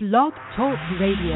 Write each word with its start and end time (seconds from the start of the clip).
Blog 0.00 0.32
Talk 0.54 0.78
Radio. 1.00 1.34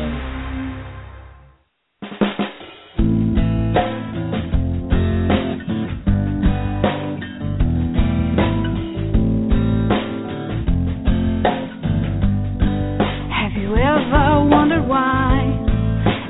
Have 13.34 13.58
you 13.58 13.74
ever 13.74 14.46
wondered 14.46 14.86
why 14.86 15.42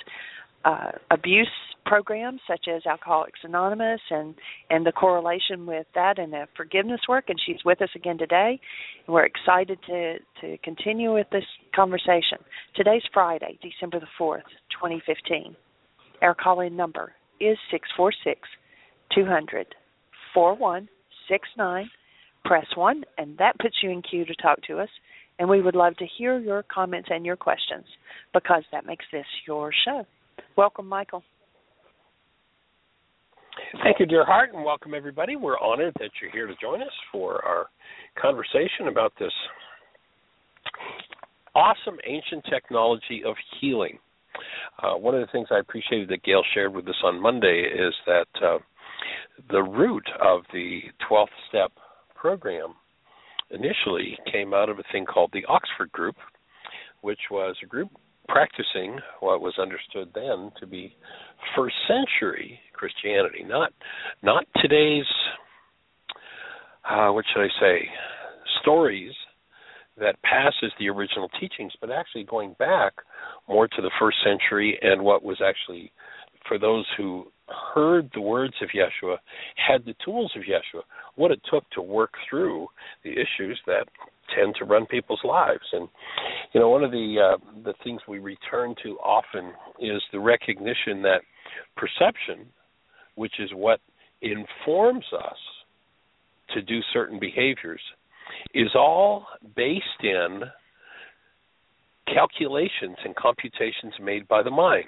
uh, 0.64 0.92
abuse 1.12 1.52
programs 1.86 2.40
such 2.48 2.68
as 2.74 2.86
Alcoholics 2.86 3.42
Anonymous 3.44 4.00
and 4.10 4.36
and 4.70 4.86
the 4.86 4.94
correlation 4.94 5.66
with 5.66 5.86
that 5.96 6.18
and 6.18 6.32
the 6.32 6.48
forgiveness 6.56 7.02
work. 7.10 7.26
And 7.28 7.38
she's 7.46 7.64
with 7.66 7.82
us 7.82 7.90
again 7.94 8.18
today, 8.18 8.58
and 9.06 9.14
we're 9.14 9.26
excited 9.26 9.80
to 9.88 10.20
to 10.40 10.58
continue 10.64 11.14
with 11.14 11.28
this 11.34 11.46
conversation. 11.76 12.38
Today's 12.74 13.04
Friday, 13.14 13.60
December 13.62 14.00
the 14.00 14.08
fourth, 14.18 14.48
2015. 14.82 15.58
Our 16.22 16.34
call-in 16.34 16.78
number 16.78 17.12
is 17.42 17.58
six 17.70 17.90
four 17.98 18.14
six 18.24 18.48
two 19.14 19.26
hundred 19.26 19.76
four 20.34 20.56
one 20.56 20.88
six 21.30 21.48
nine. 21.58 21.90
Press 22.46 22.66
one, 22.76 23.04
and 23.18 23.38
that 23.38 23.58
puts 23.60 23.76
you 23.84 23.90
in 23.92 24.02
queue 24.02 24.26
to 24.26 24.36
talk 24.36 24.62
to 24.68 24.80
us. 24.80 24.90
And 25.40 25.50
we 25.50 25.62
would 25.62 25.76
love 25.76 25.96
to 25.98 26.06
hear 26.18 26.40
your 26.40 26.64
comments 26.64 27.10
and 27.12 27.26
your 27.26 27.36
questions 27.36 27.86
because 28.34 28.64
that 28.72 28.86
makes 28.86 29.06
this 29.12 29.26
your 29.46 29.72
show. 29.86 30.06
Welcome, 30.56 30.88
Michael. 30.88 31.24
Thank 33.84 34.00
you, 34.00 34.06
dear 34.06 34.26
heart, 34.26 34.52
and 34.54 34.64
welcome 34.64 34.94
everybody. 34.94 35.36
We're 35.36 35.60
honored 35.60 35.94
that 36.00 36.12
you're 36.22 36.32
here 36.32 36.48
to 36.48 36.54
join 36.62 36.82
us 36.82 36.94
for 37.12 37.44
our 37.46 37.68
conversation 38.20 38.88
about 38.88 39.14
this 39.20 39.32
awesome 41.56 41.98
ancient 42.06 42.44
technology 42.50 43.24
of 43.26 43.36
healing. 43.60 43.98
Uh, 44.82 44.96
one 44.96 45.16
of 45.16 45.22
the 45.22 45.32
things 45.32 45.48
I 45.52 45.60
appreciated 45.60 46.10
that 46.10 46.24
Gail 46.24 46.44
shared 46.54 46.74
with 46.74 46.88
us 46.88 47.02
on 47.04 47.22
Monday 47.22 47.64
is 47.64 47.94
that 48.06 48.28
uh, 48.44 48.58
the 49.50 49.62
root 49.62 50.08
of 50.22 50.42
the 50.54 50.82
12th 51.10 51.28
step 51.50 51.72
program 52.16 52.74
initially 53.52 54.18
came 54.32 54.54
out 54.54 54.70
of 54.70 54.80
a 54.80 54.84
thing 54.92 55.06
called 55.06 55.32
the 55.34 55.46
Oxford 55.48 55.92
Group, 55.92 56.16
which 57.02 57.20
was 57.32 57.56
a 57.64 57.66
group 57.66 57.90
practicing 58.28 59.00
what 59.22 59.42
was 59.42 59.54
understood 59.58 60.10
then 60.14 60.52
to 60.60 60.68
be 60.68 60.96
first 61.56 61.76
century 61.88 62.60
Christianity, 62.74 63.44
not 63.44 63.72
not 64.22 64.46
today's 64.62 65.06
uh, 66.90 67.10
what 67.10 67.26
should 67.34 67.44
I 67.44 67.50
say 67.60 67.90
stories 68.62 69.14
that 69.98 70.22
passes 70.22 70.72
the 70.78 70.90
original 70.90 71.30
teachings, 71.40 71.72
but 71.82 71.90
actually 71.90 72.24
going 72.24 72.56
back 72.60 72.94
more 73.48 73.68
to 73.68 73.82
the 73.82 73.92
first 74.00 74.18
century 74.24 74.78
and 74.82 75.02
what 75.02 75.24
was 75.24 75.42
actually 75.42 75.92
for 76.48 76.60
those 76.60 76.86
who 76.98 77.32
heard 77.74 78.10
the 78.14 78.22
words 78.22 78.54
of 78.62 78.70
Yeshua, 78.70 79.18
had 79.56 79.86
the 79.86 79.96
tools 80.04 80.32
of 80.36 80.44
Yeshua, 80.44 80.82
what 81.16 81.32
it 81.32 81.42
took 81.50 81.70
to 81.72 81.82
work 81.82 82.12
through 82.30 82.68
the 83.04 83.12
issues 83.12 83.60
that 83.68 83.88
tend 84.36 84.56
to 84.60 84.66
run 84.66 84.86
people's 84.86 85.22
lives. 85.24 85.64
And 85.72 85.88
you 86.54 86.60
know, 86.60 86.70
one 86.70 86.84
of 86.84 86.92
the 86.92 87.36
uh, 87.36 87.62
the 87.64 87.74
things 87.84 88.02
we 88.08 88.20
return 88.20 88.76
to 88.84 88.98
often 89.00 89.54
is 89.80 90.02
the 90.12 90.20
recognition 90.20 91.02
that 91.04 91.22
perception, 91.76 92.48
which 93.16 93.34
is 93.40 93.50
what 93.54 93.80
informs 94.22 95.06
us 95.14 95.38
to 96.54 96.62
do 96.62 96.80
certain 96.94 97.20
behaviors, 97.20 97.82
is 98.54 98.70
all 98.76 99.26
based 99.56 99.86
in 100.04 100.42
calculations 102.14 102.98
and 103.04 103.16
computations 103.16 103.94
made 104.02 104.28
by 104.28 104.42
the 104.42 104.52
mind. 104.52 104.86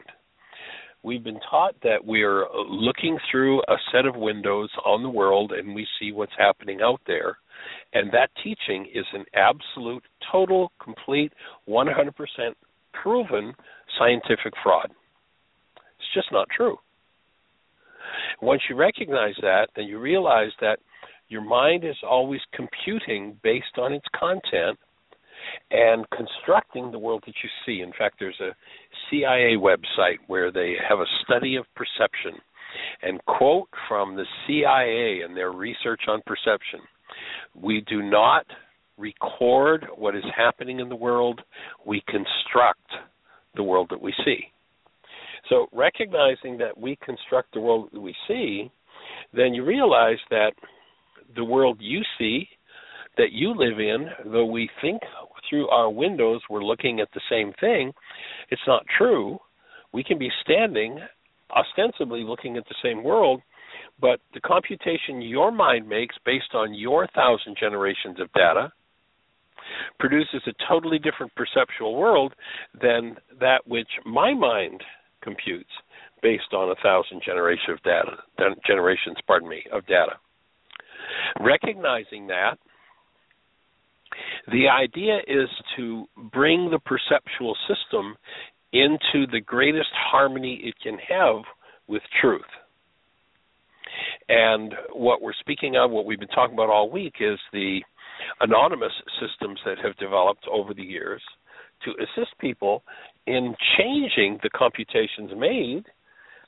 We've 1.04 1.24
been 1.24 1.40
taught 1.50 1.76
that 1.84 2.04
we're 2.04 2.46
looking 2.68 3.18
through 3.32 3.62
a 3.62 3.76
set 3.92 4.06
of 4.06 4.16
windows 4.16 4.70
on 4.86 5.02
the 5.02 5.10
world 5.10 5.54
and 5.54 5.74
we 5.74 5.88
see 6.00 6.12
what's 6.12 6.34
happening 6.38 6.80
out 6.82 7.02
there. 7.08 7.38
And 7.94 8.12
that 8.12 8.30
teaching 8.44 8.88
is 8.94 9.06
an 9.14 9.26
absolute, 9.34 10.04
total, 10.32 10.72
complete, 10.84 11.32
100% 11.68 12.12
proven 12.94 13.54
scientific 13.98 14.54
fraud. 14.62 14.92
It's 15.76 16.14
just 16.14 16.32
not 16.32 16.48
true. 16.56 16.78
Once 18.42 18.62
you 18.70 18.76
recognize 18.76 19.36
that, 19.42 19.70
then 19.76 19.86
you 19.86 20.00
realize 20.00 20.52
that 20.62 20.80
your 21.30 21.42
mind 21.42 21.84
is 21.84 21.96
always 22.08 22.42
computing 22.54 23.38
based 23.44 23.78
on 23.78 23.94
its 23.94 24.06
content 24.20 24.78
and 25.72 26.06
constructing 26.10 26.92
the 26.92 27.00
world 27.00 27.24
that 27.26 27.36
you 27.44 27.50
see. 27.66 27.82
In 27.82 27.92
fact, 27.98 28.16
there's 28.20 28.40
a 28.40 28.52
CIA 29.10 29.56
website 29.58 30.18
where 30.28 30.52
they 30.52 30.76
have 30.88 31.00
a 31.00 31.06
study 31.24 31.56
of 31.56 31.66
perception 31.76 32.40
and 33.02 33.24
quote 33.26 33.70
from 33.88 34.16
the 34.16 34.26
CIA 34.46 35.22
and 35.26 35.36
their 35.36 35.52
research 35.52 36.02
on 36.08 36.22
perception. 36.26 36.82
We 37.56 37.84
do 37.88 38.02
not 38.02 38.46
record 38.98 39.86
what 39.96 40.16
is 40.16 40.24
happening 40.36 40.80
in 40.80 40.90
the 40.90 40.96
world, 40.96 41.42
we 41.86 42.04
construct 42.08 42.88
the 43.56 43.64
world 43.64 43.88
that 43.90 44.02
we 44.02 44.14
see. 44.26 44.40
So, 45.50 45.68
recognizing 45.72 46.58
that 46.58 46.78
we 46.78 46.98
construct 47.04 47.54
the 47.54 47.62
world 47.62 47.90
that 47.94 48.00
we 48.00 48.14
see, 48.28 48.70
then 49.34 49.54
you 49.54 49.66
realize 49.66 50.18
that 50.30 50.52
the 51.36 51.44
world 51.44 51.78
you 51.80 52.02
see, 52.18 52.48
that 53.18 53.32
you 53.32 53.54
live 53.56 53.80
in, 53.80 54.32
though 54.32 54.46
we 54.46 54.70
think 54.82 55.02
through 55.50 55.68
our 55.70 55.90
windows 55.90 56.42
we're 56.50 56.64
looking 56.64 57.00
at 57.00 57.08
the 57.14 57.22
same 57.30 57.54
thing, 57.60 57.92
it's 58.52 58.62
not 58.68 58.86
true. 58.98 59.40
We 59.94 60.04
can 60.04 60.18
be 60.18 60.30
standing 60.42 61.00
ostensibly 61.56 62.24
looking 62.24 62.58
at 62.58 62.64
the 62.68 62.76
same 62.84 63.04
world, 63.04 63.42
but 64.00 64.20
the 64.34 64.42
computation 64.42 65.22
your 65.22 65.52
mind 65.52 65.88
makes 65.88 66.16
based 66.26 66.54
on 66.54 66.74
your 66.74 67.08
thousand 67.16 67.58
generations 67.60 68.20
of 68.20 68.32
data 68.34 68.72
produces 70.00 70.42
a 70.48 70.54
totally 70.68 71.00
different 71.00 71.32
perceptual 71.36 71.96
world 71.96 72.34
than 72.82 73.18
that 73.40 73.68
which 73.68 73.90
my 74.06 74.34
mind 74.34 74.82
computes 75.22 75.70
based 76.22 76.54
on 76.54 76.72
a 76.72 76.76
thousand 76.82 77.22
generations 77.26 77.70
of 77.70 77.84
data 77.84 78.56
generations 78.66 79.18
pardon 79.28 79.50
me 79.50 79.64
of 79.72 79.86
data 79.86 80.14
recognizing 81.40 82.28
that 82.28 82.56
the 84.52 84.68
idea 84.68 85.20
is 85.28 85.50
to 85.78 86.06
bring 86.32 86.70
the 86.70 86.80
perceptual 86.80 87.56
system 87.68 88.16
into 88.74 89.26
the 89.32 89.42
greatest 89.42 89.90
harmony 89.94 90.62
it 90.64 90.76
can 90.82 90.98
have 91.08 91.44
with 91.88 92.02
truth. 92.22 92.42
And 94.28 94.74
what 94.94 95.22
we're 95.22 95.34
speaking 95.40 95.76
of, 95.76 95.92
what 95.92 96.06
we've 96.06 96.20
been 96.20 96.28
talking 96.30 96.54
about 96.54 96.70
all 96.70 96.90
week, 96.90 97.16
is 97.20 97.40
the 97.52 97.80
anonymous 98.42 98.92
systems 99.20 99.60
that 99.66 99.78
have 99.84 99.96
developed 99.98 100.46
over 100.52 100.74
the 100.74 100.84
years 100.84 101.22
to 101.84 101.92
assist 101.92 102.38
people 102.40 102.84
in 103.26 103.56
changing 103.78 104.40
the 104.44 104.50
computations 104.50 105.32
made 105.38 105.86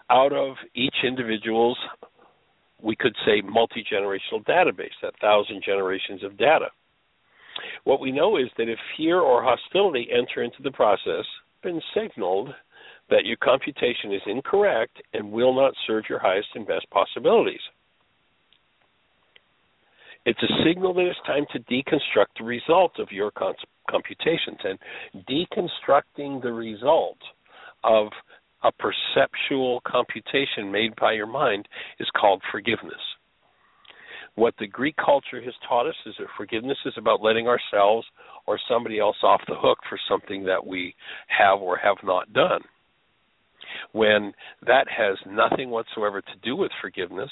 out 0.09 0.33
of 0.33 0.55
each 0.75 0.95
individual's, 1.03 1.77
we 2.81 2.95
could 2.95 3.15
say, 3.25 3.41
multi 3.41 3.83
generational 3.91 4.43
database, 4.45 4.89
that 5.01 5.13
thousand 5.21 5.63
generations 5.65 6.23
of 6.23 6.37
data. 6.37 6.67
What 7.83 7.99
we 7.99 8.11
know 8.11 8.37
is 8.37 8.47
that 8.57 8.69
if 8.69 8.79
fear 8.97 9.19
or 9.19 9.43
hostility 9.43 10.07
enter 10.11 10.43
into 10.43 10.61
the 10.63 10.71
process, 10.71 11.25
been 11.63 11.81
signaled 11.95 12.49
that 13.09 13.25
your 13.25 13.37
computation 13.37 14.13
is 14.13 14.21
incorrect 14.25 15.01
and 15.13 15.31
will 15.31 15.53
not 15.53 15.73
serve 15.85 16.05
your 16.09 16.19
highest 16.19 16.47
and 16.55 16.65
best 16.65 16.89
possibilities. 16.91 17.59
It's 20.25 20.41
a 20.43 20.63
signal 20.63 20.93
that 20.93 21.07
it's 21.07 21.19
time 21.25 21.45
to 21.51 21.59
deconstruct 21.59 22.37
the 22.37 22.45
result 22.45 22.99
of 22.99 23.11
your 23.11 23.31
computations. 23.89 24.59
And 24.63 24.77
deconstructing 25.27 26.41
the 26.41 26.53
result 26.53 27.17
of 27.83 28.07
a 28.63 28.71
perceptual 28.71 29.81
computation 29.85 30.71
made 30.71 30.95
by 30.95 31.13
your 31.13 31.25
mind 31.25 31.67
is 31.99 32.07
called 32.15 32.43
forgiveness. 32.51 33.01
What 34.35 34.53
the 34.59 34.67
Greek 34.67 34.95
culture 34.95 35.41
has 35.41 35.53
taught 35.67 35.87
us 35.87 35.95
is 36.05 36.15
that 36.17 36.27
forgiveness 36.37 36.77
is 36.85 36.93
about 36.97 37.21
letting 37.21 37.47
ourselves 37.47 38.07
or 38.47 38.57
somebody 38.69 38.99
else 38.99 39.17
off 39.23 39.41
the 39.47 39.55
hook 39.57 39.79
for 39.89 39.99
something 40.09 40.45
that 40.45 40.65
we 40.65 40.95
have 41.27 41.59
or 41.59 41.77
have 41.77 41.97
not 42.03 42.31
done. 42.33 42.61
When 43.91 44.33
that 44.65 44.87
has 44.89 45.17
nothing 45.25 45.69
whatsoever 45.69 46.21
to 46.21 46.33
do 46.43 46.55
with 46.55 46.71
forgiveness, 46.81 47.29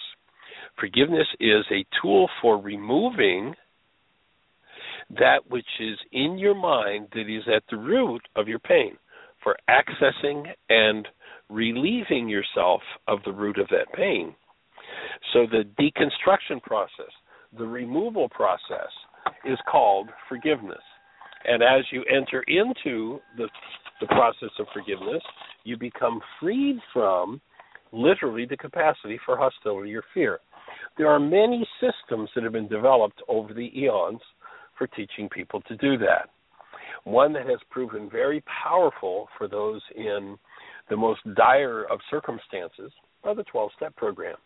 forgiveness 0.79 1.27
is 1.39 1.65
a 1.71 1.85
tool 2.01 2.29
for 2.41 2.61
removing 2.61 3.55
that 5.17 5.49
which 5.49 5.65
is 5.79 5.97
in 6.11 6.37
your 6.37 6.55
mind 6.55 7.07
that 7.13 7.29
is 7.29 7.43
at 7.53 7.63
the 7.71 7.77
root 7.77 8.21
of 8.35 8.47
your 8.47 8.59
pain, 8.59 8.97
for 9.43 9.57
accessing 9.69 10.45
and 10.69 11.07
relieving 11.49 12.29
yourself 12.29 12.81
of 13.07 13.19
the 13.25 13.31
root 13.31 13.57
of 13.57 13.67
that 13.69 13.91
pain. 13.95 14.35
So 15.33 15.45
the 15.45 15.63
deconstruction 15.79 16.61
process, 16.61 17.11
the 17.57 17.65
removal 17.65 18.29
process, 18.29 18.91
is 19.45 19.57
called 19.69 20.09
forgiveness. 20.27 20.81
And 21.45 21.63
as 21.63 21.85
you 21.91 22.03
enter 22.03 22.43
into 22.47 23.19
the, 23.37 23.47
the 24.01 24.07
process 24.07 24.49
of 24.59 24.67
forgiveness, 24.73 25.23
you 25.63 25.77
become 25.77 26.21
freed 26.39 26.79
from 26.93 27.41
literally 27.91 28.45
the 28.45 28.57
capacity 28.57 29.19
for 29.25 29.37
hostility 29.37 29.95
or 29.95 30.03
fear. 30.13 30.39
There 30.97 31.07
are 31.07 31.19
many 31.19 31.67
systems 31.79 32.29
that 32.35 32.43
have 32.43 32.53
been 32.53 32.67
developed 32.67 33.21
over 33.27 33.53
the 33.53 33.71
eons 33.77 34.21
for 34.77 34.87
teaching 34.87 35.29
people 35.29 35.61
to 35.61 35.75
do 35.77 35.97
that. 35.99 36.29
One 37.03 37.33
that 37.33 37.47
has 37.47 37.59
proven 37.69 38.09
very 38.09 38.43
powerful 38.63 39.29
for 39.37 39.47
those 39.47 39.81
in 39.95 40.37
the 40.89 40.97
most 40.97 41.21
dire 41.35 41.85
of 41.85 41.99
circumstances 42.09 42.91
are 43.23 43.35
the 43.35 43.43
12 43.43 43.71
step 43.75 43.95
programs. 43.95 44.37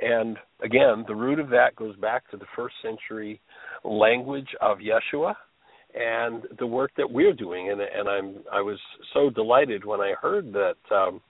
And 0.00 0.36
again, 0.62 1.04
the 1.06 1.14
root 1.14 1.38
of 1.38 1.48
that 1.50 1.76
goes 1.76 1.96
back 1.96 2.30
to 2.30 2.36
the 2.36 2.46
first 2.56 2.74
century 2.82 3.40
language 3.84 4.48
of 4.60 4.78
Yeshua 4.78 5.34
and 5.94 6.44
the 6.58 6.66
work 6.66 6.90
that 6.96 7.10
we're 7.10 7.34
doing. 7.34 7.70
And, 7.70 7.80
and 7.80 8.08
I'm 8.08 8.36
I 8.52 8.60
was 8.60 8.78
so 9.12 9.30
delighted 9.30 9.84
when 9.84 10.00
I 10.00 10.14
heard 10.20 10.52
that 10.52 10.94
um, 10.94 11.20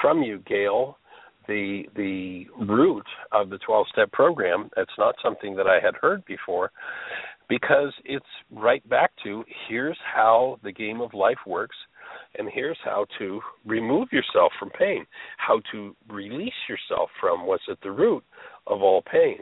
from 0.00 0.22
you, 0.22 0.42
Gail, 0.46 0.98
the 1.46 1.84
the 1.96 2.46
root 2.64 3.06
of 3.32 3.50
the 3.50 3.58
12 3.58 3.86
step 3.92 4.12
program. 4.12 4.70
That's 4.76 4.90
not 4.98 5.14
something 5.22 5.56
that 5.56 5.66
I 5.66 5.84
had 5.84 5.94
heard 6.00 6.24
before 6.24 6.70
because 7.48 7.92
it's 8.04 8.24
right 8.50 8.88
back 8.88 9.10
to 9.24 9.44
here's 9.68 9.98
how 10.14 10.58
the 10.62 10.72
game 10.72 11.00
of 11.00 11.12
life 11.12 11.38
works 11.46 11.76
and 12.38 12.48
here's 12.52 12.78
how 12.84 13.06
to 13.18 13.40
remove 13.66 14.08
yourself 14.12 14.52
from 14.58 14.70
pain, 14.70 15.06
how 15.36 15.60
to 15.72 15.94
release 16.08 16.52
yourself 16.68 17.10
from 17.20 17.46
what's 17.46 17.64
at 17.70 17.78
the 17.82 17.90
root 17.90 18.22
of 18.66 18.82
all 18.82 19.02
pain. 19.02 19.38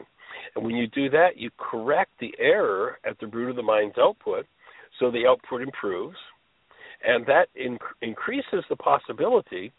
And 0.55 0.65
when 0.65 0.77
you 0.77 0.87
do 0.89 1.11
that, 1.11 1.37
you 1.37 1.51
correct 1.59 2.13
the 2.21 2.35
error 2.39 2.99
at 3.05 3.19
the 3.21 3.27
root 3.27 3.51
of 3.51 3.57
the 3.57 3.63
mind's 3.63 3.99
output 3.99 4.47
so 4.99 5.11
the 5.11 5.27
output 5.27 5.63
improves. 5.63 6.17
And 7.05 7.25
that 7.27 7.49
in- 7.55 7.79
increases 8.03 8.65
the 8.69 8.77
possibility 8.77 9.73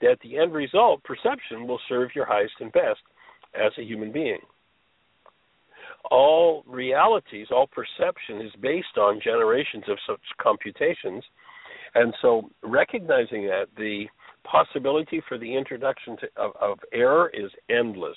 that 0.00 0.16
the 0.22 0.38
end 0.38 0.54
result, 0.54 1.02
perception, 1.04 1.66
will 1.66 1.80
serve 1.88 2.10
your 2.14 2.24
highest 2.24 2.54
and 2.60 2.72
best 2.72 3.00
as 3.54 3.72
a 3.78 3.82
human 3.82 4.10
being. 4.10 4.38
All 6.10 6.64
realities, 6.66 7.48
all 7.50 7.68
perception 7.68 8.40
is 8.40 8.52
based 8.60 8.98
on 8.98 9.20
generations 9.22 9.84
of 9.88 9.98
such 10.06 10.20
computations 10.40 11.22
and 11.94 12.14
so, 12.22 12.50
recognizing 12.62 13.46
that 13.46 13.66
the 13.76 14.06
possibility 14.44 15.22
for 15.28 15.38
the 15.38 15.56
introduction 15.56 16.16
to, 16.18 16.26
of, 16.36 16.52
of 16.60 16.78
error 16.92 17.30
is 17.34 17.50
endless. 17.68 18.16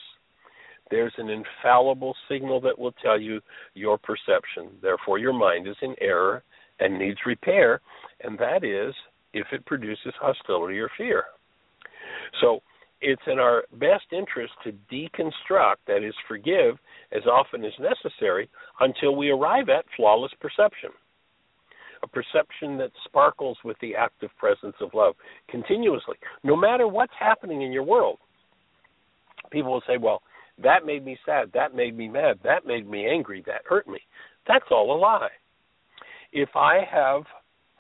There's 0.91 1.13
an 1.17 1.29
infallible 1.29 2.15
signal 2.29 2.61
that 2.61 2.77
will 2.77 2.93
tell 3.03 3.19
you 3.19 3.41
your 3.73 3.97
perception. 3.97 4.69
Therefore, 4.81 5.17
your 5.17 5.33
mind 5.33 5.67
is 5.67 5.75
in 5.81 5.95
error 5.99 6.43
and 6.79 6.97
needs 6.97 7.19
repair, 7.25 7.81
and 8.23 8.37
that 8.39 8.63
is 8.63 8.93
if 9.33 9.47
it 9.51 9.65
produces 9.65 10.13
hostility 10.19 10.79
or 10.79 10.89
fear. 10.97 11.25
So, 12.41 12.61
it's 13.01 13.21
in 13.27 13.39
our 13.39 13.65
best 13.73 14.05
interest 14.13 14.53
to 14.63 14.71
deconstruct, 14.91 15.75
that 15.87 16.01
is, 16.01 16.13
forgive 16.27 16.77
as 17.11 17.23
often 17.25 17.65
as 17.65 17.73
necessary 17.79 18.49
until 18.79 19.15
we 19.15 19.29
arrive 19.29 19.67
at 19.67 19.85
flawless 19.97 20.31
perception 20.39 20.91
a 22.05 22.07
perception 22.07 22.77
that 22.77 22.91
sparkles 23.03 23.57
with 23.63 23.77
the 23.81 23.95
active 23.95 24.29
presence 24.37 24.75
of 24.79 24.93
love 24.93 25.15
continuously, 25.49 26.15
no 26.43 26.55
matter 26.55 26.87
what's 26.87 27.13
happening 27.19 27.61
in 27.63 27.71
your 27.71 27.83
world. 27.83 28.19
People 29.51 29.73
will 29.73 29.83
say, 29.87 29.97
well, 29.97 30.21
that 30.63 30.85
made 30.85 31.03
me 31.03 31.17
sad, 31.25 31.51
that 31.53 31.75
made 31.75 31.97
me 31.97 32.07
mad, 32.07 32.39
that 32.43 32.65
made 32.65 32.89
me 32.89 33.07
angry, 33.07 33.43
that 33.45 33.61
hurt 33.67 33.87
me. 33.87 33.99
That's 34.47 34.65
all 34.71 34.95
a 34.95 34.97
lie. 34.97 35.29
If 36.31 36.49
I 36.55 36.79
have 36.89 37.23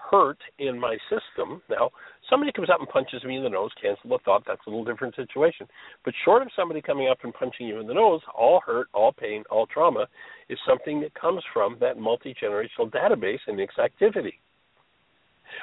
hurt 0.09 0.37
in 0.59 0.79
my 0.79 0.97
system. 1.09 1.61
Now, 1.69 1.89
somebody 2.29 2.51
comes 2.51 2.69
up 2.69 2.79
and 2.79 2.89
punches 2.89 3.23
me 3.23 3.37
in 3.37 3.43
the 3.43 3.49
nose, 3.49 3.71
cancel 3.81 4.09
the 4.09 4.19
thought, 4.23 4.43
that's 4.45 4.61
a 4.67 4.69
little 4.69 4.85
different 4.85 5.15
situation. 5.15 5.67
But 6.03 6.13
short 6.23 6.41
of 6.41 6.49
somebody 6.55 6.81
coming 6.81 7.07
up 7.07 7.19
and 7.23 7.33
punching 7.33 7.67
you 7.67 7.79
in 7.79 7.87
the 7.87 7.93
nose, 7.93 8.21
all 8.37 8.61
hurt, 8.65 8.87
all 8.93 9.11
pain, 9.11 9.43
all 9.49 9.65
trauma 9.67 10.07
is 10.49 10.57
something 10.67 11.01
that 11.01 11.13
comes 11.13 11.43
from 11.53 11.77
that 11.79 11.97
multi 11.97 12.35
generational 12.41 12.91
database 12.91 13.39
and 13.47 13.59
its 13.59 13.77
activity. 13.77 14.39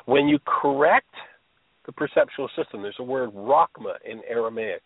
When 0.07 0.29
you 0.29 0.39
correct 0.45 1.15
the 1.87 1.93
perceptual 1.93 2.49
system, 2.57 2.83
there's 2.83 2.97
a 2.99 3.05
word 3.05 3.33
rachma 3.33 3.95
in 4.05 4.21
Aramaic. 4.29 4.83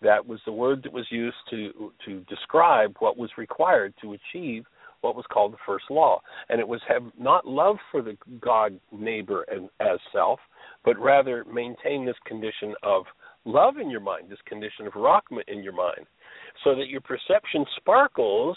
That 0.00 0.26
was 0.26 0.40
the 0.46 0.52
word 0.52 0.82
that 0.82 0.92
was 0.92 1.06
used 1.10 1.36
to 1.50 1.92
to 2.06 2.20
describe 2.28 2.96
what 2.98 3.16
was 3.16 3.30
required 3.36 3.94
to 4.02 4.14
achieve 4.14 4.64
what 5.02 5.16
was 5.16 5.24
called 5.32 5.52
the 5.52 5.58
first 5.66 5.84
law, 5.90 6.20
and 6.48 6.60
it 6.60 6.66
was 6.66 6.80
have 6.88 7.02
not 7.18 7.46
love 7.46 7.76
for 7.90 8.02
the 8.02 8.16
God 8.40 8.78
neighbor 8.92 9.44
and, 9.50 9.68
as 9.80 9.98
self, 10.12 10.38
but 10.84 10.98
rather 10.98 11.44
maintain 11.44 12.04
this 12.04 12.16
condition 12.26 12.74
of 12.82 13.04
love 13.44 13.74
in 13.78 13.90
your 13.90 14.00
mind, 14.00 14.30
this 14.30 14.38
condition 14.46 14.86
of 14.86 14.92
rachma 14.94 15.42
in 15.48 15.62
your 15.62 15.72
mind, 15.72 16.06
so 16.64 16.74
that 16.74 16.88
your 16.88 17.00
perception 17.00 17.64
sparkles 17.76 18.56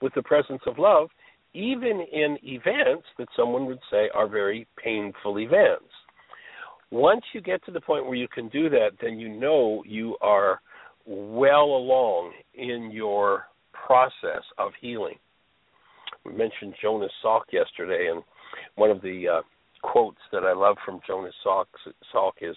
with 0.00 0.12
the 0.14 0.22
presence 0.22 0.62
of 0.66 0.78
love, 0.78 1.08
even 1.52 2.04
in 2.12 2.36
events 2.42 3.06
that 3.18 3.28
someone 3.36 3.66
would 3.66 3.78
say 3.90 4.08
are 4.14 4.28
very 4.28 4.66
painful 4.82 5.38
events. 5.38 5.84
Once 6.90 7.22
you 7.32 7.40
get 7.40 7.64
to 7.64 7.70
the 7.72 7.80
point 7.80 8.04
where 8.04 8.14
you 8.14 8.28
can 8.28 8.48
do 8.48 8.68
that, 8.68 8.90
then 9.00 9.18
you 9.18 9.28
know 9.28 9.82
you 9.86 10.16
are 10.20 10.60
well 11.06 11.64
along 11.64 12.32
in 12.54 12.90
your 12.92 13.44
process 13.72 14.42
of 14.58 14.72
healing 14.80 15.16
we 16.24 16.32
mentioned 16.32 16.74
Jonas 16.80 17.12
Salk 17.24 17.42
yesterday, 17.52 18.08
and 18.10 18.22
one 18.76 18.90
of 18.90 19.02
the 19.02 19.28
uh, 19.28 19.42
quotes 19.84 20.20
that 20.32 20.44
I 20.44 20.54
love 20.54 20.76
from 20.84 21.00
Jonas 21.06 21.34
Salk, 21.44 21.66
Salk 22.12 22.32
is 22.40 22.56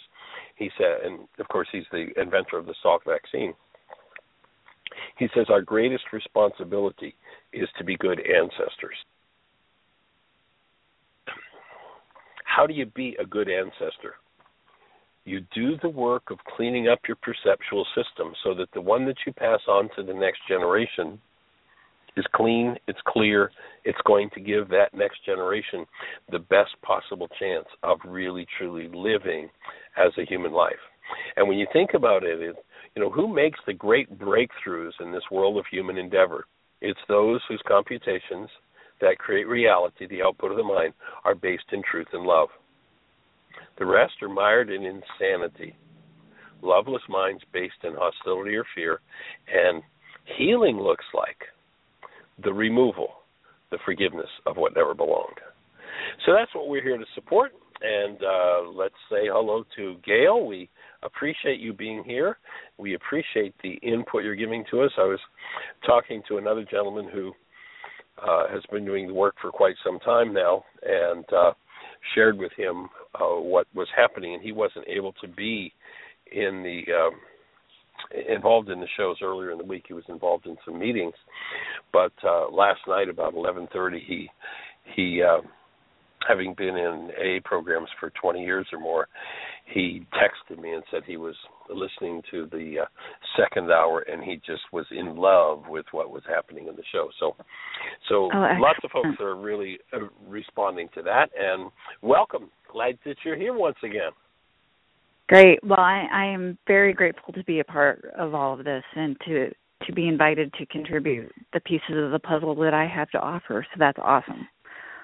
he 0.55 0.69
said, 0.77 1.05
and 1.05 1.27
of 1.39 1.47
course 1.49 1.67
he's 1.71 1.83
the 1.91 2.07
inventor 2.19 2.57
of 2.57 2.65
the 2.65 2.75
Salk 2.83 2.99
vaccine. 3.05 3.53
He 5.17 5.27
says 5.35 5.47
our 5.49 5.61
greatest 5.61 6.05
responsibility 6.13 7.15
is 7.53 7.67
to 7.77 7.83
be 7.83 7.97
good 7.97 8.19
ancestors. 8.19 8.95
How 12.45 12.65
do 12.65 12.73
you 12.73 12.85
be 12.85 13.15
a 13.19 13.25
good 13.25 13.49
ancestor? 13.49 14.15
You 15.25 15.41
do 15.53 15.77
the 15.81 15.89
work 15.89 16.31
of 16.31 16.37
cleaning 16.55 16.87
up 16.87 16.99
your 17.07 17.17
perceptual 17.17 17.85
system 17.93 18.33
so 18.43 18.53
that 18.55 18.69
the 18.73 18.81
one 18.81 19.05
that 19.05 19.17
you 19.25 19.33
pass 19.33 19.59
on 19.67 19.89
to 19.95 20.03
the 20.03 20.13
next 20.13 20.39
generation 20.47 21.19
is 22.17 22.25
clean, 22.35 22.75
it's 22.87 22.99
clear, 23.07 23.51
it's 23.83 23.97
going 24.05 24.29
to 24.33 24.41
give 24.41 24.69
that 24.69 24.93
next 24.93 25.23
generation 25.25 25.85
the 26.31 26.39
best 26.39 26.71
possible 26.81 27.27
chance 27.39 27.67
of 27.83 27.99
really 28.05 28.45
truly 28.57 28.89
living 28.93 29.49
as 29.97 30.11
a 30.17 30.25
human 30.25 30.51
life. 30.51 30.73
And 31.35 31.47
when 31.47 31.57
you 31.57 31.67
think 31.71 31.91
about 31.93 32.23
it, 32.23 32.41
it 32.41 32.55
you 32.95 33.03
know, 33.03 33.09
who 33.11 33.33
makes 33.33 33.59
the 33.67 33.73
great 33.73 34.19
breakthroughs 34.19 34.91
in 34.99 35.11
this 35.11 35.23
world 35.31 35.57
of 35.57 35.65
human 35.71 35.97
endeavor? 35.97 36.45
It's 36.81 36.99
those 37.07 37.41
whose 37.47 37.61
computations 37.67 38.49
that 39.01 39.19
create 39.19 39.47
reality, 39.47 40.07
the 40.07 40.23
output 40.23 40.51
of 40.51 40.57
the 40.57 40.63
mind, 40.63 40.93
are 41.23 41.35
based 41.35 41.71
in 41.71 41.83
truth 41.83 42.07
and 42.13 42.23
love. 42.23 42.49
The 43.77 43.85
rest 43.85 44.13
are 44.23 44.29
mired 44.29 44.69
in 44.71 44.83
insanity. 44.83 45.75
loveless 46.61 47.01
minds 47.09 47.43
based 47.53 47.83
in 47.83 47.93
hostility 47.95 48.55
or 48.55 48.65
fear. 48.75 48.99
And 49.47 49.83
healing 50.37 50.79
looks 50.79 51.05
like 51.13 51.37
the 52.43 52.53
removal, 52.53 53.09
the 53.71 53.77
forgiveness 53.85 54.29
of 54.45 54.57
what 54.57 54.75
never 54.75 54.93
belonged. 54.93 55.37
So 56.25 56.33
that's 56.33 56.53
what 56.53 56.67
we're 56.67 56.83
here 56.83 56.97
to 56.97 57.05
support. 57.15 57.51
And 57.81 58.17
uh, 58.23 58.69
let's 58.73 58.95
say 59.09 59.27
hello 59.27 59.63
to 59.75 59.97
Gail. 60.05 60.45
We 60.45 60.69
appreciate 61.03 61.59
you 61.59 61.73
being 61.73 62.03
here. 62.03 62.37
We 62.77 62.95
appreciate 62.95 63.53
the 63.61 63.73
input 63.83 64.23
you're 64.23 64.35
giving 64.35 64.63
to 64.71 64.81
us. 64.81 64.91
I 64.97 65.03
was 65.03 65.19
talking 65.85 66.23
to 66.27 66.37
another 66.37 66.65
gentleman 66.69 67.07
who 67.13 67.33
uh, 68.21 68.47
has 68.49 68.63
been 68.71 68.83
doing 68.83 69.07
the 69.07 69.13
work 69.13 69.35
for 69.39 69.51
quite 69.51 69.75
some 69.85 69.99
time 69.99 70.33
now, 70.33 70.63
and 70.83 71.25
uh, 71.31 71.51
shared 72.15 72.37
with 72.37 72.51
him 72.57 72.87
uh, 73.15 73.39
what 73.39 73.67
was 73.75 73.87
happening, 73.95 74.33
and 74.33 74.41
he 74.41 74.51
wasn't 74.51 74.87
able 74.87 75.13
to 75.13 75.27
be 75.27 75.71
in 76.31 76.63
the 76.63 76.91
um, 76.93 77.11
involved 78.29 78.69
in 78.69 78.79
the 78.79 78.87
shows 78.97 79.17
earlier 79.21 79.51
in 79.51 79.57
the 79.57 79.63
week. 79.63 79.85
He 79.87 79.93
was 79.93 80.05
involved 80.09 80.45
in 80.45 80.57
some 80.65 80.79
meetings, 80.79 81.15
but 81.91 82.13
uh, 82.23 82.49
last 82.49 82.81
night 82.87 83.09
about 83.09 83.33
11:30, 83.33 83.99
he 84.05 84.29
he 84.95 85.21
uh, 85.21 85.41
having 86.27 86.53
been 86.57 86.75
in 86.75 87.09
A 87.21 87.39
programs 87.43 87.89
for 87.99 88.11
20 88.21 88.43
years 88.43 88.67
or 88.71 88.79
more, 88.79 89.07
he 89.65 90.05
texted 90.13 90.61
me 90.61 90.71
and 90.71 90.83
said 90.91 91.03
he 91.05 91.17
was 91.17 91.35
listening 91.69 92.21
to 92.31 92.47
the 92.51 92.81
uh, 92.81 92.85
second 93.37 93.71
hour 93.71 93.99
and 94.01 94.23
he 94.23 94.35
just 94.45 94.61
was 94.71 94.85
in 94.91 95.15
love 95.15 95.63
with 95.67 95.85
what 95.91 96.09
was 96.09 96.23
happening 96.27 96.67
in 96.67 96.75
the 96.75 96.83
show. 96.91 97.09
So, 97.19 97.35
so 98.07 98.29
oh, 98.33 98.47
lots 98.59 98.79
of 98.83 98.91
folks 98.91 99.19
are 99.19 99.35
really 99.35 99.79
uh, 99.93 100.07
responding 100.27 100.89
to 100.95 101.01
that. 101.03 101.29
And 101.37 101.71
welcome, 102.01 102.49
glad 102.71 102.97
that 103.05 103.17
you're 103.23 103.37
here 103.37 103.53
once 103.53 103.77
again. 103.83 104.11
Great. 105.27 105.59
Well, 105.63 105.79
I, 105.79 106.07
I 106.11 106.25
am 106.25 106.57
very 106.67 106.93
grateful 106.93 107.33
to 107.33 107.43
be 107.43 107.59
a 107.59 107.63
part 107.63 108.05
of 108.17 108.33
all 108.33 108.57
of 108.57 108.63
this 108.63 108.83
and 108.95 109.17
to 109.25 109.51
to 109.85 109.93
be 109.93 110.07
invited 110.07 110.51
to 110.53 110.65
contribute 110.65 111.31
the 111.53 111.59
pieces 111.59 111.95
of 111.95 112.11
the 112.11 112.19
puzzle 112.19 112.55
that 112.55 112.73
I 112.73 112.87
have 112.87 113.11
to 113.11 113.19
offer. 113.19 113.65
So 113.71 113.77
that's 113.77 113.99
awesome. 114.01 114.47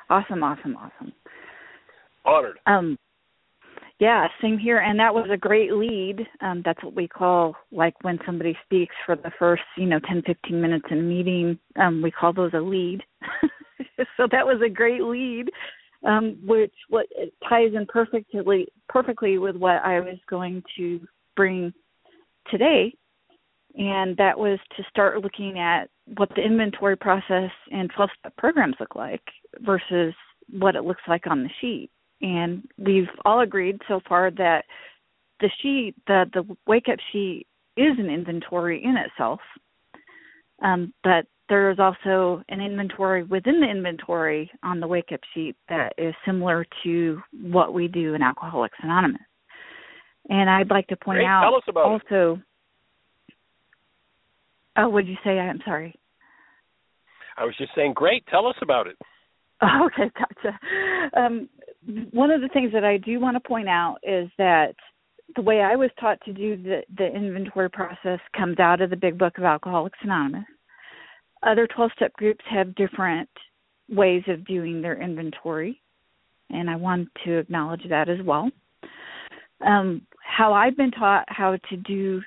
Awesome, 0.10 0.44
awesome, 0.44 0.76
awesome. 0.76 1.14
Honored. 2.26 2.58
Um, 2.66 2.98
yeah, 4.00 4.28
same 4.42 4.58
here. 4.58 4.80
And 4.80 5.00
that 5.00 5.14
was 5.14 5.30
a 5.32 5.38
great 5.38 5.74
lead. 5.74 6.28
Um, 6.42 6.62
that's 6.66 6.84
what 6.84 6.96
we 6.96 7.08
call 7.08 7.56
like 7.72 7.94
when 8.04 8.18
somebody 8.26 8.58
speaks 8.66 8.96
for 9.06 9.16
the 9.16 9.32
first, 9.38 9.62
you 9.78 9.86
know, 9.86 10.00
ten 10.08 10.24
fifteen 10.26 10.62
minutes 10.62 10.86
in 10.90 11.00
a 11.00 11.04
meeting. 11.04 11.60
Um, 11.80 12.02
we 12.02 12.12
call 12.12 12.34
those 12.34 12.54
a 12.54 12.60
lead. 12.60 13.02
so 14.18 14.28
that 14.32 14.46
was 14.46 14.62
a 14.66 14.70
great 14.70 15.04
lead, 15.04 15.52
um, 16.04 16.38
which 16.46 16.74
what 16.90 17.08
ties 17.48 17.72
in 17.74 17.86
perfectly 17.86 18.68
perfectly 18.90 19.38
with 19.38 19.56
what 19.56 19.82
I 19.84 20.00
was 20.00 20.18
going 20.30 20.64
to 20.78 21.00
bring 21.36 21.74
today. 22.50 22.94
And 23.76 24.16
that 24.18 24.38
was 24.38 24.60
to 24.78 24.84
start 24.90 25.22
looking 25.22 25.58
at 25.58 25.90
what 26.18 26.30
the 26.36 26.44
inventory 26.44 26.96
process 26.96 27.50
and 27.72 27.90
12 27.96 28.10
step 28.20 28.38
programs 28.38 28.76
look 28.80 28.96
like 28.96 29.24
versus 29.62 30.14
what 30.52 30.76
it 30.76 30.84
looks 30.84 31.02
like 31.08 31.26
on 31.26 31.44
the 31.44 31.50
sheet. 31.60 31.90
And 32.22 32.64
we've 32.78 33.10
all 33.26 33.40
agreed 33.42 33.82
so 33.88 34.00
far 34.08 34.30
that 34.32 34.66
the 35.40 35.50
sheet, 35.62 35.96
the 36.08 36.26
the 36.34 36.58
wake 36.68 36.88
up 36.92 37.00
sheet, 37.12 37.48
is 37.76 37.98
an 37.98 38.10
inventory 38.10 38.84
in 38.84 38.96
itself. 38.98 39.40
Um, 40.62 40.94
but 41.04 41.26
there 41.50 41.72
is 41.72 41.80
also 41.80 42.44
an 42.50 42.62
inventory 42.62 43.24
within 43.24 43.60
the 43.60 43.70
inventory 43.70 44.50
on 44.64 44.80
the 44.80 44.88
wake 44.88 45.12
up 45.14 45.20
sheet 45.34 45.56
that 45.70 45.94
is 45.98 46.14
similar 46.26 46.66
to 46.84 47.22
what 47.42 47.74
we 47.74 47.88
do 47.88 48.14
in 48.14 48.22
Alcoholics 48.22 48.78
Anonymous. 48.82 49.22
And 50.30 50.50
I'd 50.50 50.70
like 50.70 50.88
to 50.88 50.96
point 50.96 51.18
Great. 51.18 51.28
out 51.28 51.42
Tell 51.42 51.56
us 51.56 51.64
about 51.68 51.86
also. 51.86 52.42
Oh, 54.78 54.90
what 54.90 55.06
did 55.06 55.12
you 55.12 55.18
say? 55.24 55.38
I'm 55.38 55.60
sorry. 55.66 55.94
I 57.38 57.46
was 57.46 57.56
just 57.58 57.72
saying, 57.76 57.94
great. 57.94 58.24
Tell 58.28 58.48
us 58.48 58.56
about 58.62 58.88
it. 58.88 58.98
Okay, 59.64 60.12
gotcha. 60.20 60.60
Um, 61.16 61.48
one 62.12 62.32
of 62.32 62.42
the 62.42 62.50
things 62.50 62.74
that 62.74 62.84
I 62.84 62.98
do 62.98 63.20
want 63.22 63.36
to 63.36 63.48
point 63.48 63.70
out 63.70 63.98
is 64.04 64.30
that 64.38 64.74
the 65.38 65.42
way 65.42 65.62
I 65.62 65.76
was 65.78 65.90
taught 66.00 66.20
to 66.26 66.34
do 66.34 66.62
the, 66.62 66.82
the 66.98 67.08
inventory 67.08 67.70
process 67.70 68.20
comes 68.38 68.60
out 68.60 68.82
of 68.82 68.90
the 68.90 68.98
Big 68.98 69.18
Book 69.18 69.38
of 69.38 69.46
Alcoholics 69.46 70.00
Anonymous. 70.02 70.44
Other 71.46 71.68
12 71.68 71.92
step 71.96 72.14
groups 72.14 72.44
have 72.50 72.76
different 72.76 73.30
ways 73.90 74.24
of 74.28 74.46
doing 74.46 74.82
their 74.82 75.02
inventory, 75.02 75.82
and 76.50 76.70
I 76.70 76.76
want 76.76 77.10
to 77.26 77.38
acknowledge 77.38 77.84
that 77.90 78.10
as 78.10 78.20
well. 78.24 78.50
Um, 79.66 80.06
how 80.24 80.54
I've 80.54 80.78
been 80.78 80.92
taught 80.92 81.26
how 81.28 81.58
to 81.70 81.78
do 81.78 82.22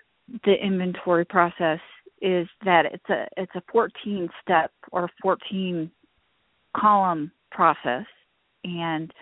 the 0.45 0.55
inventory 0.55 1.25
process 1.25 1.81
is 2.21 2.49
that 2.65 2.87
it's 2.87 3.09
a 3.11 3.27
it's 3.37 3.55
a 3.55 3.63
14 3.71 4.29
step 4.43 4.73
or 4.91 5.09
14 5.23 5.91
column 6.77 7.31
process 7.51 8.05
and 8.65 9.13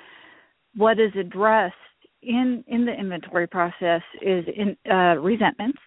what 0.77 0.99
is 0.99 1.13
addressed 1.19 1.75
in 2.23 2.65
in 2.69 2.85
the 2.87 2.93
inventory 2.93 3.47
process 3.47 4.01
is 4.23 4.45
in 4.57 4.77
uh, 4.91 5.17
resentments 5.21 5.79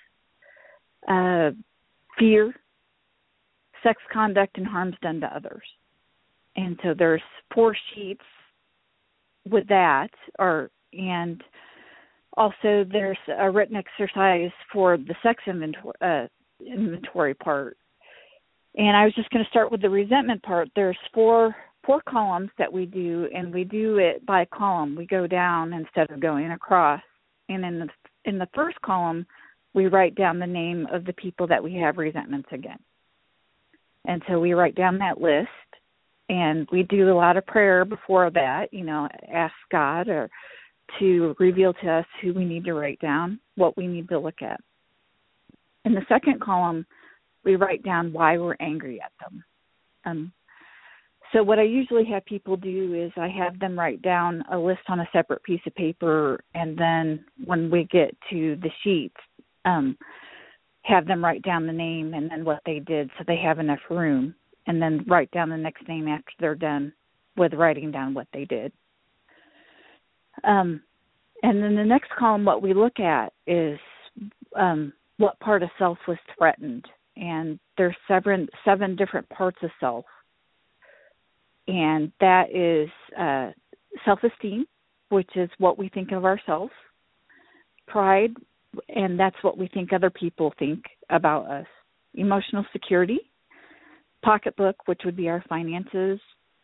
uh, 1.08 1.52
fear 2.20 2.54
sex 3.84 4.02
conduct 4.12 4.58
and 4.58 4.68
harms 4.68 4.96
done 5.02 5.20
to 5.20 5.28
others 5.28 5.64
and 6.56 6.78
so 6.84 6.94
there's 6.98 7.22
four 7.54 7.76
sheets 7.94 8.24
with 9.50 9.68
that 9.68 10.10
or 10.40 10.70
and 10.94 11.44
also 12.36 12.86
there's 12.92 13.18
a 13.40 13.50
written 13.50 13.76
exercise 13.76 14.52
for 14.72 14.98
the 14.98 15.16
sex 15.24 15.44
inventory 15.48 15.94
uh, 16.02 16.28
inventory 16.66 17.34
part 17.34 17.78
and 18.78 18.96
I 18.96 19.06
was 19.06 19.14
just 19.16 19.30
going 19.32 19.44
to 19.44 19.50
start 19.50 19.72
with 19.72 19.82
the 19.82 19.90
resentment 19.90 20.44
part. 20.44 20.70
There's 20.76 20.98
four 21.14 21.56
four 21.86 22.02
columns 22.08 22.50
that 22.58 22.72
we 22.72 22.86
do, 22.86 23.28
and 23.34 23.54
we 23.54 23.64
do 23.64 23.98
it 23.98 24.26
by 24.26 24.46
column. 24.46 24.96
We 24.96 25.08
go 25.08 25.26
down 25.26 25.74
instead 25.74 26.12
of 26.12 26.20
going 26.20 26.52
across. 26.52 27.02
And 27.50 27.66
in 27.66 27.80
the 27.80 27.88
in 28.26 28.38
the 28.38 28.48
first 28.54 28.80
column, 28.82 29.26
we 29.74 29.88
write 29.88 30.16
down 30.16 30.40
the 30.40 30.48
name 30.48 30.88
of 30.92 31.06
the 31.06 31.14
people 31.14 31.48
that 31.48 31.64
we 31.64 31.74
have 31.76 31.98
resentments 31.98 32.50
against. 32.52 32.84
And 34.08 34.22
so 34.28 34.40
we 34.40 34.54
write 34.54 34.76
down 34.76 34.98
that 35.00 35.22
list, 35.22 35.50
and 36.30 36.68
we 36.72 36.84
do 36.84 37.12
a 37.12 37.14
lot 37.14 37.38
of 37.38 37.46
prayer 37.46 37.86
before 37.86 38.30
that. 38.32 38.68
You 38.74 38.86
know, 38.86 39.08
ask 39.32 39.54
God 39.72 40.08
or 40.08 40.30
to 41.00 41.36
reveal 41.40 41.74
to 41.74 41.92
us 41.92 42.06
who 42.22 42.34
we 42.34 42.46
need 42.46 42.64
to 42.66 42.74
write 42.74 43.00
down, 43.00 43.40
what 43.56 43.78
we 43.78 43.88
need 43.88 44.08
to 44.10 44.20
look 44.20 44.42
at. 44.42 44.60
In 45.86 45.94
the 45.94 46.06
second 46.08 46.42
column, 46.42 46.86
we 47.44 47.56
write 47.56 47.84
down 47.84 48.14
why 48.14 48.38
we're 48.38 48.56
angry 48.60 49.02
at 49.02 49.12
them. 49.20 49.44
Um, 50.06 50.32
so 51.34 51.44
what 51.44 51.60
I 51.60 51.64
usually 51.64 52.06
have 52.06 52.26
people 52.26 52.56
do 52.56 52.94
is 52.94 53.12
I 53.18 53.28
have 53.28 53.60
them 53.60 53.78
write 53.78 54.02
down 54.02 54.44
a 54.52 54.58
list 54.58 54.82
on 54.88 55.02
a 55.02 55.10
separate 55.12 55.44
piece 55.44 55.62
of 55.66 55.76
paper, 55.76 56.40
and 56.56 56.78
then 56.78 57.26
when 57.44 57.70
we 57.70 57.84
get 57.92 58.16
to 58.30 58.58
the 58.62 58.70
sheets, 58.84 59.16
um, 59.66 59.98
have 60.88 61.06
them 61.06 61.24
write 61.24 61.42
down 61.42 61.68
the 61.68 61.74
name 61.74 62.14
and 62.14 62.30
then 62.30 62.46
what 62.46 62.62
they 62.66 62.80
did, 62.80 63.10
so 63.18 63.24
they 63.28 63.38
have 63.38 63.60
enough 63.60 63.80
room, 63.90 64.34
and 64.68 64.82
then 64.82 65.06
write 65.08 65.30
down 65.32 65.50
the 65.50 65.58
next 65.58 65.88
name 65.88 66.08
after 66.08 66.32
they're 66.40 66.56
done 66.56 66.94
with 67.36 67.54
writing 67.54 67.92
down 67.92 68.14
what 68.14 68.28
they 68.34 68.46
did. 68.46 68.72
Um, 70.44 70.82
and 71.44 71.62
then 71.62 71.76
the 71.76 71.84
next 71.84 72.10
column, 72.18 72.46
what 72.46 72.62
we 72.62 72.74
look 72.74 73.00
at 73.00 73.34
is 73.46 73.80
um, 74.56 74.94
what 75.18 75.40
part 75.40 75.64
of 75.64 75.70
self 75.78 75.98
was 76.08 76.18
threatened. 76.38 76.86
And 77.16 77.60
there's 77.78 77.96
seven 78.08 78.48
seven 78.64 78.96
different 78.96 79.28
parts 79.30 79.58
of 79.64 79.72
self. 79.80 80.06
And 81.68 82.12
that 82.20 82.52
is 82.54 82.90
uh, 83.20 83.52
self-esteem 84.06 84.66
which 85.10 85.30
is 85.36 85.50
what 85.58 85.78
we 85.78 85.90
think 85.90 86.12
of 86.12 86.26
ourselves. 86.26 86.72
Pride 87.88 88.34
and 88.90 89.20
that's 89.20 89.36
what 89.42 89.58
we 89.58 89.68
think 89.68 89.94
other 89.94 90.10
people 90.10 90.54
think 90.60 90.84
about 91.10 91.50
us. 91.50 91.66
Emotional 92.14 92.66
security 92.72 93.20
pocketbook 94.24 94.76
which 94.88 95.02
would 95.06 95.16
be 95.16 95.30
our 95.30 95.44
finances 95.48 96.20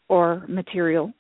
or 0.10 0.44
material 0.48 1.14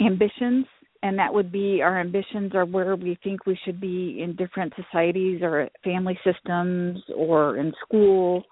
ambitions 0.00 0.66
and 1.02 1.18
that 1.18 1.32
would 1.32 1.50
be 1.50 1.80
our 1.82 1.98
ambitions 2.00 2.54
are 2.54 2.64
where 2.64 2.94
we 2.94 3.18
think 3.24 3.46
we 3.46 3.58
should 3.64 3.80
be 3.80 4.20
in 4.22 4.36
different 4.36 4.72
societies 4.76 5.40
or 5.42 5.68
family 5.82 6.18
systems 6.24 6.98
or 7.14 7.56
in 7.56 7.72
school 7.84 8.44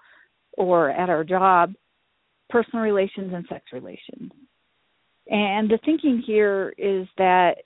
or 0.57 0.89
at 0.89 1.09
our 1.09 1.23
job 1.23 1.73
personal 2.49 2.83
relations 2.83 3.31
and 3.33 3.45
sex 3.47 3.65
relations. 3.71 4.31
And 5.27 5.69
the 5.69 5.77
thinking 5.85 6.23
here 6.25 6.73
is 6.77 7.07
that 7.17 7.57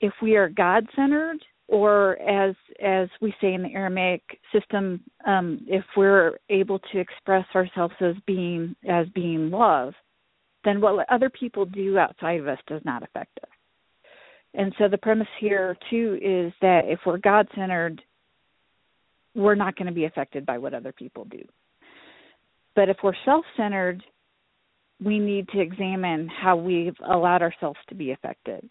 if 0.00 0.12
we 0.20 0.36
are 0.36 0.48
god 0.48 0.86
centered 0.96 1.38
or 1.68 2.20
as 2.20 2.54
as 2.82 3.08
we 3.20 3.32
say 3.40 3.54
in 3.54 3.62
the 3.62 3.72
aramaic 3.72 4.22
system 4.52 5.00
um, 5.26 5.60
if 5.66 5.84
we're 5.96 6.38
able 6.50 6.78
to 6.78 6.98
express 6.98 7.46
ourselves 7.54 7.94
as 8.00 8.14
being 8.26 8.74
as 8.88 9.06
being 9.14 9.50
love 9.50 9.94
then 10.64 10.80
what 10.80 11.06
other 11.10 11.30
people 11.30 11.64
do 11.64 11.98
outside 11.98 12.38
of 12.40 12.48
us 12.48 12.58
does 12.66 12.82
not 12.84 13.02
affect 13.02 13.38
us 13.42 13.50
and 14.54 14.74
so 14.78 14.88
the 14.88 14.98
premise 14.98 15.28
here 15.40 15.76
too 15.90 16.18
is 16.20 16.52
that 16.60 16.82
if 16.84 17.00
we're 17.06 17.18
God 17.18 17.48
centered, 17.54 18.02
we're 19.34 19.54
not 19.54 19.76
going 19.76 19.86
to 19.86 19.92
be 19.92 20.04
affected 20.04 20.44
by 20.44 20.58
what 20.58 20.74
other 20.74 20.92
people 20.92 21.24
do. 21.24 21.42
But 22.76 22.88
if 22.88 22.98
we're 23.02 23.14
self 23.24 23.44
centered, 23.56 24.02
we 25.02 25.18
need 25.18 25.48
to 25.48 25.60
examine 25.60 26.28
how 26.28 26.56
we've 26.56 26.96
allowed 27.10 27.42
ourselves 27.42 27.78
to 27.88 27.94
be 27.94 28.12
affected 28.12 28.68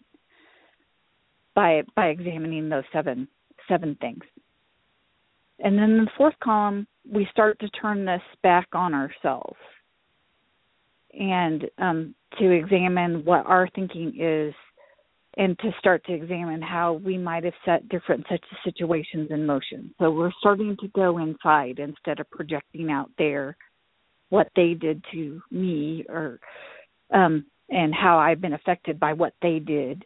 by 1.54 1.82
by 1.96 2.08
examining 2.08 2.68
those 2.68 2.84
seven 2.92 3.28
seven 3.68 3.96
things. 4.00 4.22
And 5.60 5.78
then 5.78 5.96
the 5.98 6.10
fourth 6.16 6.34
column, 6.42 6.86
we 7.10 7.26
start 7.30 7.58
to 7.60 7.68
turn 7.70 8.04
this 8.04 8.22
back 8.42 8.68
on 8.72 8.94
ourselves 8.94 9.56
and 11.12 11.64
um, 11.78 12.14
to 12.38 12.50
examine 12.50 13.24
what 13.24 13.46
our 13.46 13.68
thinking 13.74 14.14
is 14.18 14.54
and 15.36 15.58
to 15.60 15.70
start 15.78 16.04
to 16.04 16.12
examine 16.12 16.60
how 16.60 16.94
we 16.94 17.16
might 17.16 17.44
have 17.44 17.54
set 17.64 17.88
different 17.88 18.24
such 18.30 18.44
situations 18.64 19.28
in 19.30 19.46
motion. 19.46 19.94
So 19.98 20.10
we're 20.10 20.32
starting 20.40 20.76
to 20.80 20.88
go 20.88 21.18
inside 21.18 21.78
instead 21.78 22.20
of 22.20 22.30
projecting 22.30 22.90
out 22.90 23.10
there 23.16 23.56
what 24.28 24.48
they 24.56 24.74
did 24.74 25.02
to 25.12 25.40
me 25.50 26.04
or 26.08 26.38
um, 27.12 27.46
and 27.70 27.94
how 27.94 28.18
I've 28.18 28.40
been 28.40 28.52
affected 28.52 29.00
by 29.00 29.12
what 29.14 29.34
they 29.40 29.58
did. 29.58 30.04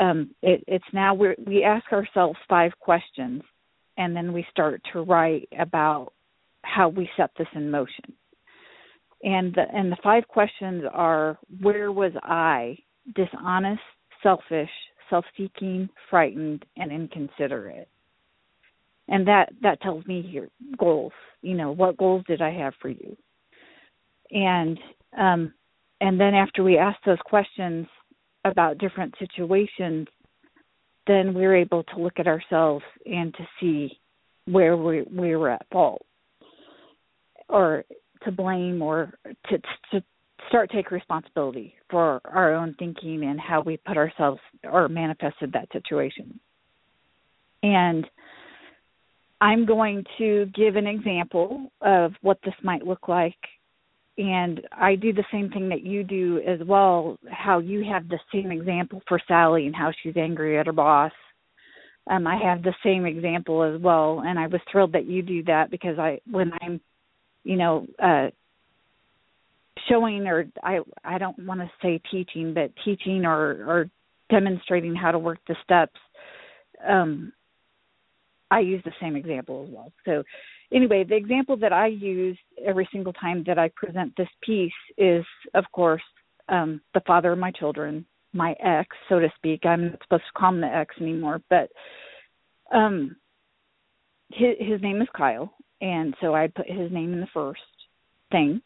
Um, 0.00 0.30
it, 0.42 0.64
it's 0.66 0.84
now 0.92 1.14
we 1.14 1.34
we 1.46 1.64
ask 1.64 1.92
ourselves 1.92 2.38
five 2.48 2.72
questions, 2.80 3.42
and 3.96 4.16
then 4.16 4.32
we 4.32 4.46
start 4.50 4.80
to 4.92 5.02
write 5.02 5.48
about 5.58 6.12
how 6.62 6.88
we 6.88 7.08
set 7.16 7.30
this 7.38 7.48
in 7.54 7.70
motion. 7.70 8.12
And 9.22 9.54
the 9.54 9.64
and 9.72 9.92
the 9.92 9.98
five 10.02 10.26
questions 10.28 10.84
are: 10.92 11.38
Where 11.60 11.92
was 11.92 12.12
I 12.22 12.78
dishonest, 13.14 13.82
selfish, 14.22 14.70
self-seeking, 15.10 15.88
frightened, 16.08 16.64
and 16.76 16.90
inconsiderate? 16.90 17.88
And 19.08 19.26
that 19.26 19.52
that 19.62 19.80
tells 19.82 20.06
me 20.06 20.20
your 20.20 20.48
goals. 20.78 21.12
You 21.42 21.54
know, 21.54 21.72
what 21.72 21.98
goals 21.98 22.24
did 22.26 22.40
I 22.40 22.50
have 22.52 22.72
for 22.80 22.88
you? 22.88 23.16
And 24.30 24.78
um, 25.18 25.52
and 26.00 26.18
then 26.18 26.34
after 26.34 26.64
we 26.64 26.78
ask 26.78 26.98
those 27.04 27.18
questions 27.24 27.86
about 28.44 28.78
different 28.78 29.14
situations, 29.18 30.08
then 31.06 31.34
we're 31.34 31.56
able 31.56 31.82
to 31.84 31.98
look 31.98 32.18
at 32.18 32.26
ourselves 32.26 32.84
and 33.06 33.34
to 33.34 33.46
see 33.60 33.90
where 34.46 34.76
we 34.76 35.02
we 35.02 35.36
were 35.36 35.50
at 35.50 35.66
fault 35.70 36.04
or 37.48 37.84
to 38.24 38.32
blame 38.32 38.82
or 38.82 39.12
to 39.48 39.58
to 39.90 40.02
start 40.48 40.70
take 40.70 40.90
responsibility 40.90 41.74
for 41.90 42.20
our 42.24 42.54
own 42.54 42.74
thinking 42.78 43.24
and 43.24 43.40
how 43.40 43.60
we 43.60 43.76
put 43.76 43.96
ourselves 43.96 44.40
or 44.64 44.88
manifested 44.88 45.52
that 45.52 45.68
situation. 45.72 46.38
And 47.62 48.06
I'm 49.40 49.66
going 49.66 50.04
to 50.18 50.46
give 50.54 50.76
an 50.76 50.86
example 50.86 51.70
of 51.80 52.12
what 52.22 52.38
this 52.44 52.54
might 52.62 52.86
look 52.86 53.08
like. 53.08 53.36
And 54.18 54.60
I 54.72 54.94
do 54.94 55.12
the 55.12 55.24
same 55.32 55.50
thing 55.50 55.68
that 55.70 55.82
you 55.82 56.04
do 56.04 56.40
as 56.46 56.60
well, 56.66 57.18
how 57.30 57.60
you 57.60 57.84
have 57.90 58.08
the 58.08 58.18
same 58.32 58.50
example 58.50 59.00
for 59.08 59.18
Sally 59.26 59.66
and 59.66 59.74
how 59.74 59.90
she's 60.02 60.16
angry 60.16 60.58
at 60.58 60.66
her 60.66 60.72
boss. 60.72 61.12
Um, 62.10 62.26
I 62.26 62.36
have 62.36 62.62
the 62.62 62.74
same 62.84 63.06
example 63.06 63.62
as 63.62 63.80
well, 63.80 64.22
and 64.26 64.38
I 64.38 64.48
was 64.48 64.60
thrilled 64.70 64.92
that 64.92 65.06
you 65.06 65.22
do 65.22 65.42
that 65.44 65.70
because 65.70 65.98
I, 65.98 66.20
when 66.30 66.52
I'm 66.60 66.80
you 67.44 67.56
know 67.56 67.86
uh 68.02 68.28
showing 69.88 70.26
or 70.26 70.44
i 70.62 70.78
i 71.04 71.18
don't 71.18 71.38
want 71.40 71.60
to 71.60 71.70
say 71.80 72.00
teaching 72.10 72.54
but 72.54 72.70
teaching 72.84 73.24
or 73.24 73.64
or 73.66 73.90
demonstrating 74.30 74.94
how 74.94 75.10
to 75.10 75.18
work 75.18 75.38
the 75.48 75.56
steps 75.64 75.98
um 76.88 77.32
i 78.50 78.60
use 78.60 78.82
the 78.84 78.92
same 79.00 79.16
example 79.16 79.64
as 79.66 79.74
well 79.74 79.92
so 80.04 80.22
anyway 80.74 81.04
the 81.04 81.16
example 81.16 81.56
that 81.56 81.72
i 81.72 81.86
use 81.86 82.38
every 82.64 82.88
single 82.92 83.12
time 83.12 83.42
that 83.46 83.58
i 83.58 83.70
present 83.76 84.12
this 84.16 84.28
piece 84.42 84.72
is 84.98 85.24
of 85.54 85.64
course 85.72 86.02
um 86.48 86.80
the 86.94 87.02
father 87.06 87.32
of 87.32 87.38
my 87.38 87.50
children 87.52 88.04
my 88.32 88.54
ex 88.64 88.88
so 89.08 89.18
to 89.18 89.28
speak 89.36 89.64
i'm 89.64 89.90
not 89.90 89.98
supposed 90.02 90.22
to 90.24 90.38
call 90.38 90.50
him 90.50 90.60
the 90.60 90.66
ex 90.66 90.94
anymore 91.00 91.40
but 91.50 91.68
um 92.74 93.14
his 94.30 94.56
his 94.58 94.80
name 94.80 95.00
is 95.02 95.08
kyle 95.16 95.52
and 95.82 96.14
so 96.20 96.34
I 96.34 96.46
put 96.46 96.70
his 96.70 96.90
name 96.92 97.12
in 97.12 97.20
the 97.20 97.26
first 97.34 97.60
thing. 98.30 98.62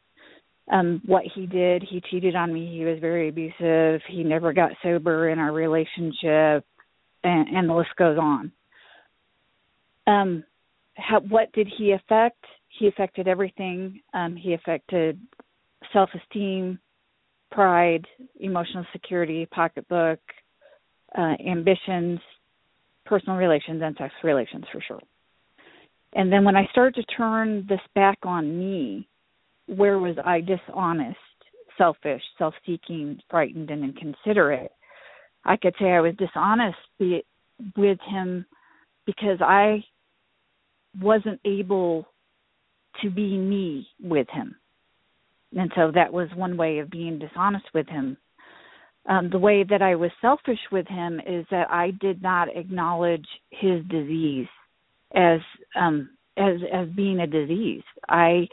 Um, 0.71 1.01
what 1.07 1.25
he 1.35 1.47
did, 1.47 1.83
he 1.83 2.03
cheated 2.11 2.37
on 2.37 2.53
me. 2.53 2.71
He 2.71 2.85
was 2.85 2.99
very 3.01 3.29
abusive. 3.31 4.03
He 4.09 4.23
never 4.23 4.53
got 4.53 4.73
sober 4.83 5.31
in 5.31 5.39
our 5.39 5.53
relationship, 5.53 6.65
and, 7.25 7.49
and 7.49 7.69
the 7.69 7.75
list 7.75 7.91
goes 7.97 8.19
on. 8.19 8.53
Um, 10.07 10.45
how, 10.97 11.21
what 11.21 11.53
did 11.53 11.69
he 11.79 11.93
affect? 11.93 12.45
He 12.79 12.89
affected 12.89 13.29
everything. 13.29 14.01
Um, 14.15 14.37
he 14.37 14.55
affected 14.55 15.21
self-esteem, 15.93 16.79
pride, 17.51 18.05
emotional 18.41 18.85
security, 18.93 19.47
pocketbook, 19.47 20.19
uh, 21.17 21.35
ambitions, 21.47 22.21
personal 23.05 23.37
relations, 23.37 23.81
and 23.83 23.97
sex 23.97 24.13
relations 24.25 24.65
for 24.73 24.81
sure. 24.87 25.01
And 26.15 26.33
then 26.33 26.45
when 26.45 26.57
I 26.57 26.67
started 26.73 26.95
to 26.95 27.17
turn 27.17 27.67
this 27.69 27.81
back 27.95 28.19
on 28.23 28.59
me, 28.59 29.09
where 29.67 29.99
was 29.99 30.17
I 30.25 30.41
dishonest, 30.41 31.17
selfish, 31.77 32.23
self 32.39 32.55
seeking, 32.65 33.19
frightened, 33.31 33.71
and 33.71 33.85
inconsiderate? 33.85 34.73
I 35.45 35.57
could 35.57 35.75
say 35.79 35.87
I 35.87 36.01
was 36.01 36.15
dishonest 36.17 36.79
be, 36.99 37.25
with 37.77 37.99
him 38.09 38.47
because 39.07 39.39
I 39.41 39.85
wasn't 41.01 41.41
able 41.45 42.07
to 43.03 43.11
be 43.11 43.37
me 43.37 43.87
with 44.03 44.27
him. 44.31 44.57
And 45.57 45.71
so 45.75 45.91
that 45.95 46.13
was 46.13 46.29
one 46.35 46.57
way 46.57 46.79
of 46.79 46.91
being 46.91 47.19
dishonest 47.19 47.67
with 47.75 47.89
him. 47.89 48.17
Um, 49.09 49.31
the 49.31 49.39
way 49.39 49.65
that 49.69 49.83
I 49.83 49.95
was 49.95 50.11
selfish 50.21 50.59
with 50.73 50.87
him 50.89 51.21
is 51.27 51.47
that 51.51 51.71
I 51.71 51.93
did 52.01 52.23
not 52.23 52.49
acknowledge 52.55 53.27
his 53.51 53.85
disease 53.89 54.49
as 55.15 55.41
um 55.77 56.11
as 56.37 56.57
as 56.73 56.89
being 56.89 57.21
a 57.21 57.27
disease. 57.27 57.85
I 58.09 58.49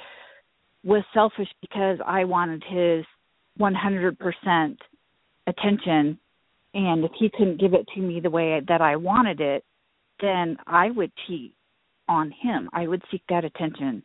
was 0.83 1.03
selfish 1.13 1.47
because 1.61 1.97
I 2.05 2.25
wanted 2.25 2.63
his 2.69 3.05
100% 3.59 4.77
attention 5.47 6.19
and 6.73 7.05
if 7.05 7.11
he 7.19 7.29
couldn't 7.29 7.59
give 7.59 7.73
it 7.73 7.87
to 7.95 8.01
me 8.01 8.19
the 8.19 8.29
way 8.29 8.59
that 8.67 8.81
I 8.81 8.95
wanted 8.95 9.39
it, 9.39 9.63
then 10.21 10.57
I 10.65 10.89
would 10.89 11.11
cheat 11.27 11.53
on 12.13 12.31
him. 12.41 12.69
I 12.73 12.87
would 12.87 13.03
seek 13.11 13.23
that 13.29 13.45
attention 13.45 14.03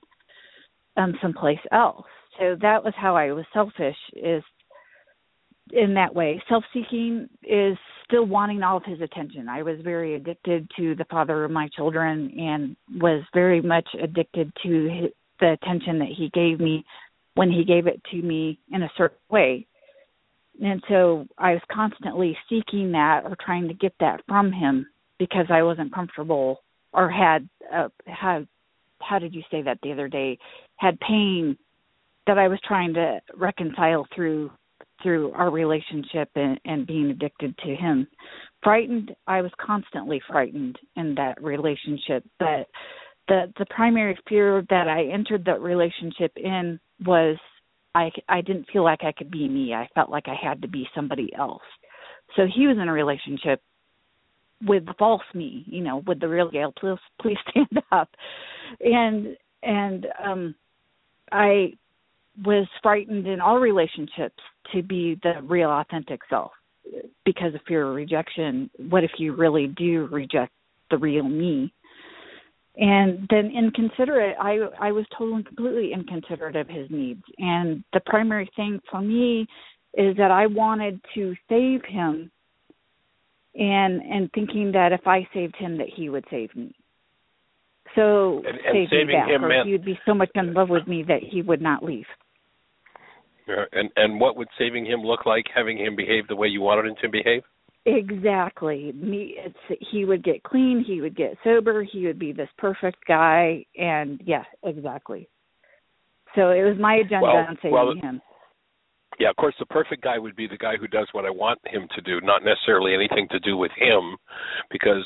um 0.96 1.14
someplace 1.22 1.58
else. 1.72 2.06
So 2.38 2.56
that 2.60 2.84
was 2.84 2.94
how 2.96 3.16
I 3.16 3.32
was 3.32 3.44
selfish 3.52 3.96
is 4.14 4.42
in 5.72 5.94
that 5.94 6.14
way. 6.14 6.42
Self 6.48 6.64
seeking 6.72 7.28
is 7.42 7.76
still 8.04 8.24
wanting 8.24 8.62
all 8.62 8.78
of 8.78 8.84
his 8.84 9.00
attention. 9.00 9.48
I 9.48 9.62
was 9.62 9.78
very 9.82 10.14
addicted 10.14 10.70
to 10.76 10.94
the 10.94 11.04
father 11.10 11.44
of 11.44 11.50
my 11.50 11.68
children 11.76 12.32
and 12.38 12.76
was 13.00 13.22
very 13.34 13.60
much 13.60 13.88
addicted 14.02 14.52
to 14.62 14.88
his, 14.88 15.10
the 15.40 15.52
attention 15.52 15.98
that 15.98 16.08
he 16.16 16.30
gave 16.30 16.58
me 16.58 16.84
when 17.34 17.50
he 17.50 17.64
gave 17.64 17.86
it 17.86 18.00
to 18.10 18.16
me 18.20 18.58
in 18.72 18.82
a 18.82 18.90
certain 18.96 19.18
way. 19.30 19.66
And 20.60 20.82
so 20.88 21.26
I 21.38 21.52
was 21.52 21.62
constantly 21.70 22.36
seeking 22.48 22.92
that 22.92 23.22
or 23.24 23.36
trying 23.44 23.68
to 23.68 23.74
get 23.74 23.94
that 24.00 24.22
from 24.26 24.50
him 24.50 24.86
because 25.18 25.46
I 25.50 25.62
wasn't 25.62 25.94
comfortable 25.94 26.62
or 26.92 27.10
had 27.10 27.48
uh, 27.72 27.88
had 28.06 28.46
how 29.00 29.18
did 29.18 29.34
you 29.34 29.42
say 29.50 29.62
that 29.62 29.78
the 29.82 29.92
other 29.92 30.08
day 30.08 30.38
had 30.76 30.98
pain 31.00 31.56
that 32.26 32.38
I 32.38 32.48
was 32.48 32.58
trying 32.66 32.94
to 32.94 33.20
reconcile 33.36 34.06
through 34.14 34.50
through 35.02 35.32
our 35.32 35.50
relationship 35.50 36.28
and, 36.34 36.58
and 36.64 36.86
being 36.86 37.10
addicted 37.10 37.56
to 37.58 37.74
him. 37.74 38.06
Frightened, 38.62 39.14
I 39.26 39.42
was 39.42 39.52
constantly 39.60 40.20
frightened 40.26 40.76
in 40.96 41.14
that 41.14 41.40
relationship, 41.42 42.24
but 42.38 42.66
the 43.28 43.52
the 43.58 43.66
primary 43.70 44.18
fear 44.28 44.64
that 44.70 44.88
I 44.88 45.04
entered 45.12 45.44
that 45.44 45.60
relationship 45.60 46.32
in 46.36 46.80
was 47.04 47.36
I 47.94 48.10
I 48.28 48.40
didn't 48.40 48.68
feel 48.72 48.84
like 48.84 49.04
I 49.04 49.12
could 49.12 49.30
be 49.30 49.48
me. 49.48 49.74
I 49.74 49.88
felt 49.94 50.10
like 50.10 50.26
I 50.26 50.36
had 50.40 50.62
to 50.62 50.68
be 50.68 50.88
somebody 50.94 51.32
else. 51.38 51.62
So 52.36 52.46
he 52.52 52.66
was 52.66 52.76
in 52.76 52.88
a 52.88 52.92
relationship 52.92 53.60
with 54.64 54.86
the 54.86 54.94
false 54.98 55.22
me, 55.34 55.64
you 55.66 55.82
know, 55.82 56.02
with 56.06 56.20
the 56.20 56.28
real 56.28 56.50
Gail. 56.50 56.72
Please 56.78 56.98
please 57.20 57.38
stand 57.50 57.82
up, 57.92 58.10
and 58.80 59.36
and 59.62 60.06
um 60.24 60.54
I 61.30 61.74
was 62.44 62.66
frightened 62.82 63.26
in 63.26 63.40
all 63.40 63.58
relationships 63.58 64.42
to 64.72 64.82
be 64.82 65.18
the 65.22 65.42
real 65.42 65.70
authentic 65.70 66.20
self 66.30 66.52
because 67.24 67.54
of 67.54 67.60
fear 67.66 67.88
of 67.88 67.94
rejection. 67.94 68.70
What 68.88 69.04
if 69.04 69.12
you 69.18 69.34
really 69.34 69.66
do 69.66 70.08
reject 70.10 70.52
the 70.90 70.98
real 70.98 71.24
me? 71.24 71.72
And 72.76 73.26
then 73.28 73.50
inconsiderate, 73.50 74.36
I 74.40 74.58
I 74.80 74.92
was 74.92 75.04
totally 75.16 75.42
completely 75.42 75.92
inconsiderate 75.92 76.54
of 76.56 76.68
his 76.68 76.88
needs. 76.90 77.22
And 77.38 77.82
the 77.92 78.00
primary 78.06 78.48
thing 78.54 78.80
for 78.90 79.00
me 79.00 79.46
is 79.94 80.16
that 80.16 80.30
I 80.30 80.46
wanted 80.46 81.00
to 81.14 81.34
save 81.48 81.84
him 81.84 82.30
and 83.58 84.00
and 84.02 84.30
thinking 84.32 84.72
that 84.72 84.92
if 84.92 85.06
I 85.06 85.26
saved 85.34 85.56
him 85.56 85.76
that 85.78 85.88
he 85.94 86.08
would 86.08 86.24
save 86.30 86.54
me. 86.54 86.74
So 87.94 88.38
And- 88.46 88.46
and 88.46 88.64
say 88.64 88.72
me 88.80 88.86
saving 88.90 89.16
back, 89.16 89.28
him 89.28 89.44
or 89.44 89.48
meant- 89.48 89.66
he 89.66 89.72
would 89.72 89.84
be 89.84 89.98
so 90.06 90.14
much 90.14 90.30
in 90.34 90.52
love 90.54 90.68
with 90.70 90.86
me 90.86 91.02
that 91.04 91.22
he 91.22 91.42
would 91.42 91.60
not 91.60 91.82
leave. 91.82 92.06
And 93.72 93.90
and 93.96 94.20
what 94.20 94.36
would 94.36 94.48
saving 94.58 94.84
him 94.86 95.00
look 95.02 95.24
like? 95.26 95.46
Having 95.54 95.78
him 95.78 95.96
behave 95.96 96.26
the 96.28 96.36
way 96.36 96.48
you 96.48 96.60
wanted 96.60 96.86
him 96.86 96.96
to 96.96 97.08
behave? 97.08 97.44
Exactly. 97.86 98.92
Me 98.92 99.36
it's 99.38 99.80
he 99.90 100.04
would 100.04 100.22
get 100.22 100.42
clean, 100.42 100.84
he 100.86 101.00
would 101.00 101.16
get 101.16 101.38
sober, 101.42 101.82
he 101.82 102.06
would 102.06 102.18
be 102.18 102.32
this 102.32 102.50
perfect 102.58 103.04
guy 103.06 103.64
and 103.76 104.20
yeah, 104.24 104.44
exactly. 104.62 105.26
So 106.34 106.50
it 106.50 106.62
was 106.62 106.76
my 106.78 106.96
agenda 106.96 107.22
Well- 107.22 107.36
on 107.36 107.56
saving 107.56 107.72
well, 107.72 107.94
him. 107.94 108.20
Yeah, 109.18 109.30
of 109.30 109.36
course, 109.36 109.54
the 109.58 109.66
perfect 109.66 110.02
guy 110.02 110.18
would 110.18 110.36
be 110.36 110.46
the 110.46 110.56
guy 110.56 110.76
who 110.76 110.86
does 110.86 111.08
what 111.12 111.26
I 111.26 111.30
want 111.30 111.58
him 111.66 111.88
to 111.94 112.00
do, 112.02 112.20
not 112.20 112.44
necessarily 112.44 112.94
anything 112.94 113.26
to 113.30 113.40
do 113.40 113.56
with 113.56 113.72
him, 113.76 114.16
because 114.70 115.04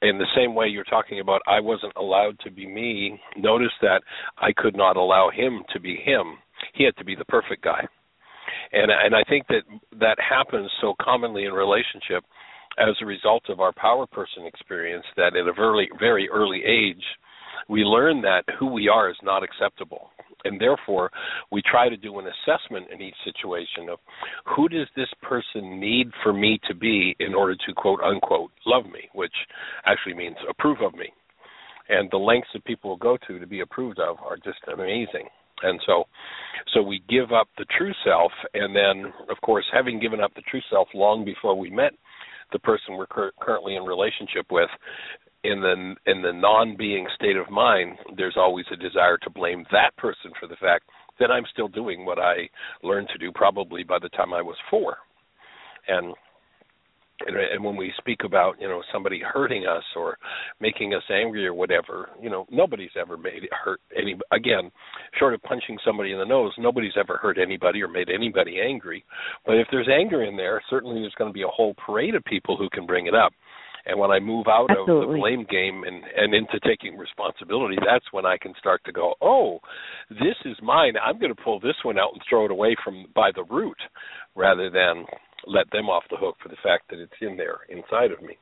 in 0.00 0.16
the 0.16 0.26
same 0.34 0.54
way 0.54 0.66
you're 0.68 0.84
talking 0.84 1.20
about, 1.20 1.42
I 1.46 1.60
wasn't 1.60 1.92
allowed 1.96 2.38
to 2.40 2.50
be 2.50 2.66
me. 2.66 3.20
Notice 3.36 3.72
that 3.82 4.02
I 4.38 4.52
could 4.56 4.76
not 4.76 4.96
allow 4.96 5.30
him 5.30 5.62
to 5.72 5.80
be 5.80 5.96
him. 5.96 6.38
He 6.72 6.84
had 6.84 6.96
to 6.96 7.04
be 7.04 7.14
the 7.14 7.24
perfect 7.26 7.62
guy, 7.62 7.86
and 8.72 8.90
and 8.90 9.14
I 9.14 9.22
think 9.28 9.46
that 9.48 9.62
that 10.00 10.16
happens 10.18 10.70
so 10.80 10.94
commonly 11.00 11.44
in 11.44 11.52
relationship 11.52 12.24
as 12.78 12.94
a 13.00 13.06
result 13.06 13.44
of 13.48 13.60
our 13.60 13.72
power 13.72 14.06
person 14.06 14.46
experience. 14.46 15.04
That 15.16 15.36
at 15.36 15.48
a 15.48 15.52
very 15.52 15.88
very 15.98 16.28
early 16.28 16.62
age, 16.64 17.04
we 17.68 17.82
learn 17.82 18.22
that 18.22 18.44
who 18.58 18.66
we 18.66 18.88
are 18.88 19.10
is 19.10 19.16
not 19.22 19.42
acceptable 19.42 20.10
and 20.44 20.60
therefore 20.60 21.10
we 21.50 21.62
try 21.62 21.88
to 21.88 21.96
do 21.96 22.18
an 22.18 22.26
assessment 22.26 22.86
in 22.92 23.00
each 23.00 23.14
situation 23.24 23.88
of 23.90 23.98
who 24.44 24.68
does 24.68 24.86
this 24.96 25.08
person 25.22 25.80
need 25.80 26.10
for 26.22 26.32
me 26.32 26.58
to 26.68 26.74
be 26.74 27.16
in 27.20 27.34
order 27.34 27.54
to 27.54 27.72
quote 27.74 28.00
unquote 28.00 28.50
love 28.66 28.84
me 28.86 29.08
which 29.12 29.34
actually 29.86 30.14
means 30.14 30.36
approve 30.48 30.78
of 30.80 30.94
me. 30.94 31.12
And 31.88 32.10
the 32.10 32.18
lengths 32.18 32.50
that 32.52 32.64
people 32.64 32.90
will 32.90 32.98
go 32.98 33.16
to 33.26 33.38
to 33.38 33.46
be 33.46 33.60
approved 33.60 33.98
of 33.98 34.18
are 34.18 34.36
just 34.36 34.58
amazing. 34.72 35.28
And 35.62 35.80
so 35.86 36.04
so 36.74 36.82
we 36.82 37.02
give 37.08 37.32
up 37.32 37.48
the 37.56 37.66
true 37.76 37.92
self 38.04 38.32
and 38.54 38.74
then 38.74 39.12
of 39.30 39.40
course 39.42 39.64
having 39.72 39.98
given 39.98 40.20
up 40.20 40.34
the 40.34 40.42
true 40.42 40.60
self 40.70 40.88
long 40.94 41.24
before 41.24 41.58
we 41.58 41.70
met 41.70 41.92
the 42.52 42.58
person 42.58 42.96
we're 42.96 43.06
cur- 43.06 43.32
currently 43.40 43.76
in 43.76 43.84
relationship 43.84 44.46
with 44.50 44.70
in 45.48 45.60
the 45.60 45.94
in 46.10 46.22
the 46.22 46.32
non-being 46.32 47.06
state 47.14 47.36
of 47.36 47.50
mind, 47.50 47.96
there's 48.16 48.36
always 48.36 48.66
a 48.72 48.76
desire 48.76 49.16
to 49.18 49.30
blame 49.30 49.64
that 49.72 49.96
person 49.96 50.30
for 50.38 50.46
the 50.46 50.56
fact 50.56 50.84
that 51.18 51.30
I'm 51.30 51.44
still 51.52 51.68
doing 51.68 52.04
what 52.04 52.18
I 52.18 52.48
learned 52.82 53.08
to 53.12 53.18
do 53.18 53.32
probably 53.34 53.82
by 53.82 53.98
the 54.00 54.10
time 54.10 54.34
I 54.34 54.42
was 54.42 54.56
four, 54.70 54.98
and 55.88 56.14
and, 57.26 57.64
when 57.64 57.76
we 57.76 57.92
speak 57.98 58.20
about 58.24 58.60
you 58.60 58.68
know 58.68 58.82
somebody 58.92 59.20
hurting 59.20 59.66
us 59.66 59.82
or 59.96 60.18
making 60.60 60.94
us 60.94 61.02
angry 61.10 61.46
or 61.46 61.54
whatever, 61.54 62.10
you 62.22 62.30
know 62.30 62.46
nobody's 62.50 62.90
ever 63.00 63.16
made 63.16 63.44
it 63.44 63.50
hurt 63.52 63.80
any 63.96 64.16
again, 64.32 64.70
short 65.18 65.34
of 65.34 65.42
punching 65.42 65.78
somebody 65.84 66.12
in 66.12 66.18
the 66.18 66.24
nose, 66.24 66.52
nobody's 66.58 66.92
ever 66.98 67.16
hurt 67.16 67.38
anybody 67.38 67.82
or 67.82 67.88
made 67.88 68.08
anybody 68.10 68.60
angry. 68.60 69.04
But 69.46 69.56
if 69.56 69.66
there's 69.70 69.88
anger 69.88 70.24
in 70.24 70.36
there, 70.36 70.62
certainly 70.70 71.00
there's 71.00 71.14
going 71.16 71.30
to 71.30 71.34
be 71.34 71.42
a 71.42 71.48
whole 71.48 71.74
parade 71.74 72.14
of 72.14 72.24
people 72.24 72.56
who 72.56 72.68
can 72.70 72.86
bring 72.86 73.06
it 73.06 73.14
up. 73.14 73.32
And 73.88 73.98
when 73.98 74.10
I 74.10 74.20
move 74.20 74.46
out 74.48 74.70
of 74.70 74.86
the 74.86 75.16
blame 75.18 75.46
game 75.50 75.82
and 75.84 76.04
and 76.14 76.34
into 76.34 76.60
taking 76.60 76.98
responsibility, 76.98 77.76
that's 77.84 78.04
when 78.12 78.26
I 78.26 78.36
can 78.36 78.52
start 78.58 78.82
to 78.84 78.92
go, 78.92 79.14
"Oh, 79.22 79.60
this 80.10 80.36
is 80.44 80.56
mine. 80.62 80.94
I'm 81.02 81.18
going 81.18 81.34
to 81.34 81.42
pull 81.42 81.58
this 81.58 81.76
one 81.82 81.98
out 81.98 82.12
and 82.12 82.22
throw 82.28 82.44
it 82.44 82.50
away 82.50 82.76
from 82.84 83.06
by 83.14 83.30
the 83.34 83.44
root 83.44 83.78
rather 84.34 84.68
than 84.68 85.06
let 85.46 85.70
them 85.72 85.88
off 85.88 86.04
the 86.10 86.18
hook 86.18 86.36
for 86.42 86.50
the 86.50 86.62
fact 86.62 86.90
that 86.90 87.00
it's 87.00 87.20
in 87.22 87.36
there 87.36 87.60
inside 87.70 88.12
of 88.12 88.20
me." 88.20 88.36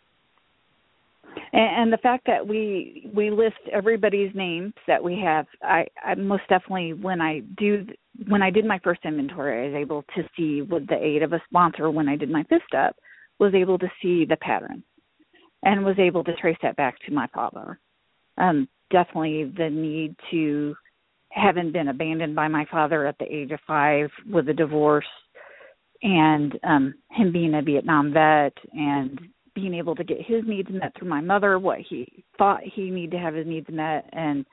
And, 1.53 1.83
and 1.83 1.93
the 1.93 1.99
fact 1.99 2.27
that 2.27 2.47
we 2.47 3.09
we 3.15 3.31
list 3.31 3.57
everybody's 3.73 4.35
names 4.35 4.75
that 4.87 5.03
we 5.03 5.21
have, 5.25 5.47
I, 5.63 5.87
I 6.05 6.15
most 6.17 6.43
definitely 6.49 6.93
when 6.93 7.21
I 7.21 7.41
do 7.57 7.87
when 8.29 8.43
I 8.43 8.51
did 8.51 8.65
my 8.65 8.81
first 8.83 9.01
inventory, 9.05 9.63
I 9.63 9.69
was 9.69 9.81
able 9.81 10.03
to 10.17 10.23
see 10.37 10.63
with 10.63 10.87
the 10.89 10.97
aid 10.97 11.23
of 11.23 11.33
a 11.33 11.43
sponsor 11.49 11.91
when 11.91 12.09
I 12.09 12.17
did 12.17 12.31
my 12.31 12.43
fifth 12.45 12.75
up 12.77 12.97
was 13.39 13.55
able 13.55 13.79
to 13.79 13.89
see 14.03 14.25
the 14.25 14.37
pattern, 14.37 14.83
and 15.63 15.85
was 15.85 15.99
able 15.99 16.25
to 16.25 16.37
trace 16.37 16.59
that 16.63 16.77
back 16.77 16.97
to 17.07 17.13
my 17.13 17.27
father. 17.35 17.79
Um, 18.39 18.69
definitely 18.91 19.53
the 19.57 19.71
need 19.71 20.15
to 20.31 20.77
having 21.31 21.73
been 21.73 21.89
abandoned 21.89 22.35
by 22.35 22.49
my 22.49 22.65
father 22.71 23.07
at 23.07 23.19
the 23.19 23.25
age 23.25 23.51
of 23.51 23.61
five 23.67 24.09
with 24.31 24.49
a 24.49 24.55
divorce 24.55 25.05
and 26.03 26.59
um 26.63 26.95
him 27.11 27.33
being 27.33 27.55
a 27.55 27.63
Vietnam 27.63 28.13
vet 28.13 28.53
and 28.73 29.19
being 29.55 29.75
able 29.75 29.95
to 29.95 30.05
get 30.05 30.19
his 30.19 30.45
needs 30.47 30.69
met 30.71 30.93
through 30.97 31.09
my 31.09 31.21
mother, 31.21 31.59
what 31.59 31.79
he 31.79 32.25
thought 32.37 32.61
he 32.63 32.91
needed 32.91 33.13
to 33.13 33.19
have 33.19 33.35
his 33.35 33.47
needs 33.47 33.67
met, 33.71 34.09
and 34.13 34.45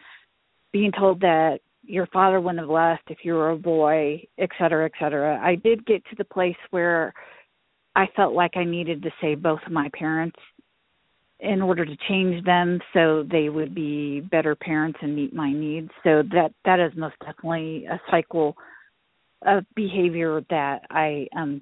being 0.71 0.91
told 0.97 1.19
that 1.19 1.59
your 1.83 2.07
father 2.07 2.39
wouldn't 2.39 2.61
have 2.61 2.69
left 2.69 3.03
if 3.11 3.17
you 3.23 3.33
were 3.33 3.49
a 3.49 3.57
boy, 3.57 4.23
et 4.37 4.49
cetera, 4.57 4.85
et 4.85 4.93
cetera. 4.97 5.37
I 5.43 5.55
did 5.55 5.85
get 5.85 6.03
to 6.05 6.15
the 6.17 6.23
place 6.23 6.55
where 6.69 7.13
I 7.95 8.07
felt 8.15 8.33
like 8.33 8.55
I 8.55 8.63
needed 8.63 9.03
to 9.03 9.11
save 9.21 9.43
both 9.43 9.59
of 9.65 9.73
my 9.73 9.89
parents 9.93 10.39
in 11.43 11.61
order 11.61 11.85
to 11.85 11.95
change 12.07 12.43
them 12.45 12.79
so 12.93 13.25
they 13.29 13.49
would 13.49 13.75
be 13.75 14.21
better 14.21 14.55
parents 14.55 14.97
and 15.01 15.15
meet 15.15 15.33
my 15.33 15.51
needs. 15.51 15.89
So 16.03 16.23
that 16.31 16.53
that 16.65 16.79
is 16.79 16.91
most 16.95 17.15
definitely 17.19 17.85
a 17.85 17.99
cycle 18.09 18.55
of 19.45 19.65
behavior 19.75 20.41
that 20.49 20.83
I 20.89 21.27
um 21.35 21.61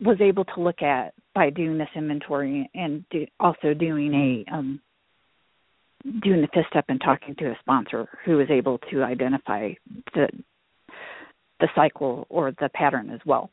was 0.00 0.18
able 0.20 0.44
to 0.44 0.60
look 0.60 0.82
at 0.82 1.14
by 1.34 1.50
doing 1.50 1.78
this 1.78 1.88
inventory 1.94 2.68
and 2.74 3.04
do, 3.10 3.26
also 3.40 3.72
doing 3.72 4.44
a 4.48 4.52
um, 4.52 4.80
doing 6.22 6.40
the 6.40 6.48
fifth 6.52 6.66
step 6.70 6.84
and 6.88 7.00
talking 7.00 7.34
to 7.36 7.46
a 7.46 7.56
sponsor 7.60 8.08
who 8.24 8.36
was 8.36 8.48
able 8.50 8.78
to 8.90 9.02
identify 9.02 9.70
the 10.14 10.28
the 11.60 11.68
cycle 11.74 12.26
or 12.28 12.52
the 12.60 12.68
pattern 12.74 13.10
as 13.10 13.20
well. 13.24 13.50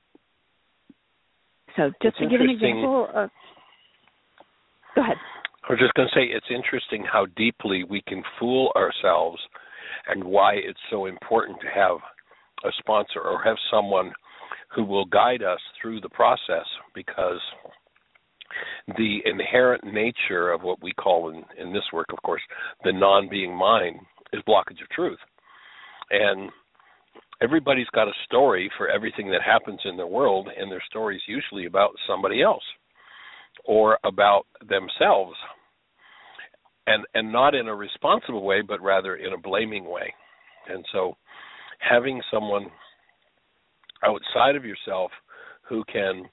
So 1.77 1.91
just 2.01 2.17
to 2.17 2.27
give 2.27 2.41
an 2.41 2.49
example 2.49 3.07
of 3.13 3.29
go 4.95 5.01
ahead. 5.01 5.17
I 5.63 5.71
was 5.71 5.79
just 5.79 5.93
going 5.93 6.09
to 6.09 6.15
say 6.15 6.25
it's 6.25 6.45
interesting 6.53 7.05
how 7.09 7.25
deeply 7.37 7.85
we 7.85 8.01
can 8.05 8.21
fool 8.37 8.73
ourselves 8.75 9.39
and 10.09 10.21
why 10.21 10.55
it's 10.55 10.79
so 10.89 11.05
important 11.05 11.57
to 11.61 11.67
have 11.67 11.97
a 12.65 12.71
sponsor 12.79 13.21
or 13.21 13.41
have 13.41 13.55
someone 13.71 14.11
who 14.75 14.83
will 14.83 15.05
guide 15.05 15.41
us 15.41 15.59
through 15.81 16.01
the 16.01 16.09
process 16.09 16.65
because 16.93 17.39
the 18.97 19.19
inherent 19.23 19.85
nature 19.85 20.51
of 20.51 20.63
what 20.63 20.83
we 20.83 20.91
call 20.91 21.29
in, 21.29 21.43
in 21.57 21.71
this 21.71 21.85
work, 21.93 22.07
of 22.11 22.21
course, 22.23 22.41
the 22.83 22.91
non 22.91 23.29
being 23.29 23.55
mind 23.55 23.99
is 24.33 24.41
blockage 24.45 24.81
of 24.81 24.89
truth. 24.93 25.19
And 26.11 26.51
everybody's 27.41 27.89
got 27.95 28.09
a 28.09 28.23
story 28.25 28.69
for 28.77 28.89
everything 28.89 29.31
that 29.31 29.41
happens 29.41 29.79
in 29.85 29.95
the 29.95 30.05
world, 30.05 30.49
and 30.57 30.69
their 30.69 30.83
story 30.89 31.15
is 31.15 31.23
usually 31.25 31.67
about 31.67 31.91
somebody 32.05 32.41
else 32.41 32.63
or 33.65 33.97
about 34.03 34.43
themselves 34.67 35.35
and 36.87 37.05
and 37.13 37.31
not 37.31 37.55
in 37.55 37.67
a 37.67 37.75
responsible 37.75 38.43
way 38.43 38.61
but 38.61 38.81
rather 38.81 39.15
in 39.15 39.33
a 39.33 39.37
blaming 39.37 39.85
way. 39.85 40.13
And 40.67 40.85
so 40.91 41.15
having 41.79 42.21
someone 42.31 42.67
outside 44.05 44.55
of 44.55 44.65
yourself 44.65 45.11
who 45.67 45.83
can 45.91 46.23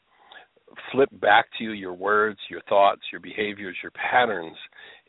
flip 0.92 1.08
back 1.20 1.46
to 1.58 1.64
you 1.64 1.72
your 1.72 1.94
words 1.94 2.38
your 2.48 2.60
thoughts 2.68 3.02
your 3.10 3.20
behaviors 3.20 3.76
your 3.82 3.90
patterns 3.92 4.56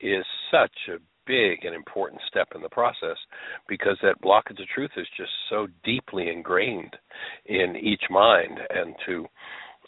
is 0.02 0.26
such 0.52 0.72
a 0.90 0.98
big 1.28 1.66
and 1.66 1.76
important 1.76 2.22
step 2.28 2.50
in 2.56 2.62
the 2.62 2.70
process 2.70 3.18
because 3.68 3.98
that 4.02 4.22
blockage 4.24 4.62
of 4.62 4.68
truth 4.74 4.92
is 4.98 5.08
just 5.18 5.32
so 5.50 5.68
deeply 5.84 6.30
ingrained 6.30 6.96
in 7.46 7.76
each 7.76 8.04
mind. 8.10 8.60
And 8.70 8.96
to 9.06 9.26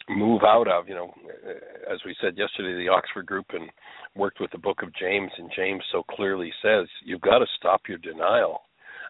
move 0.08 0.42
out 0.44 0.68
of 0.68 0.88
you 0.88 0.94
know 0.94 1.12
uh, 1.26 1.92
as 1.92 1.98
we 2.04 2.14
said 2.20 2.36
yesterday 2.36 2.84
the 2.84 2.90
oxford 2.90 3.26
group 3.26 3.46
and 3.50 3.70
worked 4.16 4.40
with 4.40 4.50
the 4.50 4.58
book 4.58 4.82
of 4.82 4.94
james 4.94 5.30
and 5.38 5.50
james 5.56 5.82
so 5.92 6.02
clearly 6.02 6.52
says 6.62 6.86
you've 7.04 7.20
got 7.20 7.38
to 7.38 7.46
stop 7.56 7.82
your 7.88 7.98
denial. 7.98 8.60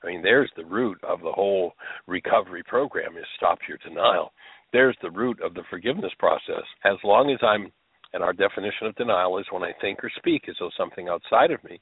I 0.03 0.09
mean 0.09 0.23
there's 0.23 0.51
the 0.57 0.65
root 0.65 0.99
of 1.03 1.21
the 1.21 1.33
whole 1.33 1.73
recovery 2.07 2.63
program 2.63 3.17
is 3.17 3.25
stop 3.37 3.59
your 3.69 3.79
denial. 3.79 4.33
There's 4.73 4.97
the 5.03 5.11
root 5.11 5.41
of 5.41 5.55
the 5.55 5.63
forgiveness 5.71 6.13
process. 6.19 6.65
As 6.85 6.97
long 7.03 7.31
as 7.31 7.39
i'm 7.43 7.73
and 8.13 8.23
our 8.23 8.33
definition 8.33 8.87
of 8.87 8.95
denial 8.95 9.39
is 9.39 9.47
when 9.51 9.63
i 9.63 9.73
think 9.81 10.03
or 10.05 10.11
speak 10.17 10.45
as 10.49 10.55
though 10.61 10.71
something 10.77 11.09
outside 11.09 11.51
of 11.51 11.63
me 11.65 11.81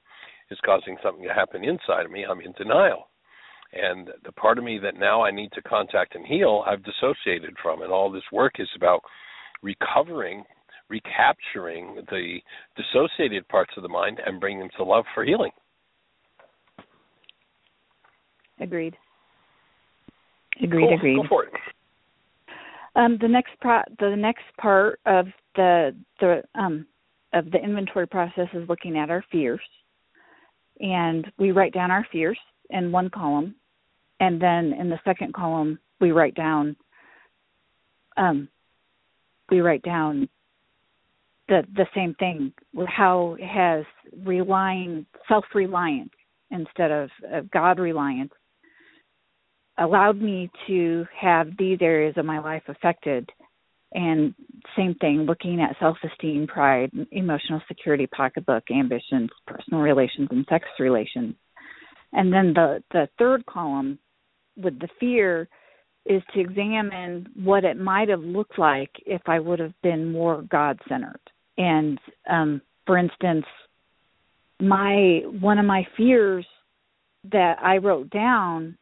is 0.51 0.59
causing 0.65 0.97
something 1.03 1.25
to 1.25 1.35
happen 1.35 1.65
inside 1.65 2.07
of 2.07 2.11
me 2.11 2.25
i'm 2.25 2.41
in 2.41 2.53
denial 2.53 3.09
and 3.73 4.11
the 4.25 4.33
part 4.33 4.59
of 4.59 4.65
me 4.65 4.79
that 4.79 4.97
now 4.97 5.23
I 5.23 5.31
need 5.31 5.51
to 5.53 5.63
contact 5.63 6.15
and 6.15 6.27
heal, 6.27 6.63
I've 6.67 6.85
dissociated 6.85 7.55
from. 7.63 7.83
And 7.83 7.93
all 7.93 8.11
this 8.11 8.23
work 8.31 8.55
is 8.59 8.69
about 8.77 9.01
recovering, 9.63 10.45
recapturing 10.89 12.03
the 12.11 12.39
dissociated 12.77 13.49
parts 13.49 13.73
of 13.77 13.83
the 13.83 13.89
mind 13.89 14.21
and 14.25 14.41
bringing 14.41 14.61
them 14.61 14.71
to 14.77 14.85
love 14.85 15.05
for 15.15 15.25
healing. 15.25 15.53
Agreed. 18.61 18.97
Agreed. 20.63 20.89
Cool. 20.89 20.95
Agreed. 20.95 21.17
Go 21.17 21.29
for 21.29 21.45
it. 21.45 21.53
Um, 22.95 23.17
the 23.21 23.29
next 23.29 23.53
pro- 23.61 23.83
the 23.99 24.15
next 24.15 24.45
part 24.61 25.01
of 25.07 25.27
the 25.57 25.97
the 26.21 26.43
um, 26.55 26.87
of 27.33 27.51
the 27.51 27.59
inventory 27.59 28.07
process 28.07 28.49
is 28.53 28.69
looking 28.69 28.99
at 28.99 29.09
our 29.09 29.25
fears, 29.33 29.63
and 30.79 31.27
we 31.39 31.53
write 31.53 31.73
down 31.73 31.91
our 31.91 32.07
fears 32.13 32.39
in 32.69 32.93
one 32.93 33.09
column, 33.09 33.55
and 34.23 34.41
then 34.41 34.73
in 34.73 34.89
the 34.89 35.01
second 35.05 35.35
column 35.35 35.79
we 36.01 36.13
write 36.13 36.35
down 36.35 36.77
um, 38.17 38.49
we 39.51 39.61
write 39.61 39.83
down 39.83 40.29
the 41.49 41.63
the 41.75 41.87
same 41.95 42.15
thing. 42.15 42.53
How 42.87 43.37
has 43.45 43.85
relying 44.25 45.07
self 45.29 45.45
reliance 45.55 46.13
instead 46.51 46.91
of, 46.91 47.11
of 47.31 47.51
God 47.51 47.79
reliant 47.79 48.33
allowed 49.79 50.21
me 50.21 50.51
to 50.67 51.07
have 51.19 51.49
these 51.59 51.79
areas 51.81 52.15
of 52.17 52.25
my 52.25 52.39
life 52.39 52.63
affected. 52.69 53.29
And 53.95 54.35
same 54.77 54.95
thing 54.95 55.27
looking 55.27 55.61
at 55.61 55.77
self 55.81 55.99
esteem 56.05 56.47
pride 56.47 56.93
emotional 57.11 57.61
security 57.69 58.07
pocketbook 58.07 58.65
ambitions 58.71 59.31
personal 59.47 59.81
relations 59.81 60.29
and 60.31 60.47
sex 60.49 60.65
relations. 60.79 61.35
And 62.13 62.33
then 62.33 62.53
the 62.55 62.83
the 62.93 63.09
third 63.19 63.45
column 63.47 63.99
with 64.57 64.79
the 64.79 64.89
fear 65.01 65.49
is 66.05 66.23
to 66.35 66.41
examine 66.41 67.29
what 67.45 67.65
it 67.65 67.79
might 67.79 68.09
have 68.09 68.23
looked 68.23 68.59
like 68.59 68.91
if 69.07 69.23
I 69.27 69.39
would 69.39 69.61
have 69.61 69.75
been 69.83 70.11
more 70.11 70.43
God 70.43 70.79
centered. 70.89 71.21
And 71.59 71.99
um, 72.29 72.61
for 72.87 72.99
instance, 72.99 73.47
my 74.61 75.23
one 75.41 75.59
of 75.59 75.67
my 75.67 75.87
fears 75.97 76.47
that 77.31 77.59
I 77.63 77.77
wrote 77.77 78.11
down 78.11 78.77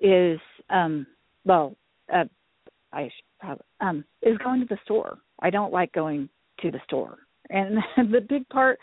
is 0.00 0.40
um, 0.70 1.06
well, 1.44 1.76
uh, 2.12 2.24
I 2.92 3.04
should 3.04 3.38
probably 3.40 3.64
um, 3.80 4.04
is 4.22 4.38
going 4.38 4.60
to 4.60 4.66
the 4.66 4.78
store. 4.84 5.18
I 5.40 5.50
don't 5.50 5.72
like 5.72 5.92
going 5.92 6.28
to 6.60 6.70
the 6.70 6.80
store, 6.84 7.18
and 7.50 7.78
the 8.12 8.20
big 8.20 8.48
part 8.48 8.78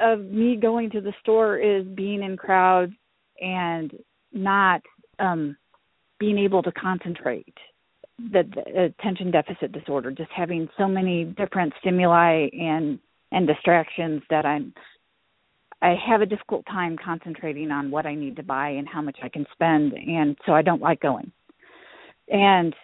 of 0.00 0.20
me 0.20 0.56
going 0.56 0.90
to 0.90 1.00
the 1.00 1.12
store 1.20 1.58
is 1.58 1.84
being 1.94 2.22
in 2.22 2.36
crowds 2.36 2.92
and 3.40 3.92
not 4.34 4.82
um 5.18 5.56
being 6.18 6.38
able 6.38 6.62
to 6.62 6.72
concentrate 6.72 7.54
the, 8.18 8.44
the 8.54 8.84
attention 8.84 9.30
deficit 9.30 9.72
disorder 9.72 10.10
just 10.10 10.30
having 10.30 10.68
so 10.78 10.86
many 10.86 11.24
different 11.24 11.72
stimuli 11.80 12.48
and 12.52 12.98
and 13.32 13.46
distractions 13.46 14.22
that 14.30 14.46
i'm 14.46 14.72
i 15.82 15.94
have 16.06 16.20
a 16.20 16.26
difficult 16.26 16.64
time 16.66 16.96
concentrating 17.02 17.70
on 17.70 17.90
what 17.90 18.06
i 18.06 18.14
need 18.14 18.36
to 18.36 18.42
buy 18.42 18.68
and 18.68 18.88
how 18.88 19.02
much 19.02 19.18
i 19.22 19.28
can 19.28 19.44
spend 19.52 19.92
and 19.92 20.36
so 20.46 20.52
i 20.52 20.62
don't 20.62 20.82
like 20.82 21.00
going. 21.00 21.30
And 22.28 22.74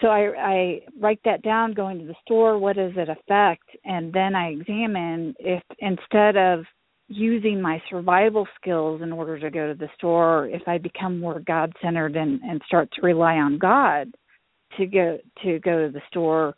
so 0.00 0.08
I, 0.08 0.32
I 0.38 0.80
write 1.00 1.20
that 1.24 1.42
down 1.42 1.72
going 1.72 1.98
to 2.00 2.04
the 2.04 2.14
store 2.22 2.58
what 2.58 2.76
does 2.76 2.92
it 2.96 3.08
affect? 3.08 3.64
And 3.84 4.12
then 4.12 4.34
i 4.34 4.48
examine 4.48 5.34
if 5.38 5.62
instead 5.78 6.36
of 6.36 6.64
using 7.08 7.60
my 7.60 7.80
survival 7.88 8.46
skills 8.60 9.00
in 9.02 9.12
order 9.12 9.38
to 9.38 9.50
go 9.50 9.68
to 9.68 9.78
the 9.78 9.88
store 9.96 10.48
if 10.48 10.62
i 10.66 10.76
become 10.76 11.20
more 11.20 11.38
god 11.40 11.72
centered 11.80 12.16
and 12.16 12.40
and 12.42 12.60
start 12.66 12.88
to 12.92 13.00
rely 13.02 13.36
on 13.36 13.58
god 13.58 14.12
to 14.76 14.86
go 14.86 15.16
to 15.40 15.60
go 15.60 15.86
to 15.86 15.92
the 15.92 16.02
store 16.10 16.54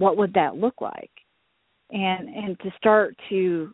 what 0.00 0.16
would 0.16 0.32
that 0.34 0.56
look 0.56 0.80
like? 0.80 1.10
And 1.90 2.28
and 2.28 2.58
to 2.60 2.70
start 2.78 3.16
to 3.28 3.72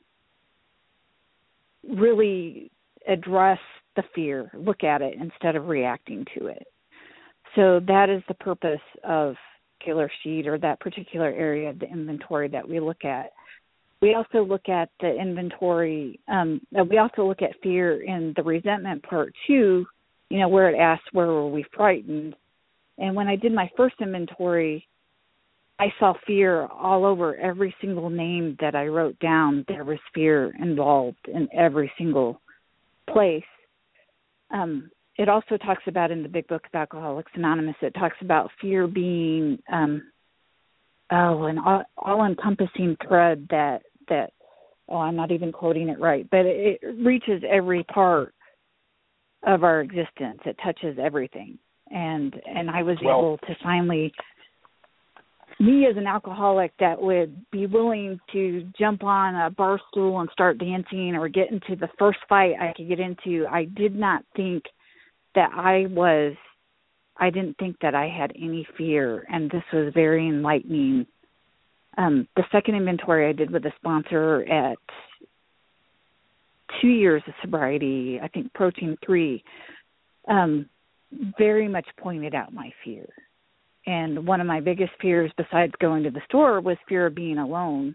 really 1.88 2.70
address 3.06 3.58
the 3.94 4.02
fear 4.14 4.50
look 4.54 4.82
at 4.82 5.02
it 5.02 5.14
instead 5.20 5.54
of 5.54 5.68
reacting 5.68 6.24
to 6.36 6.46
it. 6.46 6.66
So 7.54 7.80
that 7.86 8.10
is 8.10 8.22
the 8.26 8.34
purpose 8.34 8.80
of 9.04 9.36
killer 9.84 10.10
sheet 10.22 10.48
or 10.48 10.58
that 10.58 10.80
particular 10.80 11.28
area 11.28 11.70
of 11.70 11.78
the 11.78 11.88
inventory 11.88 12.48
that 12.48 12.68
we 12.68 12.80
look 12.80 13.04
at 13.04 13.30
we 14.02 14.14
also 14.14 14.44
look 14.44 14.68
at 14.68 14.90
the 15.00 15.14
inventory. 15.14 16.20
Um, 16.28 16.60
we 16.88 16.98
also 16.98 17.26
look 17.26 17.42
at 17.42 17.60
fear 17.62 18.02
in 18.02 18.32
the 18.36 18.42
resentment 18.42 19.02
part 19.02 19.32
too. 19.46 19.86
You 20.28 20.40
know, 20.40 20.48
where 20.48 20.68
it 20.68 20.78
asks 20.78 21.06
where 21.12 21.26
were 21.26 21.48
we 21.48 21.64
frightened, 21.74 22.34
and 22.98 23.14
when 23.14 23.28
I 23.28 23.36
did 23.36 23.52
my 23.52 23.70
first 23.76 23.94
inventory, 24.00 24.86
I 25.78 25.86
saw 26.00 26.14
fear 26.26 26.66
all 26.66 27.04
over 27.04 27.36
every 27.36 27.74
single 27.80 28.10
name 28.10 28.56
that 28.60 28.74
I 28.74 28.86
wrote 28.86 29.18
down. 29.20 29.64
There 29.68 29.84
was 29.84 29.98
fear 30.14 30.52
involved 30.58 31.28
in 31.32 31.48
every 31.56 31.92
single 31.98 32.40
place. 33.08 33.44
Um, 34.50 34.90
it 35.18 35.28
also 35.28 35.56
talks 35.56 35.82
about 35.86 36.10
in 36.10 36.22
the 36.22 36.28
big 36.28 36.46
book 36.46 36.62
of 36.66 36.74
Alcoholics 36.74 37.32
Anonymous. 37.34 37.76
It 37.82 37.94
talks 37.94 38.16
about 38.20 38.50
fear 38.60 38.86
being 38.86 39.58
um, 39.72 40.02
oh, 41.10 41.44
an 41.44 41.58
all 41.58 42.24
encompassing 42.24 42.96
thread 43.06 43.46
that 43.50 43.82
that 44.08 44.32
oh, 44.88 44.98
I'm 44.98 45.16
not 45.16 45.32
even 45.32 45.52
quoting 45.52 45.88
it 45.88 46.00
right, 46.00 46.26
but 46.30 46.46
it, 46.46 46.80
it 46.82 47.04
reaches 47.04 47.42
every 47.48 47.84
part 47.84 48.34
of 49.46 49.64
our 49.64 49.80
existence. 49.80 50.40
It 50.44 50.56
touches 50.62 50.98
everything, 51.02 51.58
and 51.90 52.34
and 52.46 52.70
I 52.70 52.82
was 52.82 52.98
well, 53.02 53.18
able 53.18 53.38
to 53.38 53.56
finally 53.62 54.12
me 55.58 55.86
as 55.90 55.96
an 55.96 56.06
alcoholic 56.06 56.72
that 56.78 57.00
would 57.00 57.34
be 57.50 57.66
willing 57.66 58.20
to 58.32 58.68
jump 58.78 59.02
on 59.02 59.34
a 59.34 59.50
bar 59.50 59.80
stool 59.90 60.20
and 60.20 60.28
start 60.30 60.58
dancing 60.58 61.14
or 61.14 61.28
get 61.28 61.50
into 61.50 61.76
the 61.76 61.88
first 61.98 62.18
fight 62.28 62.54
I 62.60 62.74
could 62.76 62.88
get 62.88 63.00
into, 63.00 63.46
I 63.50 63.64
did 63.64 63.94
not 63.94 64.22
think 64.34 64.64
that 65.34 65.50
I 65.54 65.86
was 65.88 66.34
I 67.18 67.30
didn't 67.30 67.56
think 67.58 67.76
that 67.80 67.94
I 67.94 68.08
had 68.08 68.32
any 68.36 68.66
fear, 68.76 69.24
and 69.30 69.50
this 69.50 69.62
was 69.72 69.92
very 69.94 70.28
enlightening. 70.28 71.06
Um, 71.98 72.28
the 72.36 72.44
second 72.52 72.74
inventory 72.74 73.28
I 73.28 73.32
did 73.32 73.50
with 73.50 73.64
a 73.64 73.72
sponsor 73.76 74.42
at 74.42 74.78
two 76.80 76.88
years 76.88 77.22
of 77.26 77.34
sobriety, 77.42 78.20
I 78.22 78.28
think 78.28 78.52
protein 78.52 78.98
three, 79.04 79.42
um, 80.28 80.68
very 81.38 81.68
much 81.68 81.86
pointed 81.98 82.34
out 82.34 82.52
my 82.52 82.70
fear. 82.84 83.06
And 83.86 84.26
one 84.26 84.40
of 84.40 84.46
my 84.46 84.60
biggest 84.60 84.92
fears, 85.00 85.30
besides 85.36 85.72
going 85.80 86.02
to 86.02 86.10
the 86.10 86.20
store, 86.28 86.60
was 86.60 86.76
fear 86.88 87.06
of 87.06 87.14
being 87.14 87.38
alone. 87.38 87.94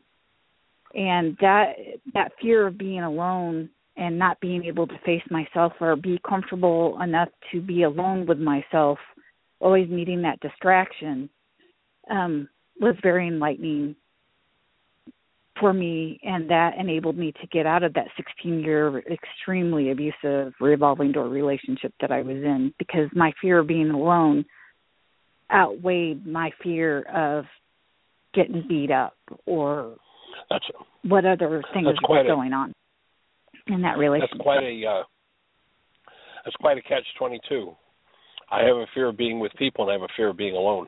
And 0.95 1.37
that 1.41 1.73
that 2.13 2.31
fear 2.41 2.67
of 2.67 2.77
being 2.77 3.01
alone 3.01 3.69
and 4.01 4.17
not 4.17 4.39
being 4.39 4.65
able 4.65 4.87
to 4.87 4.97
face 5.05 5.21
myself 5.29 5.73
or 5.79 5.95
be 5.95 6.19
comfortable 6.27 6.99
enough 7.03 7.29
to 7.51 7.61
be 7.61 7.83
alone 7.83 8.25
with 8.25 8.39
myself, 8.39 8.97
always 9.59 9.87
needing 9.91 10.23
that 10.23 10.39
distraction, 10.39 11.29
um, 12.09 12.49
was 12.79 12.95
very 13.03 13.27
enlightening 13.27 13.95
for 15.59 15.71
me, 15.71 16.19
and 16.23 16.49
that 16.49 16.71
enabled 16.79 17.15
me 17.15 17.31
to 17.33 17.47
get 17.51 17.67
out 17.67 17.83
of 17.83 17.93
that 17.93 18.07
16 18.17 18.61
year 18.61 19.03
extremely 19.07 19.91
abusive 19.91 20.53
revolving 20.59 21.11
door 21.11 21.29
relationship 21.29 21.93
that 22.01 22.11
I 22.11 22.23
was 22.23 22.37
in 22.37 22.73
because 22.79 23.07
my 23.13 23.31
fear 23.39 23.59
of 23.59 23.67
being 23.67 23.91
alone 23.91 24.45
outweighed 25.53 26.25
my 26.25 26.49
fear 26.63 27.03
of 27.03 27.45
getting 28.33 28.65
beat 28.67 28.89
up 28.89 29.13
or 29.45 29.95
that's 30.49 30.65
what 31.03 31.25
other 31.25 31.61
things 31.71 31.89
were 32.09 32.23
going 32.23 32.53
on 32.53 32.73
in 33.71 33.81
that 33.81 33.97
relationship. 33.97 34.29
That's 34.37 34.43
quite 34.43 34.63
a 34.63 34.85
uh, 34.85 35.03
that's 36.45 36.55
quite 36.57 36.77
a 36.77 36.81
catch 36.81 37.05
twenty 37.17 37.39
two. 37.49 37.75
I 38.51 38.63
have 38.63 38.75
a 38.75 38.85
fear 38.93 39.07
of 39.07 39.17
being 39.17 39.39
with 39.39 39.51
people, 39.57 39.85
and 39.85 39.91
I 39.91 39.93
have 39.93 40.03
a 40.03 40.13
fear 40.15 40.29
of 40.29 40.37
being 40.37 40.55
alone. 40.55 40.87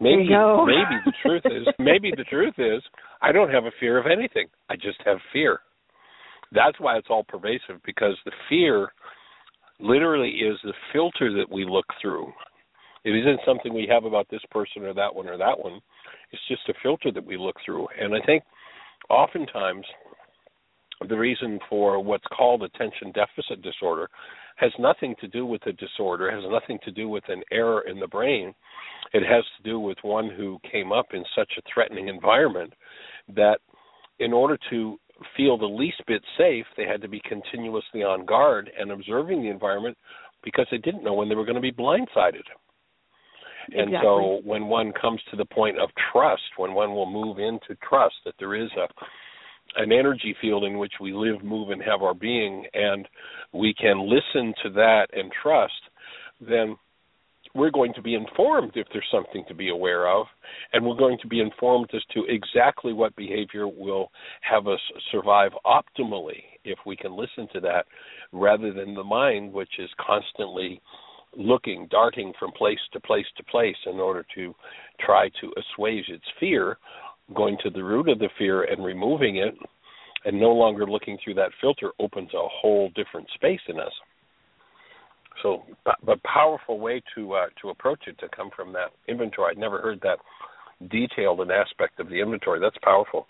Maybe 0.00 0.28
maybe 0.28 0.96
the 1.04 1.12
truth 1.22 1.42
is 1.46 1.66
maybe 1.78 2.12
the 2.16 2.24
truth 2.24 2.54
is 2.58 2.82
I 3.22 3.32
don't 3.32 3.50
have 3.50 3.64
a 3.64 3.70
fear 3.80 3.98
of 3.98 4.06
anything. 4.06 4.46
I 4.68 4.76
just 4.76 4.98
have 5.04 5.18
fear. 5.32 5.60
That's 6.52 6.78
why 6.78 6.96
it's 6.98 7.08
all 7.10 7.24
pervasive 7.24 7.80
because 7.84 8.16
the 8.24 8.32
fear 8.48 8.92
literally 9.80 10.30
is 10.30 10.58
the 10.62 10.74
filter 10.92 11.32
that 11.38 11.50
we 11.50 11.64
look 11.64 11.86
through. 12.00 12.32
It 13.04 13.10
isn't 13.10 13.40
something 13.46 13.74
we 13.74 13.88
have 13.90 14.04
about 14.04 14.26
this 14.30 14.40
person 14.50 14.82
or 14.82 14.94
that 14.94 15.14
one 15.14 15.28
or 15.28 15.36
that 15.36 15.58
one. 15.58 15.80
It's 16.32 16.42
just 16.48 16.68
a 16.68 16.74
filter 16.82 17.10
that 17.12 17.24
we 17.24 17.36
look 17.36 17.56
through. 17.64 17.86
And 18.00 18.14
I 18.14 18.24
think 18.24 18.42
oftentimes 19.10 19.84
the 21.08 21.16
reason 21.16 21.58
for 21.68 22.02
what's 22.02 22.26
called 22.36 22.62
attention 22.62 23.12
deficit 23.12 23.62
disorder 23.62 24.08
has 24.56 24.70
nothing 24.78 25.14
to 25.20 25.28
do 25.28 25.44
with 25.44 25.60
the 25.64 25.72
disorder, 25.72 26.30
has 26.30 26.44
nothing 26.48 26.78
to 26.84 26.92
do 26.92 27.08
with 27.08 27.24
an 27.28 27.42
error 27.50 27.82
in 27.88 27.98
the 27.98 28.06
brain. 28.06 28.54
It 29.12 29.22
has 29.22 29.44
to 29.56 29.68
do 29.68 29.80
with 29.80 29.98
one 30.02 30.30
who 30.30 30.58
came 30.70 30.92
up 30.92 31.06
in 31.12 31.24
such 31.36 31.52
a 31.58 31.62
threatening 31.72 32.08
environment 32.08 32.72
that 33.34 33.58
in 34.20 34.32
order 34.32 34.56
to 34.70 34.96
feel 35.36 35.58
the 35.58 35.66
least 35.66 36.02
bit 36.06 36.22
safe, 36.38 36.66
they 36.76 36.84
had 36.84 37.02
to 37.02 37.08
be 37.08 37.20
continuously 37.28 38.02
on 38.02 38.24
guard 38.24 38.70
and 38.78 38.92
observing 38.92 39.42
the 39.42 39.50
environment 39.50 39.96
because 40.42 40.66
they 40.70 40.78
didn't 40.78 41.04
know 41.04 41.14
when 41.14 41.28
they 41.28 41.34
were 41.34 41.44
going 41.44 41.54
to 41.54 41.60
be 41.60 41.72
blindsided. 41.72 42.44
And 43.70 43.88
exactly. 43.88 44.00
so 44.02 44.40
when 44.44 44.66
one 44.66 44.92
comes 44.92 45.20
to 45.30 45.36
the 45.36 45.44
point 45.46 45.78
of 45.78 45.88
trust, 46.12 46.42
when 46.58 46.74
one 46.74 46.94
will 46.94 47.10
move 47.10 47.38
into 47.38 47.74
trust 47.88 48.14
that 48.24 48.34
there 48.38 48.54
is 48.54 48.68
a 48.76 48.86
an 49.76 49.92
energy 49.92 50.34
field 50.40 50.64
in 50.64 50.78
which 50.78 50.94
we 51.00 51.12
live, 51.12 51.42
move, 51.44 51.70
and 51.70 51.82
have 51.82 52.02
our 52.02 52.14
being, 52.14 52.64
and 52.74 53.08
we 53.52 53.74
can 53.74 54.08
listen 54.08 54.54
to 54.62 54.70
that 54.70 55.06
and 55.12 55.30
trust, 55.42 55.72
then 56.40 56.76
we're 57.54 57.70
going 57.70 57.94
to 57.94 58.02
be 58.02 58.14
informed 58.14 58.72
if 58.74 58.86
there's 58.92 59.06
something 59.12 59.44
to 59.46 59.54
be 59.54 59.70
aware 59.70 60.08
of, 60.08 60.26
and 60.72 60.84
we're 60.84 60.96
going 60.96 61.18
to 61.22 61.28
be 61.28 61.40
informed 61.40 61.88
as 61.94 62.02
to 62.12 62.24
exactly 62.28 62.92
what 62.92 63.14
behavior 63.14 63.68
will 63.68 64.10
have 64.40 64.66
us 64.66 64.80
survive 65.12 65.52
optimally 65.64 66.42
if 66.64 66.78
we 66.84 66.96
can 66.96 67.16
listen 67.16 67.46
to 67.52 67.60
that, 67.60 67.86
rather 68.32 68.72
than 68.72 68.94
the 68.94 69.04
mind, 69.04 69.52
which 69.52 69.78
is 69.78 69.90
constantly 70.04 70.80
looking, 71.36 71.86
darting 71.90 72.32
from 72.38 72.52
place 72.52 72.78
to 72.92 73.00
place 73.00 73.26
to 73.36 73.44
place 73.44 73.76
in 73.86 74.00
order 74.00 74.24
to 74.34 74.54
try 75.00 75.28
to 75.40 75.52
assuage 75.58 76.08
its 76.08 76.24
fear, 76.40 76.78
going 77.34 77.56
to 77.62 77.70
the 77.70 77.82
root 77.82 78.08
of 78.08 78.18
the 78.18 78.28
fear 78.38 78.64
and 78.64 78.84
removing 78.84 79.36
it, 79.36 79.54
and 80.24 80.38
no 80.38 80.50
longer 80.50 80.86
looking 80.86 81.18
through 81.22 81.34
that 81.34 81.50
filter 81.60 81.92
opens 81.98 82.30
a 82.34 82.48
whole 82.48 82.90
different 82.94 83.28
space 83.34 83.60
in 83.68 83.78
us. 83.78 83.92
So, 85.42 85.64
but 85.84 86.22
powerful 86.22 86.78
way 86.78 87.02
to 87.14 87.34
uh, 87.34 87.46
to 87.60 87.70
approach 87.70 88.04
it 88.06 88.18
to 88.20 88.28
come 88.34 88.50
from 88.54 88.72
that 88.72 88.92
inventory. 89.08 89.50
I'd 89.50 89.58
never 89.58 89.80
heard 89.80 90.00
that 90.02 90.18
detailed 90.90 91.40
an 91.40 91.50
aspect 91.50 92.00
of 92.00 92.08
the 92.08 92.20
inventory. 92.20 92.60
That's 92.60 92.78
powerful. 92.82 93.26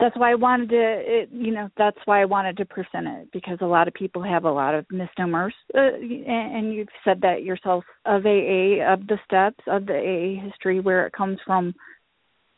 That's 0.00 0.16
why 0.16 0.32
I 0.32 0.34
wanted 0.34 0.70
to, 0.70 0.76
it, 0.80 1.28
you 1.32 1.52
know, 1.52 1.68
that's 1.76 1.98
why 2.04 2.22
I 2.22 2.24
wanted 2.24 2.56
to 2.58 2.64
present 2.64 3.06
it 3.06 3.28
because 3.32 3.58
a 3.60 3.66
lot 3.66 3.88
of 3.88 3.94
people 3.94 4.22
have 4.22 4.44
a 4.44 4.50
lot 4.50 4.74
of 4.74 4.86
misnomers, 4.90 5.54
uh, 5.74 5.80
and, 5.80 6.56
and 6.56 6.74
you've 6.74 6.88
said 7.04 7.20
that 7.22 7.42
yourself 7.42 7.84
of 8.04 8.26
AA, 8.26 8.84
of 8.92 9.06
the 9.06 9.18
steps, 9.24 9.62
of 9.66 9.86
the 9.86 9.94
AA 9.94 10.44
history, 10.44 10.80
where 10.80 11.06
it 11.06 11.12
comes 11.12 11.38
from, 11.46 11.74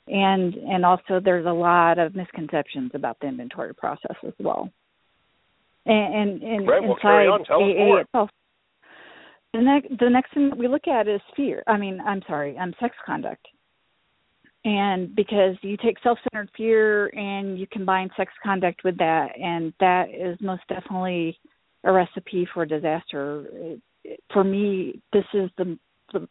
and 0.08 0.54
and 0.54 0.84
also 0.84 1.20
there's 1.22 1.46
a 1.46 1.52
lot 1.52 1.98
of 1.98 2.14
misconceptions 2.14 2.90
about 2.94 3.18
the 3.20 3.26
inventory 3.26 3.74
process 3.74 4.16
as 4.26 4.34
well 4.38 4.70
and, 5.86 6.42
and, 6.42 6.68
right, 6.68 6.82
well, 6.82 6.96
carry 7.00 7.26
on. 7.26 7.40
AA 7.42 8.00
itself. 8.00 8.30
The 9.52 9.60
next, 9.60 9.88
the 9.98 10.10
next 10.10 10.34
thing 10.34 10.50
that 10.50 10.58
we 10.58 10.68
look 10.68 10.88
at 10.88 11.08
is 11.08 11.20
fear. 11.36 11.62
I 11.66 11.76
mean, 11.78 12.00
I'm 12.04 12.22
sorry, 12.26 12.58
I'm 12.58 12.74
sex 12.80 12.94
conduct. 13.06 13.46
And 14.66 15.14
because 15.14 15.54
you 15.62 15.76
take 15.76 15.96
self-centered 16.02 16.50
fear 16.56 17.06
and 17.16 17.56
you 17.56 17.68
combine 17.70 18.10
sex 18.16 18.32
conduct 18.42 18.82
with 18.82 18.98
that, 18.98 19.28
and 19.40 19.72
that 19.78 20.10
is 20.12 20.36
most 20.40 20.62
definitely 20.68 21.38
a 21.84 21.92
recipe 21.92 22.48
for 22.52 22.66
disaster. 22.66 23.44
For 24.32 24.42
me, 24.42 25.00
this 25.12 25.24
is 25.32 25.50
the 25.56 25.78
the, 26.12 26.28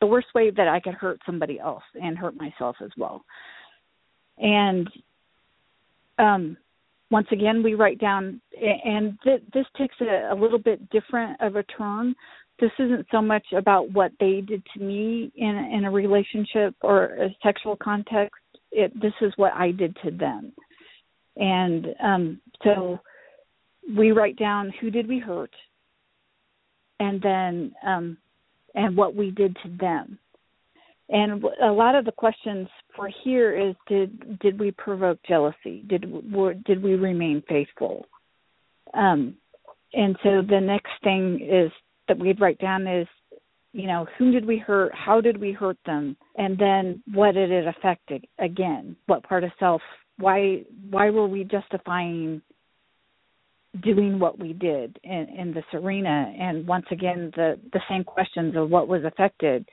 the 0.00 0.06
worst 0.06 0.28
way 0.36 0.52
that 0.52 0.68
I 0.68 0.78
could 0.78 0.94
hurt 0.94 1.18
somebody 1.26 1.58
else 1.58 1.82
and 2.00 2.16
hurt 2.16 2.36
myself 2.36 2.76
as 2.80 2.90
well. 2.96 3.24
And 4.38 4.88
um 6.18 6.56
once 7.10 7.28
again 7.32 7.62
we 7.64 7.74
write 7.74 7.98
down 7.98 8.40
and 8.84 9.18
th- 9.24 9.42
this 9.52 9.66
takes 9.76 9.96
a, 10.00 10.30
a 10.32 10.36
little 10.36 10.58
bit 10.58 10.90
different 10.90 11.40
of 11.40 11.56
a 11.56 11.64
turn 11.64 12.14
this 12.60 12.70
isn't 12.78 13.06
so 13.10 13.22
much 13.22 13.44
about 13.56 13.92
what 13.92 14.12
they 14.18 14.40
did 14.40 14.62
to 14.74 14.80
me 14.80 15.32
in 15.36 15.56
in 15.72 15.84
a 15.84 15.90
relationship 15.90 16.74
or 16.82 17.04
a 17.04 17.36
sexual 17.42 17.76
context 17.76 18.40
it 18.70 18.92
this 19.00 19.12
is 19.20 19.32
what 19.36 19.52
i 19.54 19.70
did 19.70 19.96
to 20.04 20.10
them 20.10 20.52
and 21.36 21.86
um 22.02 22.40
so 22.64 22.98
we 23.96 24.12
write 24.12 24.36
down 24.36 24.72
who 24.80 24.90
did 24.90 25.08
we 25.08 25.18
hurt 25.18 25.54
and 27.00 27.22
then 27.22 27.72
um 27.86 28.16
and 28.74 28.96
what 28.96 29.14
we 29.14 29.30
did 29.30 29.56
to 29.62 29.70
them 29.78 30.18
and 31.10 31.42
a 31.62 31.72
lot 31.72 31.94
of 31.94 32.04
the 32.04 32.12
questions 32.12 32.68
for 32.94 33.08
here 33.24 33.56
is 33.56 33.74
did 33.86 34.38
did 34.40 34.60
we 34.60 34.72
provoke 34.72 35.18
jealousy? 35.26 35.82
Did 35.86 36.32
were, 36.32 36.52
did 36.52 36.82
we 36.82 36.94
remain 36.94 37.42
faithful? 37.48 38.04
Um, 38.92 39.36
and 39.94 40.16
so 40.22 40.42
the 40.46 40.60
next 40.60 40.92
thing 41.02 41.40
is 41.40 41.72
that 42.08 42.18
we'd 42.18 42.40
write 42.40 42.58
down 42.58 42.86
is 42.86 43.06
you 43.72 43.86
know 43.86 44.06
whom 44.18 44.32
did 44.32 44.46
we 44.46 44.58
hurt? 44.58 44.92
How 44.94 45.20
did 45.20 45.38
we 45.38 45.52
hurt 45.52 45.78
them? 45.86 46.16
And 46.36 46.58
then 46.58 47.02
what 47.12 47.34
did 47.34 47.50
it 47.50 47.66
affect 47.66 48.10
again? 48.38 48.96
What 49.06 49.22
part 49.22 49.44
of 49.44 49.50
self 49.58 49.82
why 50.18 50.64
why 50.90 51.10
were 51.10 51.28
we 51.28 51.44
justifying 51.44 52.42
doing 53.82 54.18
what 54.18 54.38
we 54.38 54.52
did 54.52 54.98
in, 55.04 55.26
in 55.38 55.54
this 55.54 55.64
arena? 55.72 56.32
And 56.38 56.66
once 56.66 56.86
again 56.90 57.30
the 57.36 57.58
the 57.72 57.80
same 57.88 58.04
questions 58.04 58.54
of 58.56 58.70
what 58.70 58.88
was 58.88 59.02
affected 59.04 59.68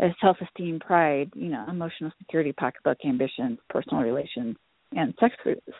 as 0.00 0.10
self-esteem, 0.20 0.80
pride, 0.80 1.30
you 1.36 1.48
know, 1.50 1.64
emotional 1.68 2.10
security, 2.18 2.52
pocketbook 2.52 2.98
ambitions, 3.06 3.58
personal 3.70 4.02
relations, 4.02 4.56
and 4.92 5.14
sex 5.20 5.34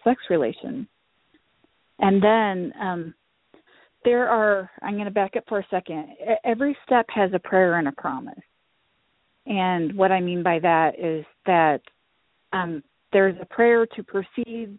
sex 0.04 0.20
relations. 0.30 0.86
And 1.98 2.22
then 2.22 2.72
um, 2.80 3.14
there 4.04 4.28
are. 4.28 4.70
I'm 4.82 4.94
going 4.94 5.06
to 5.06 5.10
back 5.10 5.36
up 5.36 5.44
for 5.48 5.58
a 5.58 5.66
second. 5.70 6.08
Every 6.44 6.76
step 6.84 7.06
has 7.08 7.30
a 7.32 7.38
prayer 7.38 7.78
and 7.78 7.88
a 7.88 7.92
promise. 7.92 8.38
And 9.46 9.94
what 9.96 10.12
I 10.12 10.20
mean 10.20 10.42
by 10.42 10.58
that 10.60 10.98
is 10.98 11.24
that 11.46 11.80
um, 12.52 12.82
there's 13.12 13.36
a 13.40 13.46
prayer 13.46 13.86
to 13.86 14.02
proceed, 14.02 14.78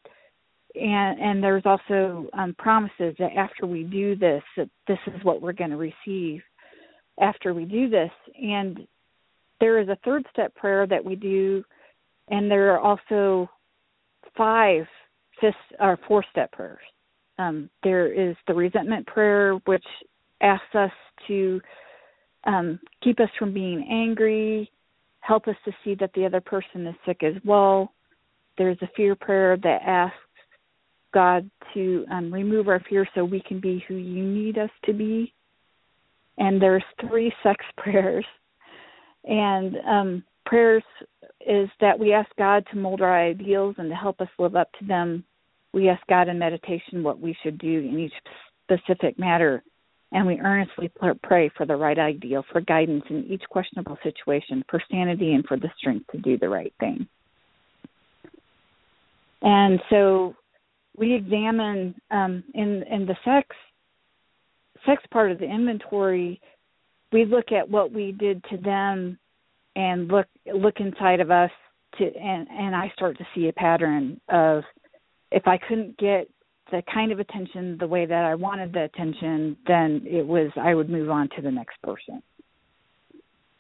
and 0.76 1.20
and 1.20 1.44
there's 1.44 1.66
also 1.66 2.28
um, 2.34 2.56
promises 2.58 3.16
that 3.20 3.34
after 3.38 3.66
we 3.66 3.84
do 3.84 4.16
this, 4.16 4.44
that 4.58 4.70
this 4.88 5.00
is 5.08 5.24
what 5.24 5.42
we're 5.42 5.54
going 5.54 5.72
to 5.72 5.78
receive 5.78 6.42
after 7.20 7.54
we 7.54 7.66
do 7.66 7.90
this. 7.90 8.12
And 8.42 8.88
there 9.60 9.80
is 9.80 9.88
a 9.90 9.98
third 10.04 10.26
step 10.32 10.54
prayer 10.56 10.86
that 10.88 11.04
we 11.04 11.16
do, 11.16 11.64
and 12.30 12.50
there 12.50 12.74
are 12.74 12.80
also 12.80 13.50
five 14.36 14.86
fifth 15.40 15.56
or 15.80 16.00
four 16.08 16.24
step 16.32 16.52
prayers. 16.52 16.80
Um, 17.38 17.70
there 17.84 18.12
is 18.12 18.36
the 18.48 18.54
resentment 18.54 19.08
prayer, 19.08 19.56
which 19.66 19.86
asks 20.42 20.74
us 20.74 20.92
to 21.28 21.62
um, 22.46 22.80
keep 23.04 23.20
us 23.20 23.30
from 23.38 23.54
being 23.54 23.86
angry, 23.90 24.72
help 25.22 25.48
us 25.48 25.56
to 25.66 25.72
see 25.84 25.96
that 25.96 26.12
the 26.14 26.26
other 26.26 26.42
person 26.42 26.86
is 26.88 26.96
sick 27.06 27.24
as 27.24 27.34
well. 27.44 27.94
There's 28.58 28.78
a 28.82 28.90
fear 28.96 29.16
prayer 29.16 29.58
that 29.58 29.82
asks 29.86 30.16
God 31.14 31.50
to 31.74 32.06
um, 32.12 32.34
remove 32.34 32.68
our 32.68 32.82
fear 32.88 33.08
so 33.16 33.26
we 33.26 33.42
can 33.42 33.60
be 33.60 33.84
who 33.88 33.96
you 33.96 34.24
need 34.24 34.58
us 34.58 34.70
to 34.86 34.94
be. 34.94 35.34
And 36.38 36.62
there's 36.62 36.84
three 37.02 37.34
sex 37.44 37.66
prayers 37.78 38.26
and 39.28 39.76
um, 39.88 40.24
prayers 40.46 40.84
is 41.46 41.70
that 41.82 41.98
we 41.98 42.14
ask 42.14 42.30
God 42.38 42.66
to 42.72 42.78
mold 42.78 43.02
our 43.02 43.18
ideals 43.18 43.76
and 43.78 43.90
to 43.90 43.96
help 43.96 44.22
us 44.22 44.28
live 44.40 44.56
up 44.56 44.72
to 44.80 44.86
them. 44.86 45.24
We 45.76 45.90
ask 45.90 46.02
God 46.08 46.30
in 46.30 46.40
meditation 46.40 47.04
what 47.04 47.20
we 47.20 47.36
should 47.44 47.58
do 47.58 47.80
in 47.80 48.00
each 48.00 48.14
specific 48.64 49.20
matter, 49.20 49.62
and 50.14 50.26
we 50.26 50.40
earnestly 50.40 50.90
pray 51.22 51.52
for 51.58 51.66
the 51.66 51.76
right 51.76 52.00
ideal, 52.00 52.46
for 52.50 52.62
guidance 52.62 53.04
in 53.10 53.26
each 53.26 53.44
questionable 53.50 53.98
situation, 54.02 54.64
for 54.70 54.82
sanity, 54.90 55.34
and 55.34 55.46
for 55.46 55.58
the 55.58 55.70
strength 55.78 56.06
to 56.14 56.18
do 56.18 56.38
the 56.38 56.48
right 56.48 56.74
thing. 56.80 57.06
And 59.42 59.82
so 59.90 60.36
we 60.96 61.14
examine 61.14 61.94
um, 62.10 62.46
in 62.54 62.84
in 62.90 63.06
the 63.06 63.18
sex 63.26 63.50
sex 64.86 65.04
part 65.12 65.32
of 65.32 65.40
the 65.40 65.46
inventory 65.46 66.40
we 67.12 67.26
look 67.26 67.52
at 67.52 67.70
what 67.70 67.92
we 67.92 68.12
did 68.14 68.44
to 68.46 68.58
them 68.58 69.18
and 69.76 70.08
look 70.08 70.28
look 70.54 70.80
inside 70.80 71.20
of 71.20 71.32
us 71.32 71.52
to 71.98 72.06
and 72.06 72.48
and 72.50 72.74
I 72.76 72.92
start 72.96 73.18
to 73.18 73.28
see 73.36 73.50
a 73.50 73.54
pattern 73.54 74.22
of 74.30 74.64
if 75.32 75.48
I 75.48 75.58
couldn't 75.58 75.98
get 75.98 76.30
the 76.72 76.82
kind 76.92 77.12
of 77.12 77.20
attention 77.20 77.78
the 77.80 77.88
way 77.88 78.06
that 78.06 78.26
I 78.26 78.36
wanted 78.36 78.74
the 78.74 78.84
attention, 78.84 79.58
then 79.68 80.04
it 80.06 80.26
was 80.26 80.52
I 80.56 80.74
would 80.74 80.90
move 80.90 81.10
on 81.10 81.30
to 81.36 81.42
the 81.42 81.52
next 81.52 81.82
person. 81.84 82.22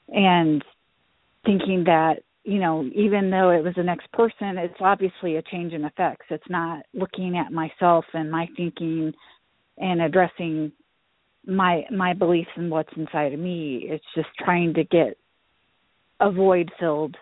And 0.08 0.64
thinking 1.46 1.84
that, 1.86 2.24
you 2.44 2.60
know, 2.60 2.88
even 2.96 3.30
though 3.30 3.52
it 3.52 3.64
was 3.64 3.74
the 3.76 3.84
next 3.84 4.12
person, 4.12 4.58
it's 4.58 4.76
obviously 4.80 5.36
a 5.36 5.42
change 5.44 5.74
in 5.74 5.86
effects. 5.86 6.26
It's 6.30 6.50
not 6.50 6.84
looking 6.94 7.38
at 7.38 7.52
myself 7.52 8.06
and 8.14 8.32
my 8.32 8.48
thinking 8.56 9.14
and 9.78 10.02
addressing 10.02 10.72
my 11.46 11.84
my 11.92 12.14
beliefs 12.14 12.50
and 12.56 12.72
what's 12.72 12.90
inside 12.98 13.34
of 13.34 13.40
me 13.40 13.86
it's 13.88 14.06
just 14.16 14.30
trying 14.40 14.74
to 14.74 14.84
get 14.84 15.18
a 16.20 16.32
void 16.32 16.72
filled 16.80 17.16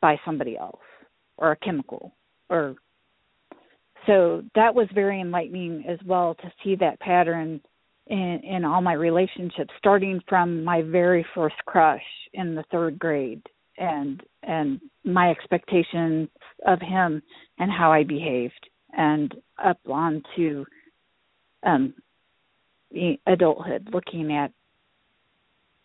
by 0.00 0.16
somebody 0.24 0.56
else 0.56 0.80
or 1.36 1.52
a 1.52 1.56
chemical 1.56 2.12
or 2.48 2.74
so 4.06 4.42
that 4.54 4.74
was 4.74 4.88
very 4.94 5.20
enlightening 5.20 5.84
as 5.88 5.98
well 6.06 6.34
to 6.36 6.52
see 6.62 6.76
that 6.76 7.00
pattern 7.00 7.60
in 8.06 8.40
in 8.42 8.64
all 8.64 8.80
my 8.80 8.94
relationships 8.94 9.72
starting 9.78 10.20
from 10.28 10.64
my 10.64 10.82
very 10.82 11.24
first 11.34 11.56
crush 11.66 12.02
in 12.34 12.54
the 12.54 12.64
third 12.70 12.98
grade 12.98 13.42
and 13.78 14.22
and 14.42 14.80
my 15.04 15.30
expectations 15.30 16.28
of 16.66 16.80
him 16.80 17.22
and 17.58 17.70
how 17.70 17.92
I 17.92 18.04
behaved 18.04 18.68
and 18.92 19.34
up 19.62 19.78
on 19.88 20.22
to 20.36 20.66
um 21.64 21.94
adulthood 23.26 23.88
looking 23.92 24.32
at 24.32 24.52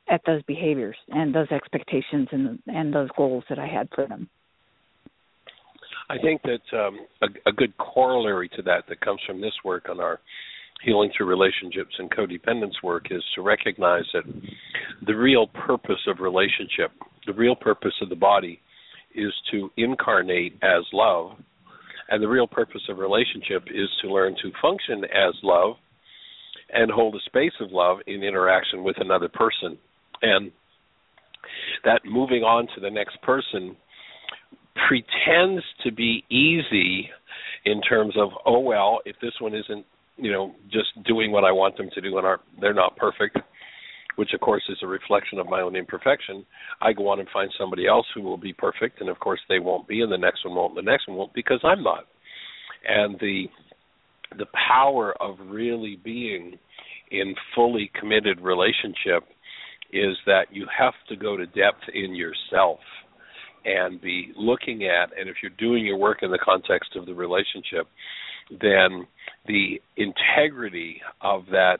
at 0.07 0.21
those 0.25 0.41
behaviors 0.43 0.97
and 1.09 1.33
those 1.33 1.51
expectations 1.51 2.27
and 2.31 2.59
and 2.67 2.93
those 2.93 3.09
goals 3.17 3.43
that 3.49 3.59
I 3.59 3.67
had 3.67 3.89
for 3.93 4.07
them. 4.07 4.29
I 6.09 6.17
think 6.19 6.41
that 6.43 6.77
um, 6.77 6.99
a, 7.21 7.49
a, 7.49 7.51
good 7.51 7.75
corollary 7.77 8.47
to 8.49 8.61
that 8.63 8.83
that 8.89 9.01
comes 9.01 9.19
from 9.25 9.41
this 9.41 9.53
work 9.63 9.87
on 9.89 9.99
our 9.99 10.19
healing 10.83 11.11
through 11.15 11.25
relationships 11.25 11.95
and 11.97 12.11
codependence 12.11 12.83
work 12.83 13.07
is 13.09 13.23
to 13.33 13.41
recognize 13.41 14.03
that 14.13 14.23
the 15.07 15.15
real 15.15 15.47
purpose 15.47 16.01
of 16.07 16.19
relationship, 16.19 16.91
the 17.25 17.33
real 17.33 17.55
purpose 17.55 17.93
of 18.01 18.09
the 18.09 18.15
body, 18.15 18.61
is 19.15 19.33
to 19.51 19.71
incarnate 19.77 20.53
as 20.61 20.83
love. 20.93 21.31
And 22.09 22.21
the 22.21 22.27
real 22.27 22.47
purpose 22.47 22.83
of 22.87 22.99
relationship 22.99 23.63
is 23.73 23.89
to 24.03 24.13
learn 24.13 24.35
to 24.43 24.51
function 24.61 25.05
as 25.05 25.33
love 25.41 25.75
and 26.71 26.91
hold 26.91 27.15
a 27.15 27.19
space 27.25 27.53
of 27.59 27.71
love 27.71 27.97
in 28.05 28.23
interaction 28.23 28.83
with 28.83 28.97
another 28.99 29.29
person. 29.29 29.77
And 30.21 30.51
that 31.83 32.01
moving 32.05 32.43
on 32.43 32.67
to 32.75 32.81
the 32.81 32.91
next 32.91 33.19
person 33.21 33.75
pretends 34.87 35.63
to 35.83 35.91
be 35.91 36.23
easy 36.29 37.09
in 37.65 37.81
terms 37.81 38.13
of 38.17 38.29
oh 38.45 38.59
well 38.59 38.99
if 39.05 39.15
this 39.21 39.33
one 39.39 39.55
isn't 39.55 39.85
you 40.17 40.31
know 40.31 40.53
just 40.71 40.89
doing 41.05 41.31
what 41.31 41.43
I 41.43 41.51
want 41.51 41.77
them 41.77 41.89
to 41.93 42.01
do 42.01 42.17
and 42.17 42.25
are 42.25 42.39
they're 42.59 42.73
not 42.73 42.97
perfect 42.97 43.37
which 44.17 44.33
of 44.33 44.41
course 44.41 44.63
is 44.69 44.77
a 44.83 44.87
reflection 44.87 45.39
of 45.39 45.47
my 45.47 45.61
own 45.61 45.75
imperfection 45.75 46.45
I 46.81 46.93
go 46.93 47.07
on 47.07 47.19
and 47.19 47.29
find 47.31 47.51
somebody 47.57 47.87
else 47.87 48.05
who 48.13 48.21
will 48.21 48.37
be 48.37 48.53
perfect 48.53 48.99
and 49.01 49.09
of 49.09 49.19
course 49.19 49.39
they 49.47 49.59
won't 49.59 49.87
be 49.87 50.01
and 50.01 50.11
the 50.11 50.17
next 50.17 50.45
one 50.45 50.55
won't 50.55 50.77
and 50.77 50.85
the 50.85 50.91
next 50.91 51.07
one 51.07 51.17
won't 51.17 51.33
because 51.33 51.59
I'm 51.63 51.83
not. 51.83 52.05
And 52.87 53.17
the 53.19 53.45
the 54.37 54.45
power 54.67 55.13
of 55.21 55.37
really 55.45 55.99
being 56.03 56.57
in 57.11 57.35
fully 57.53 57.91
committed 57.99 58.39
relationship 58.41 59.23
is 59.93 60.17
that 60.25 60.45
you 60.51 60.67
have 60.77 60.93
to 61.09 61.15
go 61.15 61.37
to 61.37 61.45
depth 61.45 61.83
in 61.93 62.15
yourself 62.15 62.79
and 63.65 63.99
be 63.99 64.31
looking 64.37 64.83
at 64.85 65.09
and 65.19 65.27
if 65.29 65.37
you're 65.41 65.51
doing 65.57 65.85
your 65.85 65.97
work 65.97 66.19
in 66.21 66.31
the 66.31 66.39
context 66.43 66.95
of 66.95 67.05
the 67.05 67.13
relationship 67.13 67.87
then 68.49 69.07
the 69.47 69.81
integrity 69.97 71.01
of 71.21 71.45
that 71.47 71.77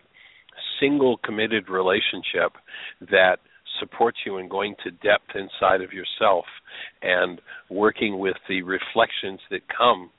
single 0.80 1.18
committed 1.18 1.70
relationship 1.70 2.54
that 3.02 3.38
supports 3.80 4.18
you 4.26 4.38
in 4.38 4.50
going 4.50 4.76
to 4.84 4.92
depth 4.92 5.36
inside 5.36 5.82
of 5.82 5.92
yourself 5.94 6.46
and 7.02 7.40
working 7.70 8.20
with 8.20 8.36
the 8.50 8.62
reflections 8.64 9.40
that 9.52 9.62
come 9.76 10.10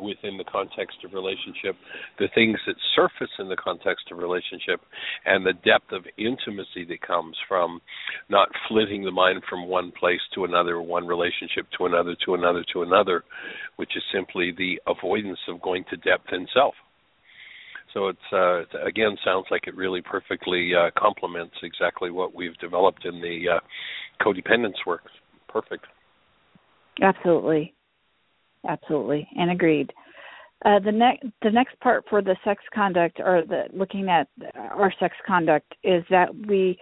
within 0.00 0.36
the 0.36 0.44
context 0.44 0.98
of 1.04 1.12
relationship, 1.12 1.76
the 2.18 2.28
things 2.34 2.58
that 2.66 2.76
surface 2.96 3.32
in 3.38 3.48
the 3.48 3.56
context 3.56 4.06
of 4.10 4.18
relationship, 4.18 4.80
and 5.24 5.44
the 5.44 5.52
depth 5.52 5.92
of 5.92 6.04
intimacy 6.18 6.84
that 6.88 7.02
comes 7.06 7.36
from 7.48 7.80
not 8.28 8.48
flitting 8.68 9.04
the 9.04 9.10
mind 9.10 9.42
from 9.48 9.68
one 9.68 9.92
place 9.92 10.20
to 10.34 10.44
another, 10.44 10.80
one 10.80 11.06
relationship 11.06 11.66
to 11.76 11.86
another, 11.86 12.16
to 12.24 12.34
another, 12.34 12.64
to 12.72 12.82
another, 12.82 13.24
which 13.76 13.90
is 13.96 14.02
simply 14.12 14.52
the 14.56 14.80
avoidance 14.86 15.38
of 15.48 15.60
going 15.62 15.84
to 15.90 15.96
depth 15.96 16.32
in 16.32 16.46
self. 16.54 16.74
So 17.92 18.06
it's 18.06 18.18
uh, 18.32 18.62
again 18.86 19.16
sounds 19.24 19.46
like 19.50 19.66
it 19.66 19.74
really 19.74 20.00
perfectly 20.00 20.70
uh, 20.74 20.90
complements 20.96 21.56
exactly 21.62 22.12
what 22.12 22.34
we've 22.34 22.56
developed 22.58 23.04
in 23.04 23.20
the 23.20 23.56
uh, 23.56 24.24
codependence 24.24 24.86
work. 24.86 25.02
Perfect. 25.48 25.86
Absolutely 27.02 27.74
absolutely, 28.68 29.28
and 29.36 29.50
agreed. 29.50 29.92
Uh, 30.64 30.78
the 30.78 30.92
next 30.92 31.26
the 31.42 31.50
next 31.50 31.78
part 31.80 32.04
for 32.10 32.20
the 32.20 32.36
sex 32.44 32.62
conduct 32.74 33.18
or 33.18 33.42
the 33.48 33.64
looking 33.72 34.08
at 34.08 34.28
our 34.54 34.92
sex 35.00 35.16
conduct 35.26 35.74
is 35.82 36.04
that 36.10 36.28
we 36.46 36.78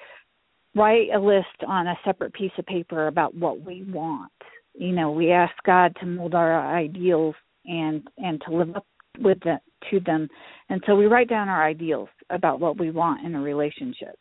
write 0.74 1.08
a 1.14 1.18
list 1.18 1.46
on 1.66 1.86
a 1.86 1.98
separate 2.04 2.32
piece 2.32 2.50
of 2.58 2.66
paper 2.66 3.06
about 3.06 3.34
what 3.34 3.60
we 3.64 3.84
want. 3.88 4.32
You 4.74 4.92
know, 4.92 5.12
we 5.12 5.30
ask 5.30 5.54
God 5.64 5.96
to 6.00 6.06
mold 6.06 6.34
our 6.34 6.76
ideals 6.76 7.36
and 7.66 8.02
and 8.18 8.42
to 8.46 8.56
live 8.56 8.74
up 8.74 8.86
with 9.20 9.38
them 9.44 9.60
to 9.90 10.00
them, 10.00 10.28
and 10.70 10.82
so 10.86 10.96
we 10.96 11.06
write 11.06 11.28
down 11.28 11.48
our 11.48 11.64
ideals 11.64 12.08
about 12.30 12.58
what 12.58 12.78
we 12.78 12.90
want 12.90 13.24
in 13.24 13.36
a 13.36 13.40
relationship. 13.40 14.18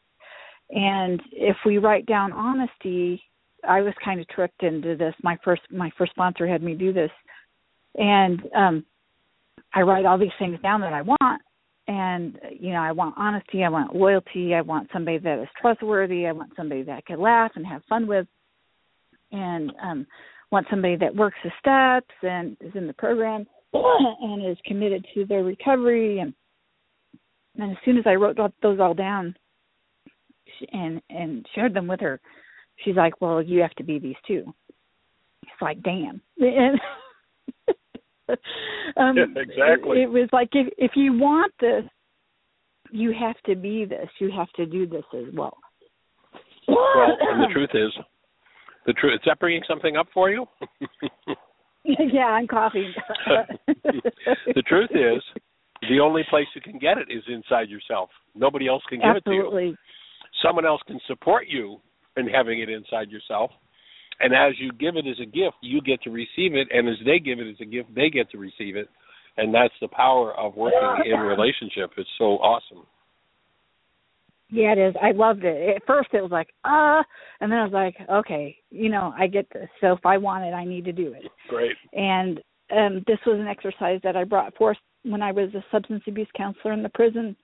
And 0.70 1.20
if 1.32 1.58
we 1.66 1.80
write 1.80 2.05
down 2.05 2.32
honesty, 2.32 3.22
I 3.68 3.82
was 3.82 3.93
kind 4.03 4.20
of 4.20 4.28
tricked 4.28 4.62
into 4.62 4.95
this. 4.95 5.16
My 5.24 5.38
first 5.43 5.64
my 5.72 5.89
first 5.97 6.12
sponsor 6.12 6.47
had 6.47 6.62
me 6.62 6.76
do 6.76 6.93
this 6.93 7.12
and 7.97 8.41
um 8.55 8.85
I 9.73 9.81
write 9.81 10.05
all 10.05 10.17
these 10.17 10.29
things 10.39 10.59
down 10.61 10.81
that 10.81 10.93
I 10.93 11.01
want 11.01 11.41
and 11.87 12.39
you 12.59 12.73
know 12.73 12.79
I 12.79 12.91
want 12.91 13.15
honesty, 13.17 13.63
I 13.63 13.69
want 13.69 13.95
loyalty, 13.95 14.53
I 14.53 14.61
want 14.61 14.89
somebody 14.93 15.17
that 15.19 15.41
is 15.41 15.49
trustworthy, 15.59 16.27
I 16.27 16.31
want 16.31 16.53
somebody 16.55 16.83
that 16.83 16.97
I 16.97 17.01
can 17.01 17.19
laugh 17.19 17.51
and 17.55 17.65
have 17.65 17.81
fun 17.89 18.07
with 18.07 18.27
and 19.31 19.71
um 19.81 20.07
want 20.51 20.67
somebody 20.69 20.95
that 20.95 21.15
works 21.15 21.37
the 21.43 21.51
steps 21.59 22.13
and 22.21 22.55
is 22.61 22.71
in 22.75 22.87
the 22.87 22.93
program 22.93 23.45
and 23.73 24.45
is 24.49 24.57
committed 24.65 25.05
to 25.13 25.25
their 25.25 25.43
recovery 25.43 26.19
and 26.19 26.33
and 27.59 27.71
as 27.71 27.77
soon 27.83 27.97
as 27.97 28.03
I 28.05 28.15
wrote 28.15 28.37
those 28.61 28.79
all 28.79 28.93
down 28.93 29.35
and 30.71 31.01
and 31.09 31.45
shared 31.55 31.73
them 31.73 31.87
with 31.87 31.99
her, 32.01 32.19
she's 32.83 32.95
like, 32.95 33.19
"Well, 33.21 33.41
you 33.41 33.61
have 33.61 33.73
to 33.75 33.83
be 33.83 33.99
these 33.99 34.15
too." 34.27 34.53
It's 35.43 35.61
like, 35.61 35.81
"Damn." 35.83 36.21
And 36.39 36.79
um, 38.97 39.17
yeah, 39.17 39.25
exactly. 39.36 39.99
It, 39.99 40.03
it 40.03 40.09
was 40.09 40.30
like 40.32 40.49
if 40.53 40.67
if 40.78 40.91
you 40.95 41.13
want 41.13 41.53
this, 41.59 41.84
you 42.91 43.13
have 43.19 43.36
to 43.45 43.55
be 43.55 43.86
this. 43.86 44.09
You 44.19 44.32
have 44.36 44.51
to 44.55 44.65
do 44.65 44.88
this 44.88 45.05
as 45.13 45.34
well. 45.34 45.57
Well, 46.67 47.17
and 47.21 47.41
the 47.41 47.53
truth 47.53 47.69
is, 47.73 47.91
the 48.86 48.93
truth 48.93 49.15
is 49.15 49.21
that 49.25 49.39
bringing 49.39 49.63
something 49.67 49.95
up 49.95 50.07
for 50.13 50.30
you. 50.30 50.45
yeah, 51.84 52.25
I'm 52.25 52.47
coughing. 52.47 52.93
the 53.65 54.63
truth 54.67 54.89
is, 54.91 55.23
the 55.89 55.99
only 55.99 56.23
place 56.30 56.47
you 56.55 56.61
can 56.61 56.80
get 56.80 56.97
it 56.97 57.07
is 57.09 57.23
inside 57.28 57.69
yourself. 57.69 58.09
Nobody 58.36 58.67
else 58.67 58.84
can 58.89 58.99
give 58.99 59.15
Absolutely. 59.15 59.23
it 59.23 59.30
to 59.30 59.34
you. 59.34 59.41
Absolutely. 59.47 59.78
Someone 60.43 60.65
else 60.65 60.82
can 60.88 60.99
support 61.07 61.45
you 61.47 61.80
in 62.17 62.28
having 62.28 62.61
it 62.61 62.69
inside 62.69 63.09
yourself, 63.09 63.51
and 64.20 64.34
as 64.34 64.53
you 64.59 64.72
give 64.80 64.95
it 64.95 65.05
as 65.07 65.20
a 65.22 65.26
gift, 65.26 65.57
you 65.61 65.82
get 65.82 66.01
to 66.03 66.09
receive 66.09 66.55
it, 66.55 66.68
and 66.72 66.88
as 66.89 66.95
they 67.05 67.20
give 67.20 67.39
it 67.39 67.49
as 67.49 67.57
a 67.61 67.65
gift, 67.65 67.93
they 67.93 68.09
get 68.09 68.30
to 68.32 68.38
receive 68.38 68.76
it, 68.76 68.89
and 69.38 69.53
that's 69.53 69.74
the 69.82 69.88
power 69.88 70.34
of 70.38 70.55
working 70.55 70.80
in 71.05 71.20
relationship. 71.20 71.91
It's 71.97 72.09
so 72.18 72.38
awesome. 72.38 72.86
Yeah, 74.49 74.72
it 74.72 74.78
is. 74.78 74.95
I 75.01 75.11
loved 75.11 75.43
it. 75.43 75.76
At 75.76 75.86
first, 75.86 76.09
it 76.13 76.22
was 76.22 76.32
like, 76.32 76.49
ah, 76.63 76.99
uh, 76.99 77.03
and 77.41 77.51
then 77.51 77.59
I 77.59 77.63
was 77.63 77.74
like, 77.74 77.95
okay, 78.09 78.57
you 78.72 78.89
know, 78.89 79.13
I 79.18 79.28
get 79.28 79.45
this. 79.53 79.68
So 79.82 79.91
if 79.91 80.05
I 80.05 80.18
want 80.18 80.45
it, 80.45 80.53
I 80.53 80.63
need 80.63 80.86
to 80.86 80.93
do 80.93 81.13
it. 81.13 81.30
Great. 81.49 81.76
And 81.93 82.39
um 82.70 83.03
this 83.07 83.20
was 83.26 83.39
an 83.39 83.47
exercise 83.47 83.99
that 84.03 84.18
I 84.18 84.24
brought 84.24 84.55
forth 84.55 84.78
when 85.03 85.22
I 85.22 85.32
was 85.32 85.49
a 85.53 85.63
substance 85.72 86.03
abuse 86.07 86.28
counselor 86.36 86.74
in 86.74 86.84
the 86.84 86.89
prison. 86.89 87.36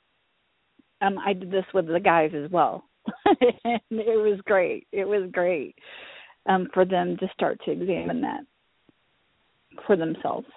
Um, 1.01 1.17
I 1.17 1.34
did 1.34 1.51
this 1.51 1.65
with 1.74 1.88
the 1.88 1.99
guys 1.99 2.32
as 2.34 2.49
well, 2.51 2.86
and 3.26 3.82
it 3.89 4.21
was 4.21 4.39
great. 4.45 4.88
It 4.93 5.05
was 5.05 5.30
great 5.32 5.76
um, 6.47 6.67
for 6.73 6.85
them 6.85 7.17
to 7.17 7.27
start 7.33 7.59
to 7.65 7.71
examine 7.71 8.21
that 8.21 8.41
for 9.87 9.95
themselves. 9.95 10.47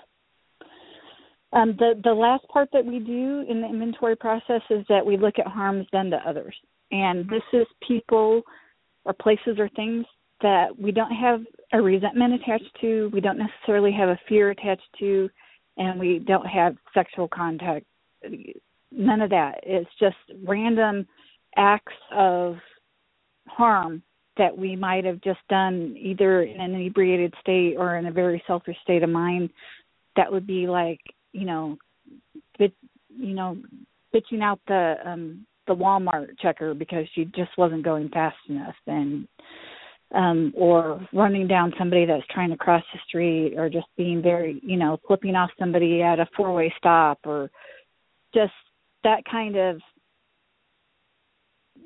Um, 1.52 1.76
the 1.78 2.00
the 2.02 2.12
last 2.12 2.46
part 2.48 2.68
that 2.72 2.84
we 2.84 2.98
do 2.98 3.44
in 3.48 3.62
the 3.62 3.68
inventory 3.68 4.16
process 4.16 4.62
is 4.68 4.84
that 4.88 5.04
we 5.04 5.16
look 5.16 5.38
at 5.38 5.46
harms 5.46 5.86
done 5.92 6.10
to 6.10 6.16
others, 6.28 6.54
and 6.90 7.28
this 7.28 7.42
is 7.52 7.66
people 7.86 8.42
or 9.04 9.12
places 9.12 9.58
or 9.58 9.68
things 9.70 10.04
that 10.42 10.66
we 10.78 10.92
don't 10.92 11.12
have 11.12 11.40
a 11.72 11.80
resentment 11.80 12.34
attached 12.34 12.70
to, 12.80 13.10
we 13.12 13.20
don't 13.20 13.38
necessarily 13.38 13.92
have 13.92 14.08
a 14.08 14.18
fear 14.28 14.50
attached 14.50 14.88
to, 14.98 15.30
and 15.78 15.98
we 15.98 16.18
don't 16.18 16.46
have 16.46 16.76
sexual 16.92 17.28
contact. 17.28 17.86
None 18.92 19.20
of 19.20 19.30
that. 19.30 19.60
It's 19.62 19.90
just 19.98 20.16
random 20.44 21.06
acts 21.56 21.92
of 22.12 22.56
harm 23.46 24.02
that 24.38 24.56
we 24.56 24.76
might 24.76 25.04
have 25.04 25.20
just 25.22 25.40
done 25.48 25.96
either 25.98 26.42
in 26.42 26.60
an 26.60 26.74
inebriated 26.74 27.32
state 27.40 27.76
or 27.76 27.96
in 27.96 28.06
a 28.06 28.12
very 28.12 28.42
selfish 28.46 28.76
state 28.82 29.02
of 29.02 29.10
mind 29.10 29.50
that 30.16 30.30
would 30.30 30.46
be 30.46 30.66
like 30.66 31.00
you 31.32 31.44
know 31.44 31.76
bit 32.58 32.72
you 33.08 33.34
know 33.34 33.56
bitching 34.14 34.42
out 34.42 34.60
the 34.66 34.94
um 35.04 35.46
the 35.66 35.74
Walmart 35.74 36.38
checker 36.40 36.74
because 36.74 37.06
she 37.14 37.24
just 37.24 37.50
wasn't 37.58 37.84
going 37.84 38.08
fast 38.10 38.36
enough 38.48 38.74
and 38.86 39.26
um 40.14 40.52
or 40.56 41.06
running 41.12 41.48
down 41.48 41.72
somebody 41.78 42.04
that's 42.04 42.26
trying 42.30 42.50
to 42.50 42.56
cross 42.56 42.84
the 42.92 43.00
street 43.08 43.54
or 43.56 43.68
just 43.68 43.86
being 43.96 44.22
very 44.22 44.60
you 44.62 44.76
know 44.76 44.98
flipping 45.06 45.34
off 45.34 45.50
somebody 45.58 46.02
at 46.02 46.20
a 46.20 46.28
four 46.36 46.54
way 46.54 46.72
stop 46.78 47.18
or 47.24 47.50
just 48.34 48.52
that 49.02 49.22
kind 49.30 49.56
of 49.56 49.80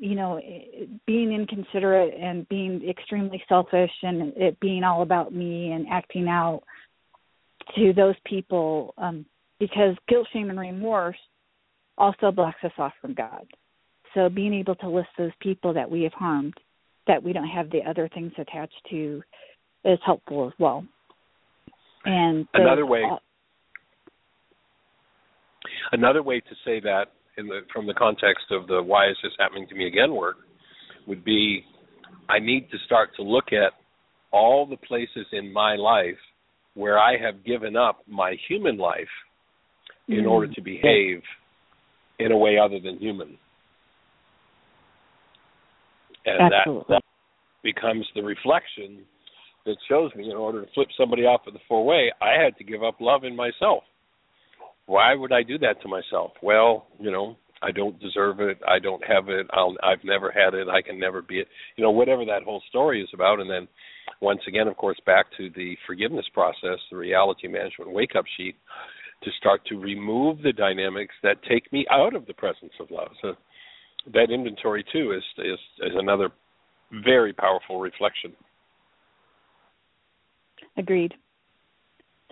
you 0.01 0.14
know 0.14 0.40
being 1.07 1.32
inconsiderate 1.32 2.14
and 2.18 2.48
being 2.48 2.88
extremely 2.88 3.42
selfish 3.48 3.90
and 4.03 4.32
it 4.34 4.59
being 4.59 4.82
all 4.82 5.03
about 5.03 5.32
me 5.32 5.70
and 5.72 5.86
acting 5.88 6.26
out 6.26 6.62
to 7.76 7.92
those 7.92 8.14
people 8.24 8.94
um 8.98 9.24
because 9.61 9.94
guilt 10.09 10.26
shame 10.32 10.48
and 10.48 10.59
remorse 10.59 11.18
also 11.98 12.32
blocks 12.32 12.59
us 12.64 12.72
off 12.78 12.94
from 13.01 13.14
god. 13.14 13.46
So 14.14 14.28
being 14.28 14.55
able 14.55 14.74
to 14.76 14.88
list 14.88 15.09
those 15.16 15.30
people 15.40 15.74
that 15.74 15.88
we 15.88 16.03
have 16.03 16.14
harmed 16.14 16.55
that 17.07 17.22
we 17.22 17.32
don't 17.32 17.48
have 17.48 17.70
the 17.70 17.80
other 17.88 18.09
things 18.12 18.32
attached 18.38 18.80
to 18.90 19.22
is 19.84 19.98
helpful 20.05 20.46
as 20.46 20.53
well. 20.59 20.84
And 22.05 22.48
another 22.55 22.86
way 22.86 23.03
another 25.92 26.22
way 26.22 26.40
to 26.40 26.55
say 26.64 26.80
that 26.80 27.07
in 27.41 27.49
the 27.49 27.61
from 27.72 27.86
the 27.86 27.95
context 27.95 28.45
of 28.51 28.66
the 28.68 28.82
why 28.82 29.09
is 29.09 29.16
this 29.22 29.32
happening 29.38 29.66
to 29.68 29.74
me 29.74 29.86
again 29.86 30.14
work 30.14 30.36
would 31.07 31.24
be 31.24 31.64
I 32.28 32.38
need 32.38 32.70
to 32.70 32.76
start 32.86 33.11
to 33.16 33.22
look 33.22 33.53
at 33.53 33.72
all 34.30 34.66
the 34.66 34.76
places 34.76 35.26
in 35.32 35.53
my 35.53 35.74
life 35.74 36.20
where 36.74 36.99
I 36.99 37.12
have 37.18 37.45
given 37.45 37.74
up 37.76 38.03
my 38.07 38.36
human 38.49 38.76
life 38.78 39.09
in 40.09 40.24
Mm. 40.24 40.30
order 40.30 40.53
to 40.55 40.61
behave 40.61 41.22
in 42.18 42.32
a 42.32 42.36
way 42.36 42.59
other 42.59 42.78
than 42.80 42.99
human. 42.99 43.38
And 46.26 46.53
that, 46.53 46.66
that 46.88 47.03
becomes 47.62 48.07
the 48.14 48.22
reflection 48.22 49.05
that 49.64 49.76
shows 49.88 50.14
me 50.14 50.30
in 50.30 50.36
order 50.36 50.64
to 50.64 50.72
flip 50.72 50.88
somebody 50.97 51.22
off 51.22 51.47
of 51.47 51.53
the 51.55 51.61
four 51.68 51.84
way, 51.84 52.12
I 52.20 52.32
had 52.43 52.57
to 52.59 52.64
give 52.64 52.82
up 52.82 52.97
love 53.01 53.24
in 53.24 53.34
myself. 53.36 53.84
Why 54.91 55.14
would 55.14 55.32
I 55.32 55.45
do 55.45 55.57
that 55.59 55.80
to 55.82 55.88
myself? 55.88 56.32
Well, 56.43 56.88
you 56.99 57.12
know, 57.12 57.36
I 57.62 57.70
don't 57.70 58.01
deserve 58.01 58.41
it. 58.41 58.59
I 58.66 58.80
don't 58.80 59.05
have 59.07 59.28
it. 59.28 59.47
I'll, 59.53 59.76
I've 59.84 60.03
never 60.03 60.32
had 60.32 60.53
it. 60.53 60.66
I 60.68 60.82
can 60.82 60.99
never 60.99 61.22
be 61.22 61.38
it. 61.38 61.47
You 61.76 61.84
know, 61.84 61.93
whatever 61.93 62.24
that 62.24 62.43
whole 62.43 62.61
story 62.68 63.01
is 63.01 63.09
about. 63.14 63.38
And 63.38 63.49
then, 63.49 63.68
once 64.20 64.41
again, 64.49 64.66
of 64.66 64.76
course, 64.76 64.99
back 65.07 65.26
to 65.36 65.49
the 65.55 65.76
forgiveness 65.86 66.26
process, 66.34 66.80
the 66.91 66.97
reality 66.97 67.47
management 67.47 67.93
wake 67.93 68.16
up 68.18 68.24
sheet, 68.36 68.57
to 69.22 69.30
start 69.38 69.64
to 69.66 69.76
remove 69.78 70.43
the 70.43 70.53
dynamics 70.53 71.14
that 71.22 71.36
take 71.49 71.72
me 71.72 71.86
out 71.88 72.16
of 72.16 72.26
the 72.26 72.34
presence 72.34 72.72
of 72.80 72.91
love. 72.91 73.12
So 73.22 73.34
that 74.12 74.32
inventory 74.32 74.84
too 74.93 75.12
is 75.16 75.22
is, 75.38 75.59
is 75.86 75.93
another 75.95 76.30
very 77.05 77.32
powerful 77.32 77.78
reflection. 77.78 78.32
Agreed. 80.76 81.14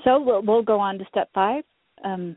So 0.03 0.21
we'll, 0.21 0.43
we'll 0.43 0.63
go 0.63 0.81
on 0.81 0.99
to 0.99 1.05
step 1.09 1.31
five. 1.33 1.63
Um, 2.05 2.37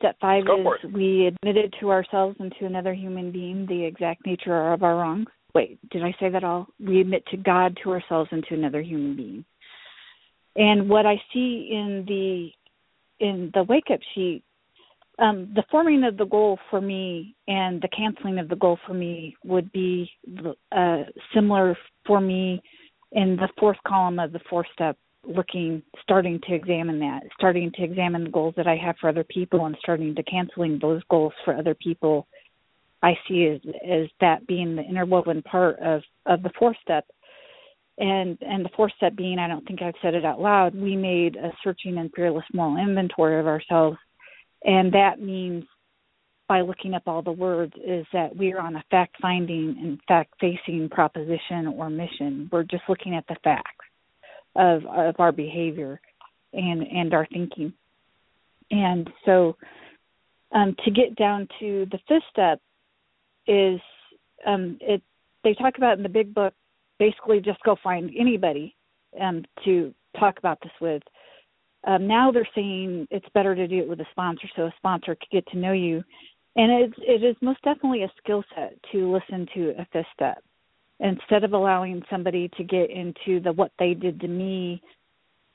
step 0.00 0.16
five 0.20 0.46
Go 0.46 0.74
is 0.74 0.92
we 0.92 1.26
admitted 1.26 1.74
to 1.80 1.90
ourselves 1.90 2.36
and 2.40 2.52
to 2.58 2.66
another 2.66 2.94
human 2.94 3.30
being 3.30 3.66
the 3.66 3.84
exact 3.84 4.26
nature 4.26 4.72
of 4.72 4.82
our 4.82 4.96
wrongs. 4.96 5.26
Wait, 5.54 5.78
did 5.90 6.02
I 6.02 6.14
say 6.18 6.30
that 6.30 6.44
all? 6.44 6.66
We 6.78 7.00
admit 7.00 7.24
to 7.30 7.36
God, 7.36 7.76
to 7.82 7.90
ourselves, 7.90 8.30
and 8.32 8.44
to 8.48 8.54
another 8.54 8.80
human 8.80 9.16
being. 9.16 9.44
And 10.56 10.88
what 10.88 11.06
I 11.06 11.16
see 11.32 11.70
in 11.72 12.04
the 12.08 12.50
in 13.24 13.50
the 13.52 13.64
wake 13.64 13.90
up 13.92 14.00
sheet, 14.14 14.42
um, 15.18 15.52
the 15.54 15.64
forming 15.70 16.04
of 16.04 16.16
the 16.16 16.24
goal 16.24 16.58
for 16.70 16.80
me 16.80 17.36
and 17.46 17.82
the 17.82 17.88
canceling 17.88 18.38
of 18.38 18.48
the 18.48 18.56
goal 18.56 18.78
for 18.86 18.94
me 18.94 19.36
would 19.44 19.70
be 19.72 20.10
uh, 20.72 21.02
similar 21.34 21.76
for 22.06 22.20
me 22.20 22.62
in 23.12 23.36
the 23.36 23.48
fourth 23.58 23.76
column 23.86 24.18
of 24.18 24.32
the 24.32 24.40
four 24.48 24.64
step 24.72 24.96
looking 25.26 25.82
starting 26.02 26.40
to 26.48 26.54
examine 26.54 26.98
that 27.00 27.20
starting 27.34 27.70
to 27.72 27.84
examine 27.84 28.24
the 28.24 28.30
goals 28.30 28.54
that 28.56 28.66
i 28.66 28.76
have 28.76 28.96
for 29.00 29.08
other 29.08 29.24
people 29.24 29.66
and 29.66 29.76
starting 29.80 30.14
to 30.14 30.22
canceling 30.22 30.78
those 30.80 31.02
goals 31.10 31.32
for 31.44 31.54
other 31.54 31.74
people 31.74 32.26
i 33.02 33.12
see 33.28 33.46
as 33.46 33.60
as 33.86 34.08
that 34.20 34.46
being 34.46 34.76
the 34.76 34.82
interwoven 34.82 35.42
part 35.42 35.78
of 35.80 36.02
of 36.26 36.42
the 36.42 36.50
fourth 36.58 36.76
step. 36.82 37.06
And 37.98 38.38
and 38.40 38.64
the 38.64 38.70
fourth 38.74 38.92
step 38.96 39.14
being 39.14 39.38
i 39.38 39.46
don't 39.46 39.66
think 39.66 39.82
i've 39.82 39.94
said 40.00 40.14
it 40.14 40.24
out 40.24 40.40
loud 40.40 40.74
we 40.74 40.96
made 40.96 41.36
a 41.36 41.52
searching 41.62 41.98
and 41.98 42.10
fearless 42.16 42.46
moral 42.54 42.78
inventory 42.78 43.38
of 43.38 43.46
ourselves. 43.46 43.98
And 44.64 44.92
that 44.92 45.20
means 45.20 45.64
by 46.48 46.62
looking 46.62 46.94
up 46.94 47.02
all 47.06 47.22
the 47.22 47.30
words 47.30 47.72
is 47.76 48.06
that 48.12 48.34
we 48.34 48.52
are 48.52 48.60
on 48.60 48.76
a 48.76 48.84
fact 48.90 49.16
finding 49.20 49.76
and 49.80 50.00
fact 50.08 50.34
facing 50.40 50.88
proposition 50.90 51.66
or 51.76 51.88
mission. 51.88 52.48
We're 52.50 52.64
just 52.64 52.82
looking 52.88 53.14
at 53.14 53.26
the 53.28 53.36
facts 53.44 53.86
of 54.56 54.84
of 54.86 55.14
our 55.18 55.32
behavior 55.32 56.00
and 56.52 56.82
and 56.82 57.14
our 57.14 57.26
thinking. 57.26 57.72
And 58.70 59.08
so 59.24 59.56
um 60.52 60.74
to 60.84 60.90
get 60.90 61.16
down 61.16 61.48
to 61.60 61.86
the 61.90 61.98
fifth 62.08 62.24
step 62.30 62.60
is 63.46 63.80
um 64.46 64.78
it 64.80 65.02
they 65.44 65.54
talk 65.54 65.74
about 65.76 65.96
in 65.96 66.02
the 66.02 66.08
big 66.08 66.34
book 66.34 66.54
basically 66.98 67.40
just 67.40 67.62
go 67.62 67.76
find 67.82 68.10
anybody 68.18 68.74
um 69.20 69.44
to 69.64 69.94
talk 70.18 70.38
about 70.38 70.58
this 70.62 70.72
with. 70.80 71.02
Um 71.86 72.06
now 72.06 72.30
they're 72.30 72.48
saying 72.54 73.06
it's 73.10 73.28
better 73.34 73.54
to 73.54 73.68
do 73.68 73.78
it 73.78 73.88
with 73.88 74.00
a 74.00 74.06
sponsor 74.10 74.48
so 74.56 74.62
a 74.62 74.74
sponsor 74.76 75.14
could 75.14 75.30
get 75.30 75.46
to 75.48 75.58
know 75.58 75.72
you. 75.72 76.02
And 76.56 76.72
it's 76.72 76.98
it 76.98 77.24
is 77.24 77.36
most 77.40 77.62
definitely 77.62 78.02
a 78.02 78.12
skill 78.22 78.42
set 78.54 78.74
to 78.90 79.12
listen 79.12 79.46
to 79.54 79.74
a 79.78 79.86
fifth 79.92 80.06
step 80.12 80.42
instead 81.00 81.44
of 81.44 81.52
allowing 81.52 82.02
somebody 82.10 82.48
to 82.56 82.64
get 82.64 82.90
into 82.90 83.40
the 83.40 83.52
what 83.52 83.72
they 83.78 83.94
did 83.94 84.20
to 84.20 84.28
me 84.28 84.82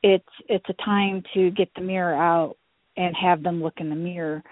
it's 0.06 0.24
it's 0.48 0.66
a 0.70 0.84
time 0.84 1.24
to 1.34 1.50
get 1.52 1.68
the 1.76 1.82
mirror 1.82 2.14
out 2.14 2.56
and 2.96 3.16
have 3.16 3.42
them 3.42 3.62
look 3.62 3.74
in 3.78 3.90
the 3.90 3.96
mirror. 3.96 4.44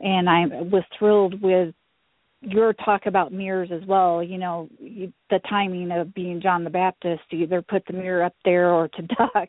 And 0.00 0.28
i 0.28 0.44
was 0.46 0.84
thrilled 0.98 1.40
with 1.40 1.74
your 2.42 2.72
talk 2.74 3.06
about 3.06 3.32
mirrors 3.32 3.70
as 3.72 3.86
well. 3.88 4.22
You 4.22 4.36
know 4.36 4.68
you, 4.78 5.10
the 5.30 5.40
timing 5.48 5.90
of 5.92 6.14
being 6.14 6.42
john 6.42 6.62
the 6.62 6.70
baptist 6.70 7.22
either 7.30 7.62
put 7.62 7.84
the 7.86 7.94
mirror 7.94 8.22
up 8.22 8.34
there 8.44 8.70
or 8.70 8.88
to 8.88 9.02
duck. 9.18 9.48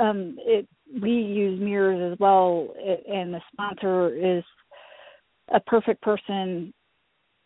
Um 0.00 0.36
it 0.38 0.66
we 1.02 1.10
use 1.10 1.60
mirrors 1.60 2.12
as 2.12 2.18
well 2.18 2.68
and 2.78 3.34
the 3.34 3.40
sponsor 3.52 4.14
is 4.14 4.44
a 5.52 5.60
perfect 5.60 6.00
person 6.00 6.72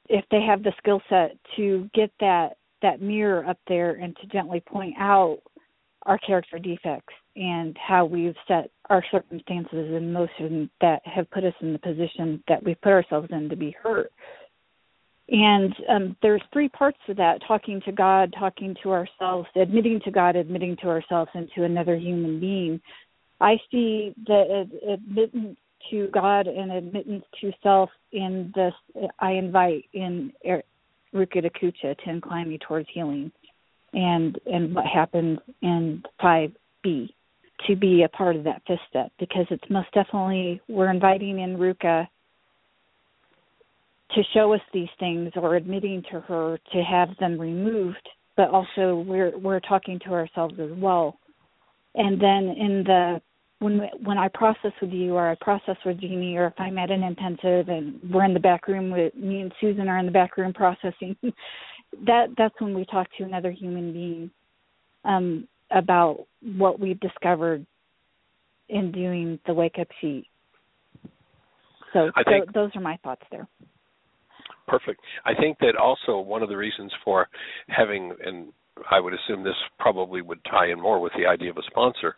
if 0.09 0.25
they 0.31 0.41
have 0.43 0.63
the 0.63 0.73
skill 0.79 1.03
set 1.09 1.37
to 1.57 1.91
get 1.95 2.13
that 2.21 2.57
that 2.83 3.01
mirror 3.01 3.45
up 3.47 3.59
there 3.69 3.93
and 3.93 4.17
to 4.17 4.27
gently 4.27 4.61
point 4.61 4.95
out 4.99 5.41
our 6.07 6.19
character 6.19 6.59
defects 6.59 7.15
and 7.37 7.77
how 7.79 8.05
we've 8.05 8.35
set 8.49 8.71
our 8.89 9.05
circumstances 9.11 9.95
in 9.95 10.13
motion 10.13 10.71
that 10.81 11.01
have 11.05 11.31
put 11.31 11.45
us 11.45 11.55
in 11.61 11.73
the 11.73 11.79
position 11.79 12.43
that 12.49 12.63
we've 12.63 12.81
put 12.81 12.93
ourselves 12.93 13.29
in 13.31 13.49
to 13.49 13.57
be 13.57 13.75
hurt. 13.83 14.11
And 15.29 15.75
um, 15.89 16.17
there's 16.23 16.43
three 16.53 16.69
parts 16.69 16.99
to 17.07 17.15
that 17.15 17.41
talking 17.47 17.81
to 17.83 17.93
God, 17.93 18.35
talking 18.37 18.75
to 18.83 18.91
ourselves, 18.91 19.47
admitting 19.55 20.01
to 20.05 20.11
God, 20.11 20.35
admitting 20.35 20.77
to 20.79 20.89
ourselves, 20.89 21.31
and 21.35 21.49
to 21.55 21.63
another 21.63 21.97
human 21.97 22.41
being. 22.41 22.81
I 23.41 23.59
see 23.71 24.13
the 24.27 24.69
admittance 24.93 25.57
to 25.91 26.09
God 26.09 26.47
and 26.47 26.73
admittance 26.73 27.25
to 27.41 27.53
self 27.63 27.91
in 28.13 28.53
this, 28.55 28.75
I 29.21 29.33
invite 29.33 29.85
in 29.93 30.33
To 31.13 31.95
incline 32.07 32.49
me 32.49 32.59
towards 32.59 32.89
healing 32.93 33.33
and 33.93 34.39
and 34.47 34.75
what 34.75 34.87
happens 34.87 35.39
in 35.63 36.03
5B 36.23 37.09
to 37.67 37.77
be 37.77 38.05
a 38.05 38.09
part 38.09 38.37
of 38.37 38.45
that 38.45 38.63
fifth 38.67 38.79
step 38.89 39.13
because 39.19 39.47
it's 39.51 39.69
most 39.69 39.89
definitely 39.93 40.61
we're 40.69 40.91
inviting 40.91 41.41
in 41.41 41.57
Ruka 41.57 42.07
to 44.15 44.23
show 44.33 44.53
us 44.53 44.61
these 44.73 44.89
things 44.99 45.33
or 45.37 45.57
admitting 45.57 46.03
to 46.11 46.21
her 46.21 46.59
to 46.73 46.83
have 46.83 47.09
them 47.19 47.41
removed 47.41 48.09
but 48.37 48.49
also 48.51 49.05
we're 49.07 49.37
we're 49.37 49.61
talking 49.61 49.99
to 50.01 50.13
ourselves 50.13 50.55
as 50.59 50.71
well. 50.77 51.19
And 51.95 52.21
then 52.21 52.55
in 52.57 52.85
the 52.87 53.21
when 53.61 53.79
when 54.03 54.19
I 54.19 54.29
process 54.29 54.73
with 54.83 54.91
you 54.91 55.15
or 55.15 55.31
I 55.31 55.37
process 55.41 55.77
with 55.85 56.01
Jeanie 56.01 56.37
or 56.37 56.47
if 56.47 56.55
I'm 56.59 56.79
at 56.79 56.91
an 56.91 57.03
intensive 57.03 57.69
and 57.69 58.01
we're 58.11 58.25
in 58.25 58.35
the 58.35 58.41
back 58.41 58.67
room 58.67 58.91
with 58.91 59.15
me 59.15 59.43
and 59.43 59.53
Susan 59.61 59.89
are 59.89 59.99
in 59.99 60.07
the 60.07 60.13
back 60.13 60.37
room 60.37 60.53
processing, 60.53 61.15
that 62.07 62.29
that's 62.37 62.59
when 62.59 62.75
we 62.75 62.85
talk 62.87 63.07
to 63.19 63.25
another 63.25 63.51
human 63.51 63.93
being 63.93 64.31
um, 65.05 65.47
about 65.71 66.27
what 66.57 66.81
we've 66.81 67.01
discovered 67.01 67.65
in 68.71 68.91
doing 68.93 69.39
the 69.47 69.55
wake 69.55 69.77
up 69.79 69.89
sheet. 70.01 70.27
So 71.93 72.11
I 72.17 72.23
think- 72.23 72.47
th- 72.47 72.55
those 72.55 72.71
are 72.75 72.81
my 72.81 72.97
thoughts 73.05 73.23
there. 73.31 73.47
Perfect. 74.67 75.01
I 75.25 75.35
think 75.35 75.59
that 75.59 75.75
also 75.75 76.21
one 76.21 76.45
of 76.45 76.49
the 76.49 76.57
reasons 76.57 76.93
for 77.05 77.29
having, 77.69 78.15
and 78.25 78.53
I 78.91 79.01
would 79.01 79.15
assume 79.15 79.43
this 79.43 79.55
probably 79.79 80.23
would 80.23 80.43
tie 80.45 80.71
in 80.71 80.81
more 80.81 81.01
with 81.01 81.13
the 81.19 81.27
idea 81.27 81.51
of 81.51 81.57
a 81.57 81.63
sponsor, 81.71 82.15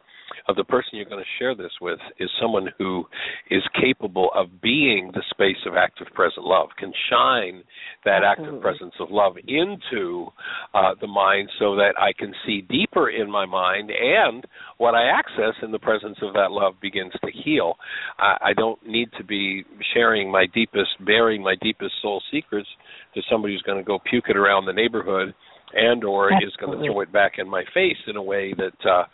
of 0.49 0.57
the 0.57 0.65
person 0.65 0.91
you're 0.93 1.05
going 1.05 1.23
to 1.23 1.39
share 1.39 1.55
this 1.55 1.73
with 1.81 1.99
is 2.19 2.31
someone 2.41 2.69
who 2.79 3.05
is 3.51 3.63
capable 3.81 4.31
of 4.35 4.63
being 4.63 5.11
the 5.15 5.23
space 5.31 5.61
of 5.67 5.75
active 5.77 6.07
present 6.15 6.45
love, 6.45 6.69
can 6.79 6.93
shine 7.11 7.63
that 8.05 8.23
active 8.25 8.61
presence 8.61 8.95
of 9.01 9.09
love 9.11 9.37
into 9.47 10.27
uh, 10.75 10.95
the 11.01 11.07
mind 11.07 11.49
so 11.59 11.77
that 11.77 11.95
I 11.99 12.13
can 12.19 12.33
see 12.47 12.63
deeper 12.63 13.11
in 13.11 13.31
my 13.31 13.47
mind 13.47 13.91
and 13.91 14.45
what 14.79 14.95
I 14.95 15.05
access 15.05 15.55
in 15.63 15.71
the 15.71 15.79
presence 15.79 16.19
of 16.23 16.35
that 16.35 16.51
love 16.51 16.75
begins 16.81 17.13
to 17.25 17.31
heal. 17.45 17.75
I, 18.19 18.37
I 18.47 18.53
don't 18.55 18.85
need 18.87 19.09
to 19.19 19.25
be 19.25 19.65
sharing 19.95 20.31
my 20.31 20.47
deepest, 20.53 20.91
bearing 21.05 21.43
my 21.43 21.55
deepest 21.63 21.93
soul 22.01 22.23
secrets 22.33 22.69
to 23.15 23.21
somebody 23.31 23.55
who's 23.55 23.63
going 23.63 23.79
to 23.79 23.85
go 23.85 23.99
puke 23.99 24.27
it 24.29 24.37
around 24.37 24.67
the 24.67 24.73
neighborhood 24.73 25.35
and 25.75 26.05
or 26.05 26.31
is 26.43 26.53
going 26.61 26.79
to 26.79 26.85
throw 26.85 27.01
it 27.01 27.13
back 27.13 27.33
in 27.39 27.49
my 27.49 27.65
face 27.75 27.97
in 28.07 28.17
a 28.17 28.23
way 28.23 28.53
that 28.55 28.89
uh 28.89 29.05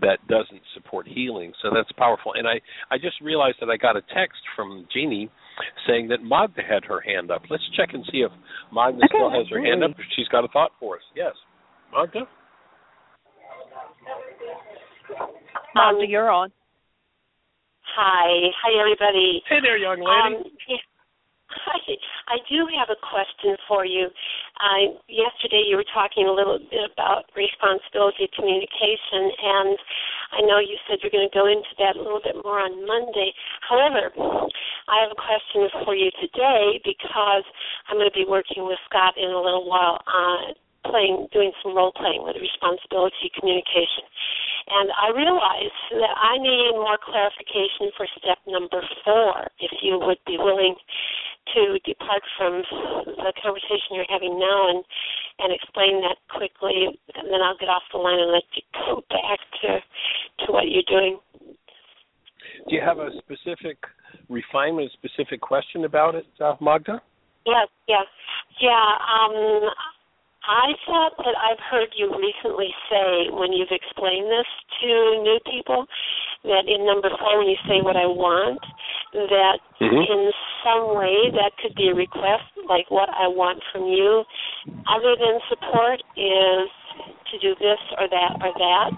that 0.00 0.18
doesn't 0.28 0.60
support 0.74 1.06
healing. 1.06 1.52
So 1.62 1.70
that's 1.74 1.90
powerful. 1.92 2.32
And 2.34 2.46
I 2.46 2.60
I 2.90 2.98
just 2.98 3.20
realized 3.20 3.56
that 3.60 3.70
I 3.70 3.76
got 3.76 3.96
a 3.96 4.02
text 4.14 4.40
from 4.56 4.86
Jeanie 4.92 5.30
saying 5.86 6.08
that 6.08 6.22
Magda 6.22 6.62
had 6.62 6.84
her 6.84 7.00
hand 7.00 7.30
up. 7.30 7.42
Let's 7.50 7.62
check 7.76 7.90
and 7.92 8.04
see 8.12 8.18
if 8.18 8.30
Magda 8.72 8.98
Okay, 9.04 9.08
still 9.10 9.30
has 9.30 9.46
her 9.50 9.60
hand 9.62 9.82
up. 9.84 9.92
she's 10.16 10.28
got 10.28 10.44
a 10.44 10.48
thought 10.48 10.72
for 10.80 10.96
us. 10.96 11.02
Yes, 11.16 11.34
Magda. 11.92 12.26
Magda, 15.74 16.06
you're 16.06 16.30
on. 16.30 16.50
Hi, 17.96 18.50
hi 18.62 18.70
everybody. 18.80 19.42
Hey 19.48 19.58
there, 19.62 19.76
young 19.78 19.98
lady. 19.98 20.36
Um, 20.36 20.52
yeah. 20.68 20.76
Hi. 21.48 21.80
I 22.28 22.36
do 22.44 22.68
have 22.76 22.92
a 22.92 23.00
question 23.00 23.56
for 23.66 23.86
you. 23.86 24.08
Uh, 24.60 25.00
yesterday 25.08 25.64
you 25.64 25.76
were 25.76 25.90
talking 25.94 26.28
a 26.28 26.32
little 26.32 26.58
bit 26.58 26.92
about 26.92 27.24
responsibility 27.32 28.28
communication, 28.36 29.32
and 29.32 29.78
I 30.36 30.40
know 30.44 30.60
you 30.60 30.76
said 30.84 31.00
you're 31.00 31.14
going 31.14 31.28
to 31.28 31.32
go 31.32 31.48
into 31.48 31.72
that 31.80 31.96
a 31.96 32.02
little 32.02 32.20
bit 32.20 32.36
more 32.44 32.60
on 32.60 32.84
Monday. 32.84 33.32
However, 33.64 34.12
I 34.92 35.00
have 35.00 35.12
a 35.12 35.16
question 35.16 35.72
for 35.84 35.96
you 35.96 36.12
today 36.20 36.84
because 36.84 37.44
I'm 37.88 37.96
going 37.96 38.10
to 38.10 38.18
be 38.18 38.28
working 38.28 38.68
with 38.68 38.78
Scott 38.84 39.16
in 39.16 39.32
a 39.32 39.40
little 39.40 39.64
while 39.64 40.04
on 40.04 40.52
playing, 40.84 41.28
doing 41.32 41.52
some 41.62 41.76
role 41.76 41.92
playing 41.96 42.24
with 42.24 42.36
responsibility 42.36 43.32
communication. 43.36 44.04
And 44.68 44.92
I 44.92 45.08
realized 45.16 45.80
that 45.96 46.12
I 46.12 46.36
need 46.36 46.76
more 46.76 47.00
clarification 47.00 47.88
for 47.96 48.04
step 48.20 48.38
number 48.46 48.84
four, 49.04 49.48
if 49.60 49.72
you 49.80 49.98
would 49.98 50.20
be 50.26 50.36
willing 50.36 50.76
to 51.54 51.78
depart 51.84 52.22
from 52.36 52.62
the 53.06 53.32
conversation 53.42 53.96
you're 53.96 54.08
having 54.08 54.38
now 54.38 54.70
and 54.70 54.84
and 55.38 55.52
explain 55.52 56.02
that 56.02 56.18
quickly, 56.28 56.98
and 57.14 57.26
then 57.30 57.40
I'll 57.42 57.56
get 57.56 57.68
off 57.68 57.82
the 57.92 57.98
line 57.98 58.18
and 58.18 58.32
let 58.32 58.42
you 58.54 58.62
go 58.74 59.04
back 59.10 59.38
to 59.62 59.78
to 60.44 60.52
what 60.52 60.68
you're 60.68 60.88
doing. 60.88 61.18
Do 62.68 62.74
you 62.74 62.82
have 62.82 62.98
a 62.98 63.10
specific 63.18 63.78
refinement, 64.28 64.90
a 64.90 64.92
specific 64.98 65.40
question 65.40 65.84
about 65.84 66.14
it, 66.14 66.26
uh, 66.40 66.54
Magda? 66.60 67.00
Yes, 67.46 67.68
yes, 67.88 68.06
yeah. 68.60 68.98
Um, 69.08 69.70
I 70.48 70.72
thought 70.88 71.12
that 71.20 71.36
I've 71.36 71.60
heard 71.60 71.92
you 71.92 72.08
recently 72.08 72.72
say 72.88 73.28
when 73.28 73.52
you've 73.52 73.70
explained 73.70 74.32
this 74.32 74.48
to 74.80 74.88
new 75.20 75.38
people 75.44 75.84
that 76.44 76.64
in 76.64 76.88
number 76.88 77.12
four, 77.20 77.36
when 77.36 77.52
you 77.52 77.60
say 77.68 77.84
what 77.84 78.00
I 78.00 78.08
want, 78.08 78.56
that 79.12 79.60
Mhm. 79.80 80.08
in 80.08 80.32
some 80.64 80.94
way 80.96 81.30
that 81.36 81.52
could 81.58 81.74
be 81.74 81.90
a 81.90 81.94
request, 81.94 82.48
like 82.64 82.90
what 82.90 83.10
I 83.12 83.28
want 83.28 83.62
from 83.64 83.86
you, 83.86 84.24
other 84.88 85.16
than 85.16 85.38
support, 85.48 86.02
is 86.16 86.70
to 87.30 87.38
do 87.38 87.54
this 87.56 87.80
or 87.98 88.08
that 88.08 88.32
or 88.40 88.52
that, 88.52 88.90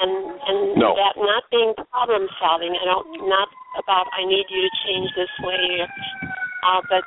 and 0.00 0.40
and 0.48 0.76
No. 0.76 0.94
that 0.94 1.16
not 1.18 1.44
being 1.50 1.74
problem 1.92 2.26
solving. 2.40 2.74
I 2.74 2.84
don't 2.86 3.28
not 3.28 3.48
about 3.76 4.08
I 4.12 4.24
need 4.24 4.48
you 4.48 4.62
to 4.62 4.76
change 4.86 5.12
this 5.12 5.30
way, 5.40 5.86
uh, 6.62 6.80
but 6.88 7.04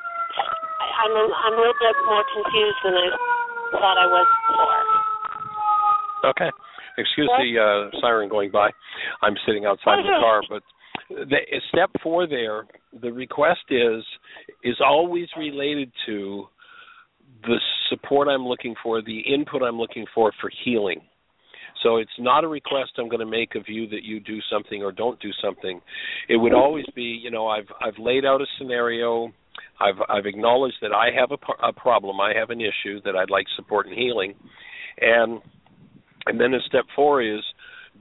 I'm 0.99 1.11
a, 1.15 1.33
I'm 1.33 1.53
a 1.53 1.57
little 1.57 1.73
bit 1.79 1.95
more 2.05 2.23
confused 2.23 2.77
than 2.83 2.97
I 2.97 3.36
thought 3.71 3.97
I 3.97 4.07
was 4.07 4.27
before. 4.47 6.31
Okay. 6.31 6.51
Excuse 6.97 7.29
What? 7.29 7.41
the 7.43 7.59
uh, 7.59 8.01
siren 8.01 8.27
going 8.29 8.51
by. 8.51 8.71
I'm 9.21 9.35
sitting 9.45 9.65
outside 9.65 9.99
the 9.99 10.17
car, 10.19 10.41
but 10.49 10.63
the, 11.09 11.37
step 11.69 11.91
four 12.01 12.27
there, 12.27 12.65
the 13.01 13.11
request 13.11 13.61
is 13.69 14.03
is 14.63 14.75
always 14.83 15.27
related 15.37 15.91
to 16.07 16.45
the 17.43 17.57
support 17.89 18.27
I'm 18.27 18.45
looking 18.45 18.73
for, 18.81 19.01
the 19.01 19.19
input 19.19 19.61
I'm 19.61 19.77
looking 19.77 20.05
for 20.13 20.31
for 20.41 20.49
healing. 20.65 21.01
So 21.83 21.97
it's 21.97 22.09
not 22.17 22.43
a 22.43 22.47
request 22.47 22.91
I'm 22.97 23.07
going 23.07 23.19
to 23.19 23.25
make 23.25 23.55
of 23.55 23.65
you 23.67 23.87
that 23.89 24.03
you 24.03 24.19
do 24.19 24.39
something 24.51 24.81
or 24.81 24.91
don't 24.91 25.19
do 25.19 25.29
something. 25.43 25.79
It 26.27 26.37
would 26.37 26.53
always 26.53 26.85
be, 26.95 27.19
you 27.23 27.29
know, 27.29 27.47
I've 27.47 27.67
I've 27.79 27.97
laid 27.99 28.25
out 28.25 28.41
a 28.41 28.45
scenario. 28.57 29.31
I've 29.79 30.01
I've 30.09 30.25
acknowledged 30.25 30.77
that 30.81 30.91
I 30.91 31.09
have 31.19 31.31
a, 31.31 31.67
a 31.67 31.73
problem, 31.73 32.19
I 32.19 32.33
have 32.37 32.49
an 32.49 32.61
issue 32.61 33.01
that 33.05 33.15
I'd 33.15 33.29
like 33.29 33.45
support 33.55 33.87
and 33.87 33.95
healing, 33.95 34.33
and 34.99 35.41
and 36.25 36.39
then 36.39 36.51
the 36.51 36.59
step 36.67 36.85
four 36.95 37.21
is, 37.21 37.41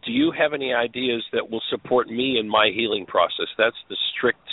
do 0.05 0.13
you 0.13 0.33
have 0.37 0.53
any 0.53 0.73
ideas 0.75 1.25
that 1.33 1.49
will 1.51 1.63
support 1.71 2.09
me 2.09 2.39
in 2.41 2.49
my 2.49 2.71
healing 2.75 3.07
process? 3.07 3.47
That's 3.57 3.77
the 3.89 3.97
strict 4.17 4.47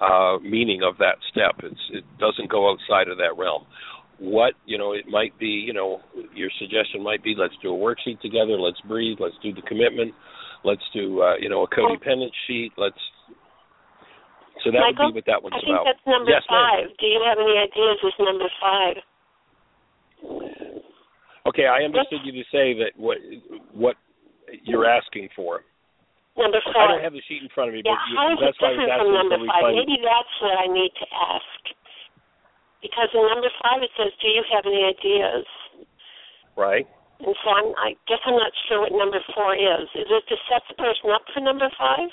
uh, 0.00 0.38
meaning 0.42 0.82
of 0.82 0.98
that 0.98 1.16
step. 1.30 1.56
It's, 1.64 1.80
it 1.92 2.04
doesn't 2.18 2.48
go 2.50 2.70
outside 2.70 3.08
of 3.08 3.18
that 3.18 3.36
realm. 3.36 3.64
What 4.18 4.54
you 4.66 4.78
know, 4.78 4.92
it 4.92 5.06
might 5.08 5.38
be, 5.38 5.46
you 5.46 5.72
know, 5.72 6.00
your 6.34 6.50
suggestion 6.58 7.02
might 7.02 7.22
be, 7.22 7.34
let's 7.36 7.54
do 7.62 7.74
a 7.74 7.78
worksheet 7.78 8.20
together. 8.20 8.58
Let's 8.58 8.80
breathe. 8.82 9.18
Let's 9.20 9.36
do 9.42 9.52
the 9.52 9.62
commitment. 9.62 10.12
Let's 10.64 10.82
do, 10.92 11.22
uh, 11.22 11.36
you 11.40 11.48
know, 11.48 11.62
a 11.62 11.68
codependent 11.68 12.30
sheet. 12.46 12.72
Let's. 12.76 12.98
So 14.64 14.74
that 14.74 14.82
Michael, 14.82 15.14
would 15.14 15.14
be 15.14 15.18
what 15.22 15.28
that 15.30 15.40
one's 15.42 15.54
I 15.54 15.62
think 15.62 15.76
about. 15.78 15.86
that's 15.86 16.04
number 16.06 16.30
yes, 16.30 16.42
ma'am. 16.50 16.58
five. 16.58 16.86
Do 16.98 17.06
you 17.06 17.20
have 17.22 17.38
any 17.38 17.54
ideas 17.58 17.98
with 18.02 18.16
number 18.18 18.48
five? 18.58 18.96
Okay, 21.46 21.64
I 21.64 21.86
understood 21.86 22.26
you 22.26 22.34
to 22.34 22.44
say 22.50 22.74
that 22.82 22.92
what 22.98 23.18
what 23.72 23.96
you're 24.66 24.88
asking 24.88 25.30
for. 25.32 25.62
Number 26.36 26.58
five. 26.70 26.90
I 26.90 26.98
don't 26.98 27.06
have 27.06 27.16
the 27.16 27.24
sheet 27.26 27.42
in 27.42 27.50
front 27.50 27.70
of 27.70 27.74
me, 27.74 27.82
yeah, 27.82 27.94
but 27.94 28.02
you, 28.06 28.14
how 28.14 28.26
is 28.30 28.38
it 28.38 28.44
that's 28.46 28.60
why 28.62 28.70
I 28.70 28.78
was 28.78 28.82
different 28.82 29.02
from 29.02 29.14
number 29.14 29.38
five? 29.46 29.74
Maybe 29.74 29.96
that's 30.02 30.34
what 30.42 30.54
I 30.54 30.66
need 30.70 30.92
to 30.94 31.06
ask. 31.10 31.60
Because 32.78 33.10
in 33.10 33.26
number 33.26 33.50
five 33.58 33.82
it 33.82 33.90
says, 33.98 34.14
"Do 34.22 34.30
you 34.30 34.42
have 34.54 34.62
any 34.66 34.86
ideas?" 34.86 35.46
Right. 36.54 36.86
And 37.18 37.34
so 37.42 37.46
I'm, 37.50 37.74
I 37.74 37.98
guess 38.06 38.22
I'm 38.22 38.38
not 38.38 38.54
sure 38.70 38.86
what 38.86 38.94
number 38.94 39.18
four 39.34 39.54
is. 39.54 39.90
Is 39.98 40.06
it 40.06 40.24
to 40.30 40.36
set 40.46 40.62
the 40.70 40.78
person 40.78 41.10
up 41.10 41.26
for 41.34 41.42
number 41.42 41.66
five? 41.74 42.10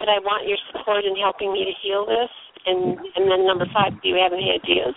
That 0.00 0.08
I 0.08 0.18
want 0.22 0.46
your 0.46 0.58
support 0.70 1.04
in 1.04 1.16
helping 1.16 1.52
me 1.52 1.64
to 1.64 1.74
heal 1.82 2.06
this, 2.06 2.30
and 2.66 2.98
and 3.16 3.30
then 3.30 3.46
number 3.46 3.66
five, 3.74 4.00
do 4.02 4.08
you 4.08 4.16
have 4.22 4.32
any 4.32 4.50
ideas? 4.54 4.94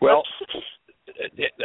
Well, 0.00 0.22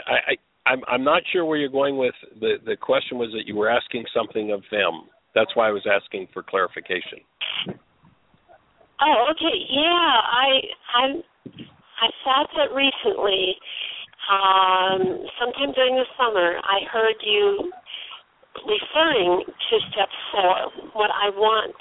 I, 0.07 0.33
I 0.33 0.35
I'm 0.65 0.81
I'm 0.87 1.03
not 1.03 1.23
sure 1.31 1.45
where 1.45 1.57
you're 1.57 1.69
going 1.69 1.97
with 1.97 2.15
the 2.39 2.55
the 2.65 2.75
question 2.75 3.17
was 3.17 3.29
that 3.33 3.45
you 3.45 3.55
were 3.55 3.69
asking 3.69 4.05
something 4.13 4.51
of 4.51 4.61
them. 4.71 5.09
That's 5.35 5.55
why 5.55 5.67
I 5.67 5.71
was 5.71 5.85
asking 5.85 6.27
for 6.33 6.43
clarification. 6.43 7.19
Oh, 9.01 9.27
okay. 9.31 9.57
Yeah, 9.69 10.13
I 10.23 10.61
I 10.95 11.05
I 12.01 12.07
thought 12.23 12.49
that 12.55 12.73
recently, 12.73 13.55
um, 14.31 15.27
sometime 15.39 15.73
during 15.75 15.95
the 15.95 16.05
summer, 16.17 16.57
I 16.63 16.87
heard 16.91 17.15
you 17.21 17.71
referring 18.61 19.43
to 19.45 19.75
step 19.91 20.09
four, 20.31 20.89
what 20.93 21.11
I 21.11 21.29
want, 21.29 21.75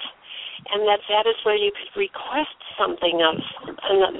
and 0.72 0.86
that 0.88 1.00
that 1.08 1.26
is 1.28 1.36
where 1.44 1.56
you 1.56 1.72
could 1.72 2.00
request 2.00 2.56
something 2.78 3.20
of 3.22 3.36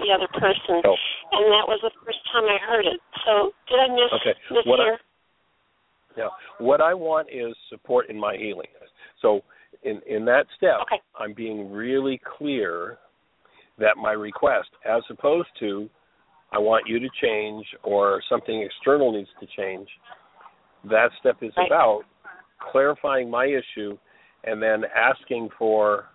the 0.00 0.10
other 0.12 0.28
person, 0.28 0.82
Oh. 0.84 0.96
and 1.32 1.44
that 1.52 1.66
was 1.66 1.80
the 1.82 1.90
first 2.04 2.18
time 2.32 2.44
I 2.48 2.58
heard 2.58 2.86
it. 2.86 3.00
So 3.24 3.54
did 3.68 3.80
I 3.80 3.88
miss 3.88 4.12
Okay. 4.20 4.34
miss 4.50 4.66
What 4.66 4.80
I- 4.80 4.84
here? 4.84 5.00
Yeah. 6.16 6.28
What 6.58 6.80
I 6.80 6.92
want 6.94 7.30
is 7.30 7.56
support 7.68 8.08
in 8.10 8.18
my 8.18 8.36
healing. 8.36 8.68
So 9.20 9.42
in 9.82 10.02
in 10.02 10.24
that 10.26 10.46
step, 10.56 10.80
Okay. 10.82 11.00
I'm 11.16 11.32
being 11.32 11.72
really 11.72 12.18
clear 12.18 12.98
that 13.78 13.96
my 13.96 14.12
request, 14.12 14.70
as 14.84 15.02
opposed 15.10 15.48
to 15.60 15.88
I 16.52 16.58
want 16.58 16.86
you 16.86 16.98
to 16.98 17.08
change 17.22 17.66
or 17.82 18.20
something 18.28 18.60
external 18.60 19.10
needs 19.12 19.30
to 19.40 19.46
change, 19.46 19.88
that 20.84 21.10
step 21.18 21.42
is 21.42 21.56
Right. 21.56 21.66
about 21.66 22.04
clarifying 22.70 23.30
my 23.30 23.46
issue 23.46 23.96
and 24.44 24.62
then 24.62 24.82
asking 24.96 25.48
for 25.58 26.06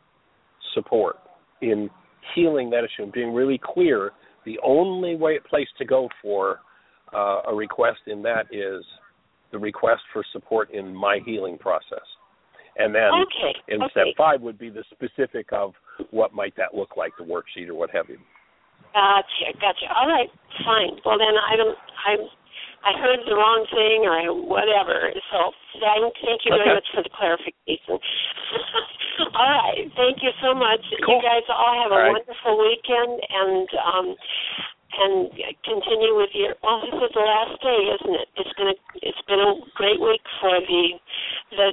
support 0.73 1.17
in 1.61 1.89
healing 2.35 2.69
that 2.69 2.83
issue 2.83 3.03
and 3.03 3.11
being 3.11 3.33
really 3.33 3.59
clear. 3.63 4.11
The 4.45 4.59
only 4.63 5.15
way 5.15 5.39
place 5.49 5.67
to 5.77 5.85
go 5.85 6.09
for 6.21 6.59
uh, 7.13 7.41
a 7.49 7.55
request 7.55 7.99
in 8.07 8.21
that 8.23 8.45
is 8.51 8.83
the 9.51 9.57
request 9.57 10.01
for 10.13 10.23
support 10.33 10.71
in 10.71 10.93
my 10.93 11.19
healing 11.25 11.57
process. 11.57 12.03
And 12.77 12.93
then 12.93 13.09
Okay. 13.13 13.55
in 13.69 13.81
okay. 13.81 13.91
step 13.91 14.07
five 14.17 14.41
would 14.41 14.57
be 14.57 14.69
the 14.69 14.83
specific 14.91 15.51
of 15.51 15.73
what 16.11 16.33
might 16.33 16.55
that 16.57 16.75
look 16.75 16.95
like, 16.95 17.11
the 17.17 17.23
worksheet 17.23 17.69
or 17.69 17.73
what 17.73 17.89
have 17.91 18.09
you. 18.09 18.19
Gotcha, 18.93 19.53
gotcha. 19.59 19.87
All 19.95 20.07
right, 20.07 20.29
fine. 20.63 20.99
Well, 21.05 21.17
then 21.17 21.35
I 21.37 21.55
don't. 21.55 21.77
I 22.05 22.15
I 22.85 22.93
heard 22.97 23.19
the 23.25 23.35
wrong 23.35 23.65
thing 23.69 24.05
or 24.05 24.33
whatever. 24.33 25.11
So 25.31 25.51
thank 25.81 26.13
thank 26.23 26.45
you 26.45 26.51
very 26.55 26.69
Okay. 26.69 26.77
much 26.77 26.87
for 26.93 27.03
the 27.03 27.13
clarification. 27.13 27.97
all 29.35 29.49
right, 29.49 29.85
thank 29.95 30.23
you 30.23 30.31
so 30.41 30.53
much. 30.53 30.81
Cool. 31.03 31.17
You 31.17 31.21
guys 31.21 31.43
all 31.49 31.73
have 31.83 31.91
a 31.91 31.95
All 31.95 32.01
right. 32.01 32.13
wonderful 32.15 32.57
weekend 32.57 33.17
and 33.17 33.67
um 33.81 34.07
and 34.97 35.29
continue 35.63 36.15
with 36.15 36.31
your. 36.33 36.55
Well, 36.63 36.81
this 36.81 36.95
is 36.95 37.11
the 37.13 37.21
last 37.21 37.61
day, 37.61 37.81
isn't 38.01 38.15
it? 38.17 38.27
It's 38.37 38.53
gonna. 38.57 38.73
It's 39.03 39.21
been 39.27 39.39
a 39.39 39.53
great 39.75 39.99
week 40.01 40.23
for 40.41 40.57
the 40.57 40.83
the 41.51 41.67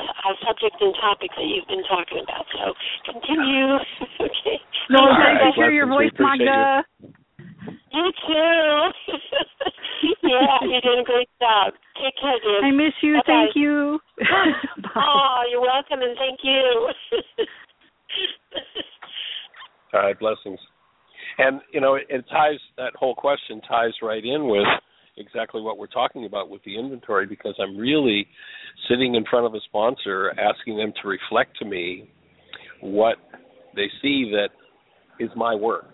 uh, 0.00 0.34
subject 0.46 0.76
and 0.80 0.94
topic 1.00 1.30
that 1.36 1.44
you've 1.44 1.68
been 1.68 1.84
talking 1.84 2.22
about. 2.22 2.46
So 2.54 2.72
continue. 3.04 3.76
okay. 4.20 4.56
No, 4.88 5.00
All 5.00 5.12
it's 5.12 5.18
right, 5.18 5.34
nice 5.44 5.54
to 5.54 5.60
hear 5.60 5.70
your 5.70 5.86
voice, 5.86 6.10
appreciate 6.14 6.46
Magda. 6.46 6.84
You 7.02 7.08
too. 8.26 8.90
yeah, 10.22 10.58
you're 10.62 10.80
doing 10.80 11.00
a 11.00 11.04
great 11.04 11.28
job. 11.40 11.74
Take 11.96 12.14
care, 12.20 12.38
dear. 12.42 12.64
I 12.64 12.70
miss 12.70 12.94
you. 13.02 13.14
Bye-bye. 13.14 13.26
Thank 13.26 13.56
you. 13.56 13.98
Bye. 14.82 14.90
Oh, 14.96 15.42
you're 15.50 15.60
welcome 15.60 16.00
and 16.02 16.16
thank 16.16 16.40
you. 16.42 16.90
All 19.94 20.00
right, 20.00 20.18
blessings. 20.18 20.58
And 21.38 21.60
you 21.72 21.80
know, 21.80 21.94
it, 21.94 22.06
it 22.08 22.24
ties 22.30 22.58
that 22.76 22.94
whole 22.94 23.14
question 23.14 23.60
ties 23.68 23.92
right 24.02 24.24
in 24.24 24.48
with 24.48 24.66
exactly 25.16 25.60
what 25.60 25.78
we're 25.78 25.86
talking 25.86 26.24
about 26.24 26.48
with 26.48 26.62
the 26.64 26.78
inventory 26.78 27.26
because 27.26 27.54
I'm 27.60 27.76
really 27.76 28.26
sitting 28.88 29.14
in 29.14 29.24
front 29.28 29.46
of 29.46 29.54
a 29.54 29.60
sponsor 29.66 30.32
asking 30.38 30.76
them 30.78 30.92
to 31.02 31.08
reflect 31.08 31.56
to 31.58 31.64
me 31.64 32.10
what 32.80 33.16
they 33.76 33.88
see 34.00 34.32
that 34.32 34.48
is 35.22 35.30
my 35.36 35.54
work 35.54 35.86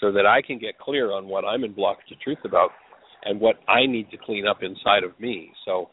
so 0.00 0.12
that 0.12 0.26
I 0.26 0.42
can 0.42 0.58
get 0.58 0.78
clear 0.78 1.12
on 1.12 1.26
what 1.26 1.44
I'm 1.44 1.64
in 1.64 1.74
blockage 1.74 2.06
to 2.08 2.16
truth 2.16 2.38
about 2.44 2.70
and 3.24 3.40
what 3.40 3.56
I 3.68 3.86
need 3.86 4.10
to 4.10 4.16
clean 4.16 4.46
up 4.46 4.62
inside 4.62 5.04
of 5.04 5.18
me. 5.18 5.50
So, 5.64 5.90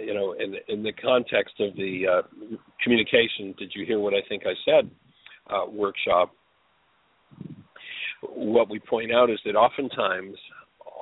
you 0.00 0.14
know, 0.14 0.32
in 0.32 0.54
in 0.68 0.82
the 0.82 0.92
context 0.92 1.54
of 1.60 1.74
the 1.76 2.04
uh, 2.10 2.56
communication, 2.82 3.54
did 3.58 3.72
you 3.74 3.84
hear 3.84 4.00
what 4.00 4.14
I 4.14 4.22
think 4.28 4.44
I 4.46 4.54
said? 4.64 4.90
Uh, 5.50 5.70
workshop. 5.70 6.32
What 8.22 8.70
we 8.70 8.78
point 8.78 9.12
out 9.12 9.28
is 9.28 9.38
that 9.44 9.54
oftentimes 9.54 10.36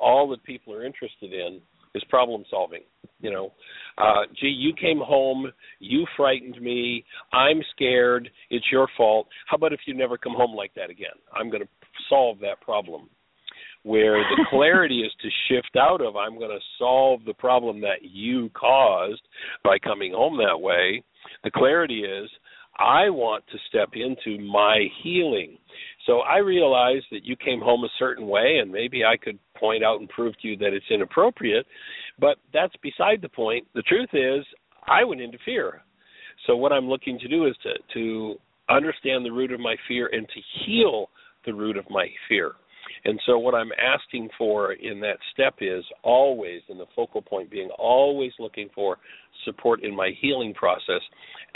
all 0.01 0.29
that 0.31 0.43
people 0.43 0.75
are 0.75 0.85
interested 0.85 1.33
in 1.33 1.61
is 1.95 2.03
problem 2.09 2.45
solving. 2.51 2.83
You 3.21 3.31
know, 3.31 3.53
uh, 3.99 4.23
gee, 4.41 4.49
you 4.49 4.75
came 4.75 4.99
home, 4.99 5.53
you 5.79 6.07
frightened 6.17 6.61
me, 6.61 7.05
I'm 7.33 7.61
scared, 7.75 8.29
it's 8.51 8.67
your 8.73 8.89
fault. 8.97 9.29
How 9.47 9.57
about 9.57 9.73
if 9.73 9.81
you 9.87 9.95
never 9.95 10.19
come 10.19 10.33
home 10.35 10.57
like 10.57 10.75
that 10.75 10.91
again? 10.91 11.15
I'm 11.33 11.49
going 11.49 11.63
to 11.63 11.69
solve 12.09 12.39
that 12.41 12.61
problem. 12.61 13.09
Where 13.85 14.19
the 14.19 14.47
clarity 14.51 15.01
is 15.01 15.13
to 15.23 15.29
shift 15.49 15.77
out 15.77 16.01
of, 16.01 16.17
I'm 16.17 16.39
going 16.39 16.51
to 16.51 16.65
solve 16.79 17.25
the 17.25 17.35
problem 17.35 17.81
that 17.81 18.03
you 18.03 18.51
caused 18.51 19.23
by 19.65 19.79
coming 19.79 20.13
home 20.13 20.39
that 20.39 20.61
way. 20.61 21.03
The 21.45 21.51
clarity 21.51 22.01
is, 22.01 22.31
I 22.79 23.11
want 23.11 23.45
to 23.53 23.59
step 23.69 23.91
into 23.95 24.43
my 24.43 24.87
healing. 25.03 25.59
So 26.07 26.21
I 26.21 26.39
realize 26.39 27.03
that 27.11 27.25
you 27.25 27.37
came 27.37 27.61
home 27.61 27.85
a 27.85 27.99
certain 27.99 28.27
way, 28.27 28.59
and 28.63 28.71
maybe 28.71 29.05
I 29.05 29.17
could 29.17 29.39
point 29.59 29.85
out 29.85 30.01
and 30.01 30.09
prove 30.09 30.35
to 30.41 30.49
you 30.49 30.57
that 30.59 30.73
it's 30.73 30.87
inappropriate, 30.91 31.67
but 32.19 32.39
that's 32.53 32.75
beside 32.83 33.21
the 33.21 33.29
point. 33.29 33.67
The 33.75 33.83
truth 33.83 34.11
is, 34.13 34.45
I 34.87 35.05
would 35.05 35.21
interfere. 35.21 35.83
So 36.47 36.57
what 36.57 36.73
I'm 36.73 36.89
looking 36.89 37.19
to 37.21 37.29
do 37.29 37.47
is 37.47 37.55
to 37.63 37.73
to 37.95 38.35
understand 38.69 39.25
the 39.25 39.31
root 39.31 39.53
of 39.53 39.61
my 39.61 39.77
fear 39.87 40.09
and 40.13 40.27
to 40.29 40.41
heal 40.65 41.11
the 41.47 41.55
root 41.55 41.77
of 41.77 41.85
my 41.91 42.07
fear. 42.29 42.53
And 43.05 43.21
so 43.27 43.39
what 43.39 43.55
I'm 43.55 43.71
asking 43.73 44.29
for 44.39 44.75
in 44.75 45.01
that 45.01 45.19
step 45.33 45.55
is 45.61 45.85
always, 46.03 46.63
and 46.69 46.79
the 46.79 46.87
focal 46.95 47.23
point 47.23 47.51
being 47.51 47.71
always 47.79 48.33
looking 48.39 48.69
for 48.75 48.99
support 49.45 49.83
in 49.83 49.95
my 49.95 50.11
healing 50.21 50.55
process, 50.55 51.01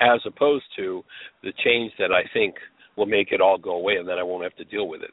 as 0.01 0.21
opposed 0.27 0.65
to 0.77 1.05
the 1.43 1.53
change 1.65 1.93
that 1.99 2.11
I 2.11 2.23
think 2.33 2.57
will 2.97 3.07
make 3.07 3.31
it 3.31 3.41
all 3.41 3.59
go 3.59 3.77
away 3.77 3.97
and 3.97 4.09
then 4.09 4.19
I 4.19 4.23
won't 4.23 4.43
have 4.43 4.57
to 4.57 4.65
deal 4.65 4.89
with 4.89 5.03
it. 5.03 5.13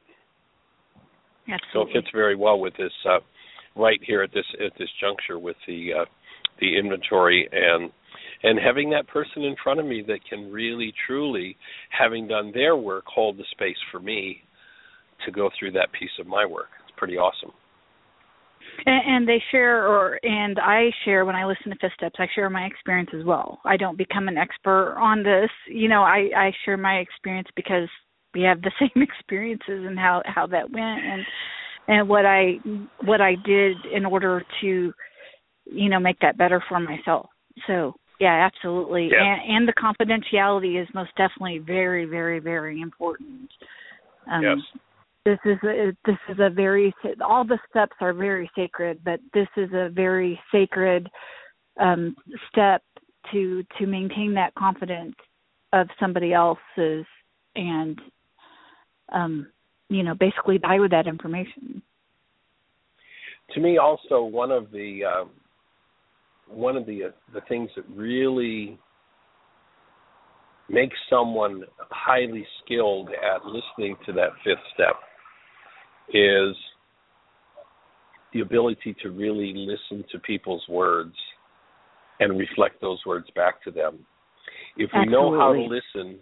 Absolutely. 1.48 1.70
So 1.74 1.82
it 1.82 1.94
fits 1.94 2.12
very 2.14 2.36
well 2.36 2.60
with 2.60 2.74
this 2.78 2.94
uh, 3.08 3.20
right 3.76 4.00
here 4.04 4.24
at 4.24 4.32
this 4.34 4.46
at 4.66 4.72
this 4.80 4.90
juncture 5.02 5.40
with 5.40 5.58
the 5.68 5.90
uh, 6.02 6.06
the 6.62 6.78
inventory 6.78 7.48
and 7.52 7.92
and 8.44 8.60
having 8.60 8.90
that 8.92 9.08
person 9.08 9.44
in 9.44 9.56
front 9.62 9.80
of 9.80 9.86
me 9.86 10.04
that 10.08 10.20
can 10.30 10.52
really 10.52 10.94
truly 11.06 11.58
having 11.90 12.28
done 12.28 12.52
their 12.54 12.78
work 12.78 13.04
hold 13.08 13.38
the 13.38 13.46
space 13.52 13.78
for 13.92 14.00
me 14.00 14.43
to 15.26 15.32
go 15.32 15.50
through 15.58 15.72
that 15.74 15.92
piece 15.98 16.12
of 16.20 16.28
my 16.28 16.46
work. 16.46 16.70
It's 16.84 16.98
pretty 16.98 17.18
awesome. 17.18 17.52
And, 18.86 19.16
and 19.16 19.28
they 19.28 19.42
share, 19.52 19.88
or 19.88 20.20
and 20.24 20.58
I 20.60 20.90
share 21.06 21.26
when 21.26 21.36
I 21.36 21.46
listen 21.46 21.72
to 21.72 21.78
Fifth 21.80 21.94
Steps. 21.98 22.16
I 22.20 22.28
share 22.34 22.50
my 22.50 22.64
experience 22.64 23.10
as 23.18 23.26
well. 23.26 23.60
I 23.66 23.78
don't 23.78 23.98
become 23.98 24.28
an 24.28 24.38
expert 24.38 24.96
on 25.00 25.24
this. 25.24 25.50
You 25.68 25.90
know, 25.90 26.02
I 26.02 26.30
I 26.36 26.52
share 26.66 26.78
my 26.78 26.96
experience 26.96 27.48
because 27.56 27.90
we 28.34 28.42
have 28.42 28.62
the 28.62 28.72
same 28.80 29.04
experiences 29.04 29.86
and 29.86 29.98
how 29.98 30.22
how 30.26 30.48
that 30.48 30.72
went 30.72 31.02
and 31.04 31.24
and 31.88 32.10
what 32.10 32.26
I 32.26 32.56
what 33.04 33.22
I 33.22 33.36
did 33.46 33.78
in 33.94 34.06
order 34.06 34.44
to 34.62 34.94
you 35.66 35.90
know 35.90 36.00
make 36.00 36.20
that 36.22 36.38
better 36.38 36.64
for 36.68 36.80
myself. 36.80 37.30
So 37.68 37.94
yeah, 38.20 38.50
absolutely. 38.50 39.10
Yeah. 39.12 39.24
And 39.24 39.56
and 39.56 39.68
the 39.68 39.74
confidentiality 39.74 40.82
is 40.82 40.88
most 40.94 41.12
definitely 41.18 41.60
very 41.60 42.06
very 42.06 42.40
very 42.40 42.82
important. 42.82 43.50
Um, 44.32 44.42
yes. 44.42 44.80
This 45.26 45.40
is 45.46 45.58
a, 45.64 45.92
this 46.06 46.18
is 46.30 46.38
a 46.40 46.50
very 46.50 46.94
all 47.26 47.46
the 47.46 47.60
steps 47.70 47.96
are 48.02 48.14
very 48.14 48.50
sacred, 48.56 49.00
but 49.04 49.20
this 49.34 49.48
is 49.56 49.70
a 49.74 49.90
very 49.90 50.40
sacred 50.52 51.10
um, 51.80 52.16
step 52.50 52.84
to 53.32 53.64
to 53.80 53.86
maintain 53.86 54.34
that 54.34 54.54
confidence 54.56 55.16
of 55.72 55.88
somebody 56.00 56.34
else's 56.34 57.06
and 57.56 58.00
um, 59.14 59.48
you 59.90 60.04
know 60.04 60.14
basically 60.14 60.58
die 60.58 60.80
with 60.80 60.92
that 60.92 61.08
information. 61.08 61.82
To 63.54 63.62
me, 63.62 63.78
also 63.78 64.24
one 64.24 64.52
of 64.52 64.72
the 64.72 65.02
uh, 65.06 65.26
one 66.48 66.76
of 66.76 66.86
the 66.86 67.06
uh, 67.06 67.12
the 67.34 67.42
things 67.48 67.70
that 67.78 67.86
really 67.90 68.78
makes 70.70 70.96
someone 71.10 71.64
highly 71.92 72.46
skilled 72.64 73.10
at 73.10 73.46
listening 73.46 73.96
to 74.06 74.12
that 74.14 74.30
fifth 74.44 74.60
step 74.74 74.96
is 76.14 76.56
the 78.34 78.42
ability 78.42 78.96
to 79.04 79.10
really 79.10 79.54
listen 79.56 80.04
to 80.12 80.20
people's 80.20 80.64
words 80.70 81.16
and 82.20 82.38
reflect 82.38 82.82
those 82.82 83.00
words 83.06 83.28
back 83.36 83.64
to 83.64 83.72
them. 83.72 84.00
If 84.78 84.90
we 84.94 85.06
know 85.06 85.38
how 85.38 85.54
to 85.54 85.62
listen, 85.62 86.20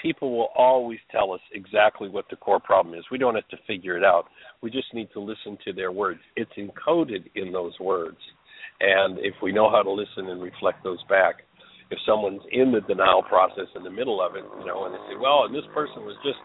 people 0.00 0.36
will 0.36 0.50
always 0.56 0.98
tell 1.10 1.32
us 1.32 1.40
exactly 1.52 2.08
what 2.08 2.26
the 2.30 2.36
core 2.36 2.60
problem 2.60 2.94
is. 2.94 3.04
We 3.10 3.18
don't 3.18 3.34
have 3.34 3.48
to 3.48 3.56
figure 3.66 3.96
it 3.96 4.04
out. 4.04 4.24
We 4.62 4.70
just 4.70 4.92
need 4.94 5.08
to 5.14 5.20
listen 5.20 5.58
to 5.64 5.72
their 5.72 5.92
words. 5.92 6.20
It's 6.36 6.52
encoded 6.58 7.30
in 7.34 7.52
those 7.52 7.72
words. 7.80 8.18
And 8.80 9.18
if 9.18 9.34
we 9.42 9.52
know 9.52 9.70
how 9.70 9.82
to 9.82 9.90
listen 9.90 10.28
and 10.28 10.42
reflect 10.42 10.82
those 10.84 11.02
back, 11.08 11.42
if 11.90 11.98
someone's 12.06 12.42
in 12.50 12.72
the 12.72 12.80
denial 12.80 13.22
process 13.22 13.68
in 13.76 13.82
the 13.82 13.90
middle 13.90 14.24
of 14.24 14.34
it, 14.34 14.44
you 14.58 14.66
know, 14.66 14.86
and 14.86 14.94
they 14.94 15.02
say, 15.10 15.16
well, 15.20 15.44
and 15.44 15.54
this 15.54 15.66
person 15.74 16.02
was 16.02 16.16
just 16.24 16.38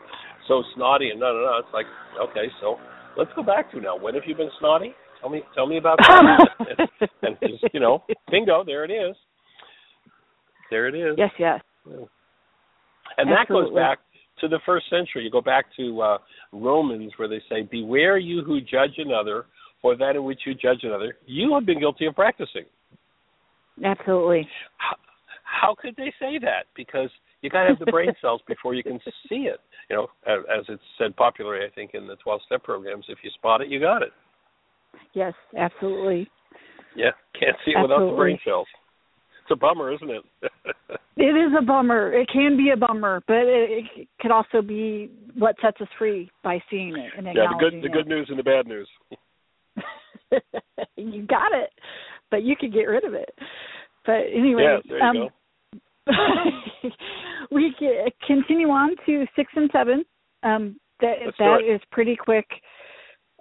so 0.47 0.63
snotty 0.75 1.09
and 1.09 1.19
no, 1.19 1.33
no, 1.33 1.39
no, 1.39 1.57
it's 1.59 1.73
like, 1.73 1.85
okay, 2.21 2.51
so 2.61 2.77
let's 3.17 3.31
go 3.35 3.43
back 3.43 3.71
to 3.71 3.79
now. 3.79 3.97
When 3.97 4.13
have 4.15 4.23
you 4.25 4.35
been 4.35 4.51
snotty? 4.59 4.93
Tell 5.21 5.29
me, 5.29 5.41
tell 5.55 5.67
me 5.67 5.77
about 5.77 5.97
that. 5.99 6.47
and, 7.21 7.37
and 7.41 7.51
just, 7.51 7.73
you 7.73 7.79
know, 7.79 8.03
bingo, 8.29 8.63
there 8.63 8.85
it 8.85 8.91
is. 8.91 9.15
There 10.69 10.87
it 10.87 10.95
is. 10.95 11.15
Yes, 11.17 11.31
yes. 11.39 11.61
And 13.17 13.29
that 13.31 13.47
goes 13.47 13.73
back 13.73 13.99
to 14.41 14.47
the 14.47 14.59
first 14.65 14.89
century. 14.89 15.23
You 15.23 15.31
go 15.31 15.41
back 15.41 15.65
to 15.77 16.01
uh, 16.01 16.17
Romans 16.51 17.11
where 17.17 17.27
they 17.27 17.41
say, 17.49 17.63
Beware 17.63 18.17
you 18.17 18.43
who 18.43 18.61
judge 18.61 18.97
another, 18.97 19.45
for 19.81 19.95
that 19.95 20.15
in 20.15 20.23
which 20.23 20.41
you 20.45 20.53
judge 20.53 20.79
another, 20.83 21.15
you 21.25 21.53
have 21.53 21.65
been 21.65 21.79
guilty 21.79 22.05
of 22.05 22.15
practicing. 22.15 22.65
Absolutely. 23.83 24.47
How, 24.77 24.95
how 25.43 25.75
could 25.79 25.95
they 25.95 26.13
say 26.19 26.39
that? 26.39 26.65
Because 26.75 27.09
you 27.41 27.49
got 27.49 27.63
to 27.63 27.69
have 27.69 27.79
the 27.79 27.91
brain 27.91 28.11
cells 28.21 28.41
before 28.47 28.73
you 28.73 28.83
can 28.83 28.99
see 29.29 29.47
it. 29.47 29.59
You 29.89 29.95
know, 29.95 30.07
as, 30.25 30.65
it's 30.67 30.81
said 30.97 31.15
popularly, 31.15 31.65
I 31.65 31.73
think, 31.73 31.91
in 31.93 32.07
the 32.07 32.15
12 32.17 32.41
step 32.45 32.63
programs, 32.63 33.05
if 33.09 33.19
you 33.23 33.29
spot 33.31 33.61
it, 33.61 33.69
you 33.69 33.79
got 33.79 34.01
it. 34.01 34.11
Yes, 35.13 35.33
absolutely. 35.57 36.29
Yeah, 36.95 37.11
can't 37.39 37.55
see 37.63 37.71
it 37.71 37.81
without 37.81 38.09
the 38.09 38.15
brain 38.15 38.39
cells. 38.43 38.67
It's 39.43 39.51
a 39.51 39.55
bummer, 39.55 39.93
isn't 39.93 40.09
it? 40.09 40.23
It 41.19 41.35
is 41.35 41.51
a 41.59 41.65
bummer. 41.65 42.13
It 42.13 42.29
can 42.31 42.55
be 42.55 42.69
a 42.69 42.77
bummer, 42.77 43.23
but 43.27 43.37
it, 43.37 43.85
it 43.99 44.07
could 44.19 44.29
also 44.29 44.61
be 44.61 45.09
what 45.35 45.55
sets 45.59 45.81
us 45.81 45.87
free 45.97 46.29
by 46.43 46.61
seeing 46.69 46.95
it 46.95 47.11
and 47.17 47.27
acknowledging 47.27 47.33
yeah, 47.33 47.57
the 47.57 47.71
good 47.71 47.83
the 47.83 47.89
good 47.89 48.07
news 48.07 48.27
and 48.29 48.37
the 48.37 48.43
bad 48.43 48.67
news. 48.67 48.87
you 50.95 51.25
got 51.25 51.51
it, 51.53 51.71
but 52.29 52.43
you 52.43 52.55
could 52.55 52.71
get 52.71 52.83
rid 52.83 53.03
of 53.03 53.15
it. 53.15 53.29
But 54.05 54.25
anyway, 54.31 54.61
yeah, 54.63 54.77
there 54.87 54.99
you 54.99 55.03
um, 55.03 55.15
go. 55.15 55.29
we 57.51 57.73
continue 58.25 58.69
on 58.69 58.95
to 59.05 59.25
six 59.35 59.51
and 59.55 59.69
seven. 59.71 60.03
Um, 60.43 60.79
that 61.01 61.15
Let's 61.25 61.37
that 61.37 61.59
is 61.61 61.81
pretty 61.91 62.15
quick. 62.15 62.47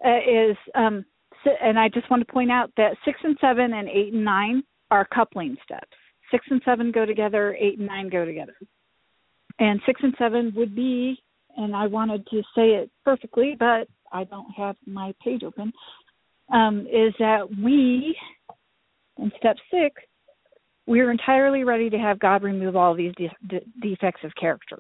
Uh, 0.05 0.19
is 0.19 0.57
um, 0.75 1.05
and 1.63 1.79
I 1.79 1.89
just 1.89 2.11
want 2.11 2.27
to 2.27 2.33
point 2.33 2.51
out 2.51 2.71
that 2.77 2.97
six 3.05 3.19
and 3.23 3.37
seven 3.41 3.73
and 3.75 3.89
eight 3.89 4.13
and 4.13 4.25
nine 4.25 4.63
are 4.91 5.07
coupling 5.13 5.57
steps. 5.65 5.97
Six 6.31 6.45
and 6.51 6.61
seven 6.65 6.93
go 6.93 7.07
together. 7.07 7.57
Eight 7.59 7.79
and 7.79 7.87
nine 7.87 8.09
go 8.09 8.25
together. 8.25 8.55
And 9.59 9.81
six 9.87 10.01
and 10.03 10.15
seven 10.19 10.53
would 10.57 10.75
be, 10.75 11.23
and 11.57 11.75
I 11.75 11.87
wanted 11.87 12.27
to 12.27 12.43
say 12.55 12.71
it 12.71 12.91
perfectly, 13.05 13.57
but 13.59 13.89
I 14.13 14.25
don't 14.25 14.51
have 14.57 14.77
my 14.87 15.15
page 15.25 15.43
open. 15.43 15.73
Um, 16.53 16.81
is 16.81 17.15
that 17.19 17.49
we 17.63 18.17
in 19.19 19.33
step 19.39 19.57
six 19.71 19.95
we're 20.87 21.11
entirely 21.11 21.65
ready 21.65 21.91
to 21.91 21.99
have 21.99 22.19
God 22.19 22.43
remove 22.43 22.77
all 22.77 22.95
these 22.95 23.13
de- 23.17 23.31
de- 23.49 23.67
defects 23.81 24.23
of 24.25 24.33
character. 24.41 24.79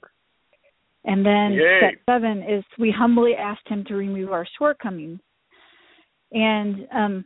And 1.05 1.25
then 1.25 1.53
Yay. 1.53 1.79
step 1.79 1.95
seven 2.09 2.43
is 2.43 2.65
we 2.79 2.91
humbly 2.91 3.35
asked 3.35 3.67
Him 3.69 3.85
to 3.85 3.95
remove 3.95 4.33
our 4.33 4.47
shortcomings. 4.59 5.21
And 6.33 6.87
um, 6.93 7.25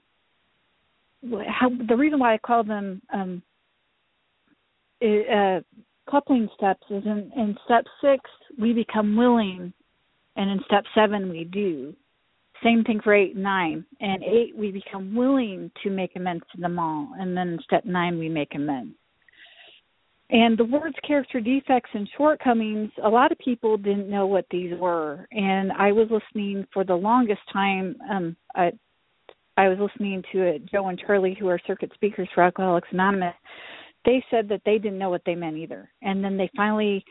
how, 1.49 1.71
the 1.89 1.97
reason 1.97 2.19
why 2.19 2.35
I 2.35 2.39
call 2.39 2.65
them 2.65 3.01
um, 3.13 3.43
uh, 5.03 5.61
coupling 6.11 6.49
steps 6.55 6.83
is 6.91 7.05
in, 7.05 7.31
in 7.37 7.57
step 7.65 7.85
six 8.03 8.23
we 8.61 8.73
become 8.73 9.17
willing, 9.17 9.73
and 10.37 10.51
in 10.51 10.61
step 10.67 10.85
seven 10.95 11.31
we 11.31 11.45
do. 11.45 11.95
Same 12.63 12.85
thing 12.85 13.01
for 13.03 13.15
eight 13.15 13.35
and 13.35 13.43
nine. 13.43 13.85
And 14.01 14.23
eight, 14.23 14.55
we 14.57 14.71
become 14.71 15.15
willing 15.15 15.71
to 15.83 15.91
make 15.91 16.17
amends 16.17 16.45
to 16.55 16.61
them 16.61 16.79
all. 16.79 17.09
And 17.19 17.37
then 17.37 17.59
step 17.65 17.85
nine, 17.85 18.19
we 18.19 18.29
make 18.29 18.55
amends. 18.55 18.95
and 20.31 20.57
the 20.57 20.65
words 20.65 20.95
character 21.07 21.41
defects 21.41 21.91
and 21.93 22.09
shortcomings, 22.17 22.91
a 23.03 23.09
lot 23.09 23.33
of 23.33 23.39
people 23.39 23.77
didn't 23.77 24.09
know 24.09 24.27
what 24.27 24.47
these 24.51 24.73
were. 24.79 25.27
And 25.33 25.73
I 25.73 25.91
was 25.91 26.09
listening 26.11 26.67
for 26.73 26.85
the 26.85 26.95
longest 26.95 27.41
time. 27.53 27.97
Um, 28.11 28.37
I, 28.55 28.73
I 29.57 29.69
was 29.69 29.79
listening 29.79 30.23
to 30.33 30.43
it, 30.43 30.67
Joe 30.71 30.89
and 30.89 30.99
Charlie, 30.99 31.37
who 31.39 31.49
are 31.49 31.59
circuit 31.67 31.91
speakers 31.95 32.29
for 32.35 32.43
Alcoholics 32.43 32.89
Anonymous. 32.93 33.35
They 34.05 34.25
said 34.31 34.49
that 34.49 34.63
they 34.65 34.79
didn't 34.79 34.99
know 34.99 35.11
what 35.11 35.23
they 35.27 35.35
meant 35.35 35.57
either. 35.57 35.91
And 36.01 36.23
then 36.23 36.37
they 36.37 36.51
finally 36.57 37.05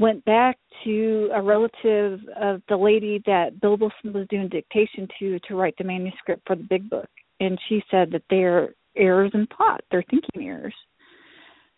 went 0.00 0.24
back 0.24 0.58
to 0.82 1.28
a 1.34 1.42
relative 1.42 2.20
of 2.40 2.62
the 2.68 2.76
lady 2.76 3.22
that 3.26 3.60
Bill 3.60 3.76
Wilson 3.76 4.12
was 4.12 4.26
doing 4.28 4.48
dictation 4.48 5.06
to 5.18 5.38
to 5.40 5.54
write 5.54 5.76
the 5.76 5.84
manuscript 5.84 6.42
for 6.46 6.56
the 6.56 6.64
big 6.64 6.88
book. 6.88 7.08
And 7.38 7.58
she 7.68 7.82
said 7.90 8.10
that 8.12 8.22
they're 8.30 8.70
errors 8.96 9.30
in 9.34 9.46
thought, 9.56 9.82
they're 9.90 10.04
thinking 10.10 10.48
errors. 10.48 10.74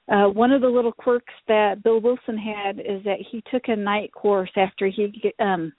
Uh, 0.09 0.29
one 0.29 0.53
of 0.53 0.61
the 0.61 0.69
little 0.69 0.93
quirks 0.93 1.35
that 1.49 1.83
Bill 1.83 2.01
Wilson 2.01 2.39
had 2.39 2.79
is 2.79 3.03
that 3.05 3.19
he 3.31 3.43
took 3.51 3.63
a 3.67 3.77
night 3.77 4.13
course 4.13 4.51
after 4.57 4.87
he 4.87 5.33
um, 5.39 5.73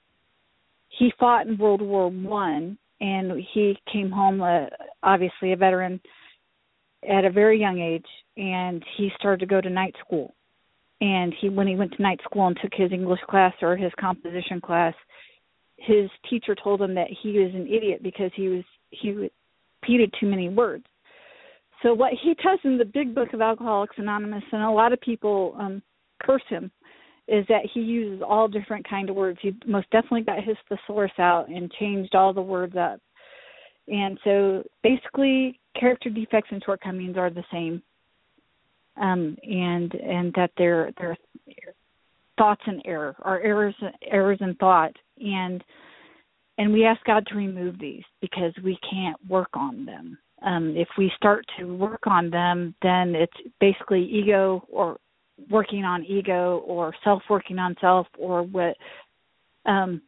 he 0.89 1.12
fought 1.20 1.48
in 1.48 1.58
World 1.58 1.82
War 1.82 2.10
One, 2.10 2.78
and 3.02 3.41
he 3.54 3.78
came 3.91 4.12
home, 4.12 4.41
uh, 4.41 4.66
obviously 5.02 5.54
a 5.54 5.58
veteran, 5.58 6.00
at 7.10 7.26
a 7.26 7.32
very 7.32 7.60
young 7.60 7.80
age, 7.80 8.06
and 8.38 8.84
he 8.98 9.10
started 9.18 9.39
to 9.39 9.46
go 9.46 9.60
to 9.60 9.70
night 9.70 9.96
school. 10.06 10.34
And 11.02 11.34
he, 11.39 11.50
when 11.50 11.68
he 11.68 11.76
went 11.76 11.94
to 11.94 12.02
night 12.02 12.20
school 12.24 12.48
and 12.48 12.58
took 12.62 12.74
his 12.74 12.91
English 12.91 13.20
class 13.30 13.54
or 13.62 13.76
his 13.76 13.91
composition 14.00 14.62
class, 14.62 14.94
his 15.78 16.10
teacher 16.30 16.56
told 16.56 16.82
him 16.82 16.96
that 16.96 17.08
he 17.22 17.39
was 17.39 17.54
an 17.54 17.68
idiot 17.68 18.02
because 18.04 18.32
he 18.36 18.48
was 18.48 18.64
he 18.91 19.12
repeated 19.82 20.14
too 20.20 20.28
many 20.28 20.48
words 20.48 20.86
so 21.84 21.94
what 21.94 22.14
he 22.24 22.34
does 22.36 22.60
in 22.64 22.78
the 22.78 22.86
big 22.86 23.14
book 23.14 23.34
of 23.34 23.41
Alcoholics 23.41 23.98
Anonymous, 23.98 24.44
and 24.52 24.64
a 24.64 24.72
lot 24.72 24.94
of 24.94 25.02
people 25.02 25.54
um, 25.60 25.82
curse 26.24 26.44
him, 26.48 26.72
is 27.28 27.46
that 27.50 27.68
he 27.74 27.82
uses 27.82 28.24
all 28.26 28.48
different 28.48 28.88
kind 28.89 29.10
of 29.10 29.18
words. 29.18 29.38
He 29.41 29.54
most 29.68 29.89
definitely 29.91 30.22
got 30.22 30.44
his 30.44 30.56
thesaurus 30.70 31.12
out 31.20 31.50
and 31.50 31.72
changed 31.74 32.16
all 32.16 32.34
the 32.34 32.41
words 32.41 32.76
up. 32.78 33.02
And 33.89 34.18
so 34.24 34.64
basically, 34.82 35.60
character 35.78 36.10
defects 36.10 36.50
and 36.52 36.64
shortcomings 36.66 37.18
are 37.18 37.30
the 37.30 37.44
same, 37.52 37.84
um, 38.98 39.38
and 39.44 39.94
and 39.96 40.34
that 40.34 40.52
they're 40.58 40.91
they're 40.98 41.18
thoughts 42.38 42.62
and 42.66 42.82
error 42.86 43.16
are 43.22 43.39
errors 43.41 43.76
errors 44.10 44.39
in 44.41 44.56
thought 44.56 44.96
and 45.20 45.64
and 46.58 46.72
we 46.72 46.86
ask 46.86 47.04
God 47.06 47.26
to 47.28 47.36
remove 47.36 47.80
these 47.80 48.04
because 48.22 48.54
we 48.64 48.78
can't 48.89 49.18
work 49.28 49.50
on 49.54 49.86
them 49.86 50.18
um, 50.44 50.74
if 50.76 50.89
we 50.98 51.12
start 51.16 51.46
to 51.58 51.76
work 51.76 52.06
on 52.06 52.30
them, 52.30 52.76
then 52.82 53.16
it's 53.16 53.34
basically 53.60 54.04
ego 54.04 54.64
or 54.70 54.98
working 55.50 55.86
on 55.86 56.04
ego 56.04 56.62
or 56.68 56.94
self 57.04 57.24
working 57.30 57.60
on 57.60 57.76
self 57.80 58.08
or 58.18 58.44
what 58.44 58.76
um, 59.66 60.02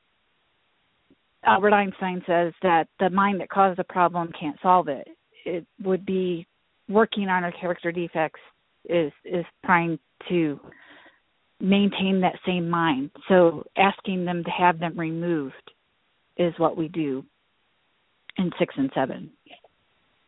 Albert 1.46 1.74
Einstein 1.74 2.22
says 2.28 2.54
that 2.62 2.88
the 3.00 3.10
mind 3.10 3.40
that 3.40 3.50
caused 3.50 3.80
the 3.80 3.84
problem 3.86 4.32
can't 4.38 4.58
solve 4.62 4.88
it. 4.90 5.08
It 5.46 5.66
would 5.82 6.06
be 6.06 6.46
working 6.90 7.30
on 7.30 7.44
our 7.44 7.52
character 7.54 7.92
defects 7.92 8.42
is 8.90 9.12
is 9.24 9.46
trying 9.66 10.00
to 10.30 10.60
maintain 11.60 12.22
that 12.22 12.40
same 12.46 12.70
mind. 12.70 13.12
So 13.28 13.66
asking 13.78 14.26
them 14.26 14.44
to 14.44 14.52
have 14.52 14.80
them 14.80 15.00
removed 15.00 15.72
is 16.38 16.54
what 16.58 16.78
we 16.78 16.88
do 16.88 17.26
in 18.38 18.52
six 18.60 18.74
and 18.78 18.92
seven 18.94 19.32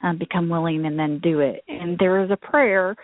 um, 0.01 0.17
become 0.17 0.49
willing 0.49 0.85
and 0.85 0.97
then 0.97 1.19
do 1.19 1.39
it. 1.39 1.63
And 1.67 1.97
there 1.99 2.23
is 2.23 2.31
a 2.31 2.37
prayer. 2.37 2.95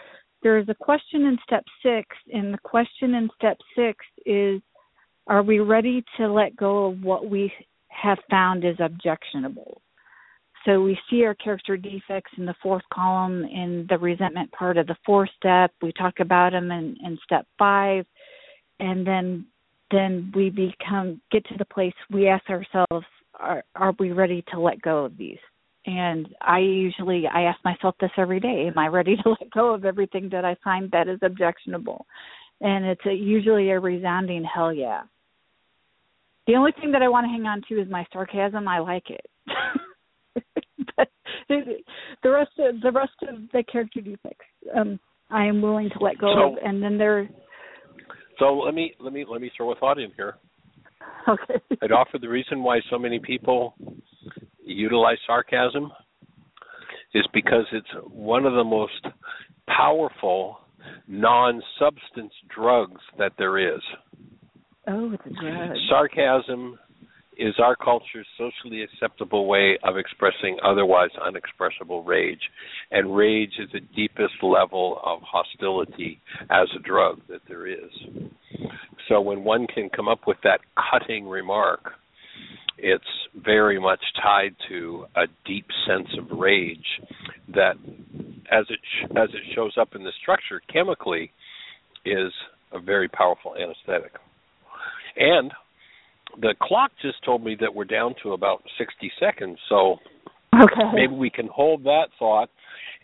There 0.41 0.57
is 0.57 0.67
a 0.69 0.75
question 0.75 1.25
in 1.25 1.37
step 1.45 1.63
six, 1.81 2.07
and 2.31 2.53
the 2.53 2.59
question 2.59 3.15
in 3.15 3.29
step 3.35 3.57
six 3.75 4.05
is 4.25 4.61
Are 5.27 5.43
we 5.43 5.59
ready 5.59 6.03
to 6.17 6.31
let 6.31 6.55
go 6.55 6.87
of 6.87 7.01
what 7.01 7.29
we 7.29 7.51
have 7.87 8.17
found 8.29 8.65
is 8.65 8.75
objectionable? 8.79 9.81
So 10.65 10.81
we 10.81 10.97
see 11.09 11.23
our 11.25 11.35
character 11.35 11.75
defects 11.75 12.31
in 12.37 12.45
the 12.45 12.55
fourth 12.63 12.83
column 12.93 13.43
in 13.43 13.85
the 13.89 13.97
resentment 13.97 14.51
part 14.51 14.77
of 14.77 14.87
the 14.87 14.95
fourth 15.05 15.29
step. 15.37 15.71
We 15.81 15.91
talk 15.91 16.19
about 16.19 16.53
them 16.53 16.71
in, 16.71 16.95
in 17.03 17.19
step 17.23 17.45
five, 17.57 18.05
and 18.79 19.05
then 19.05 19.45
then 19.91 20.31
we 20.35 20.49
become 20.49 21.21
get 21.31 21.45
to 21.45 21.57
the 21.57 21.65
place 21.65 21.93
we 22.11 22.27
ask 22.27 22.49
ourselves, 22.49 23.05
are, 23.39 23.63
are 23.75 23.93
we 23.99 24.11
ready 24.11 24.43
to 24.51 24.59
let 24.59 24.81
go 24.81 25.05
of 25.05 25.17
these? 25.17 25.37
and 25.85 26.29
i 26.41 26.59
usually 26.59 27.27
i 27.27 27.43
ask 27.43 27.59
myself 27.65 27.95
this 27.99 28.11
every 28.17 28.39
day. 28.39 28.67
Am 28.67 28.77
i 28.77 28.87
ready 28.87 29.15
to 29.17 29.29
let 29.41 29.49
go 29.51 29.73
of 29.73 29.85
everything 29.85 30.29
that 30.31 30.45
i 30.45 30.55
find 30.63 30.89
that 30.91 31.07
is 31.07 31.19
objectionable? 31.21 32.05
And 32.61 32.85
it's 32.85 33.05
a, 33.05 33.13
usually 33.13 33.71
a 33.71 33.79
resounding 33.79 34.43
hell 34.43 34.71
yeah. 34.71 35.01
The 36.47 36.55
only 36.55 36.71
thing 36.73 36.91
that 36.91 37.01
i 37.01 37.09
want 37.09 37.25
to 37.25 37.29
hang 37.29 37.45
on 37.45 37.61
to 37.69 37.81
is 37.81 37.89
my 37.89 38.05
sarcasm. 38.13 38.67
I 38.67 38.79
like 38.79 39.09
it 39.09 39.25
the 41.49 42.29
rest 42.29 42.51
of 42.59 42.81
the 42.81 42.91
rest 42.91 43.11
of 43.27 43.35
the 43.51 43.63
character 43.71 44.01
defects 44.01 44.45
um 44.75 44.99
i 45.29 45.45
am 45.45 45.61
willing 45.61 45.89
to 45.89 46.03
let 46.03 46.17
go 46.17 46.33
so, 46.35 46.53
of 46.53 46.57
and 46.63 46.81
then 46.81 46.97
there 46.97 47.29
so 48.39 48.57
let 48.57 48.73
me 48.73 48.93
let 48.99 49.13
me 49.13 49.25
let 49.29 49.41
me 49.41 49.51
throw 49.55 49.71
a 49.71 49.75
thought 49.75 49.99
in 49.99 50.11
here 50.15 50.35
okay 51.27 51.61
i'd 51.81 51.91
offer 51.91 52.17
the 52.19 52.29
reason 52.29 52.63
why 52.63 52.79
so 52.89 52.97
many 52.97 53.19
people 53.19 53.75
utilize 54.65 55.17
sarcasm 55.27 55.91
is 57.13 57.25
because 57.33 57.65
it's 57.71 57.87
one 58.09 58.45
of 58.45 58.53
the 58.53 58.63
most 58.63 59.05
powerful 59.67 60.57
non-substance 61.07 62.33
drugs 62.53 63.01
that 63.17 63.33
there 63.37 63.75
is. 63.75 63.81
Oh, 64.87 65.11
it's 65.13 65.23
a 65.25 65.41
drug. 65.41 65.77
Sarcasm 65.89 66.77
is 67.37 67.55
our 67.59 67.75
culture's 67.75 68.27
socially 68.37 68.83
acceptable 68.83 69.47
way 69.47 69.77
of 69.83 69.97
expressing 69.97 70.57
otherwise 70.63 71.09
unexpressible 71.25 72.03
rage. 72.03 72.41
And 72.91 73.15
rage 73.15 73.53
is 73.59 73.69
the 73.71 73.81
deepest 73.95 74.35
level 74.41 74.99
of 75.03 75.19
hostility 75.21 76.21
as 76.49 76.67
a 76.75 76.79
drug 76.79 77.21
that 77.29 77.41
there 77.47 77.67
is. 77.67 77.91
So 79.09 79.21
when 79.21 79.43
one 79.43 79.67
can 79.67 79.89
come 79.89 80.07
up 80.07 80.21
with 80.27 80.37
that 80.43 80.59
cutting 80.91 81.27
remark 81.27 81.93
it's 82.77 83.03
very 83.35 83.79
much 83.79 84.01
tied 84.21 84.55
to 84.67 85.05
a 85.15 85.23
deep 85.45 85.65
sense 85.87 86.07
of 86.17 86.37
rage 86.37 86.85
that 87.53 87.75
as 88.51 88.65
it 88.69 88.79
sh- 88.83 89.11
as 89.11 89.29
it 89.29 89.55
shows 89.55 89.73
up 89.79 89.95
in 89.95 90.03
the 90.03 90.11
structure 90.21 90.61
chemically 90.71 91.31
is 92.05 92.31
a 92.73 92.79
very 92.79 93.07
powerful 93.07 93.55
anesthetic 93.55 94.13
and 95.15 95.51
the 96.41 96.55
clock 96.61 96.91
just 97.01 97.23
told 97.23 97.43
me 97.43 97.55
that 97.59 97.73
we're 97.73 97.85
down 97.85 98.15
to 98.23 98.33
about 98.33 98.63
60 98.77 99.11
seconds 99.19 99.57
so 99.69 99.97
okay. 100.55 100.91
maybe 100.93 101.13
we 101.13 101.29
can 101.29 101.47
hold 101.47 101.83
that 101.83 102.07
thought 102.17 102.49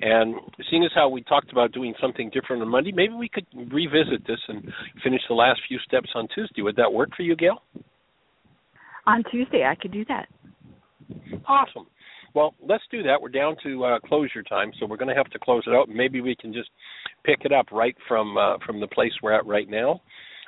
and 0.02 0.36
seeing 0.70 0.86
as 0.86 0.92
how 0.96 1.10
we 1.10 1.22
talked 1.24 1.52
about 1.52 1.74
doing 1.74 1.94
something 2.02 2.30
different 2.34 2.62
on 2.62 2.70
Monday, 2.70 2.94
maybe 2.94 3.14
we 3.14 3.28
could 3.28 3.46
revisit 3.54 4.26
this 4.26 4.40
and 4.48 4.64
finish 5.04 5.20
the 5.28 5.36
last 5.36 5.60
few 5.68 5.78
steps 5.80 6.08
on 6.16 6.26
Tuesday. 6.34 6.62
Would 6.62 6.78
that 6.78 6.94
work 6.94 7.10
for 7.18 7.24
you, 7.24 7.36
Gail? 7.36 7.62
on 9.10 9.24
Tuesday. 9.32 9.66
I 9.66 9.76
could 9.76 9.92
do 9.92 10.06
that. 10.06 10.28
Awesome. 11.48 11.88
Well, 12.36 12.54
let's 12.62 12.84
do 12.92 13.02
that. 13.04 13.20
We're 13.20 13.30
down 13.30 13.56
to 13.64 13.84
uh, 13.84 14.00
closure 14.00 14.44
time, 14.44 14.72
so 14.80 14.86
we're 14.86 14.98
going 14.98 15.10
to 15.10 15.16
have 15.16 15.30
to 15.32 15.40
close 15.40 15.64
it 15.66 15.74
out. 15.74 15.90
Maybe 15.90 16.22
we 16.22 16.36
can 16.36 16.54
just 16.54 16.70
pick 17.26 17.40
it 17.44 17.52
up 17.52 17.72
right 17.72 17.96
from 18.08 18.38
uh, 18.38 18.58
from 18.66 18.80
the 18.80 18.88
place 18.88 19.12
we're 19.24 19.34
at 19.34 19.46
right 19.48 19.68
now. 19.68 20.02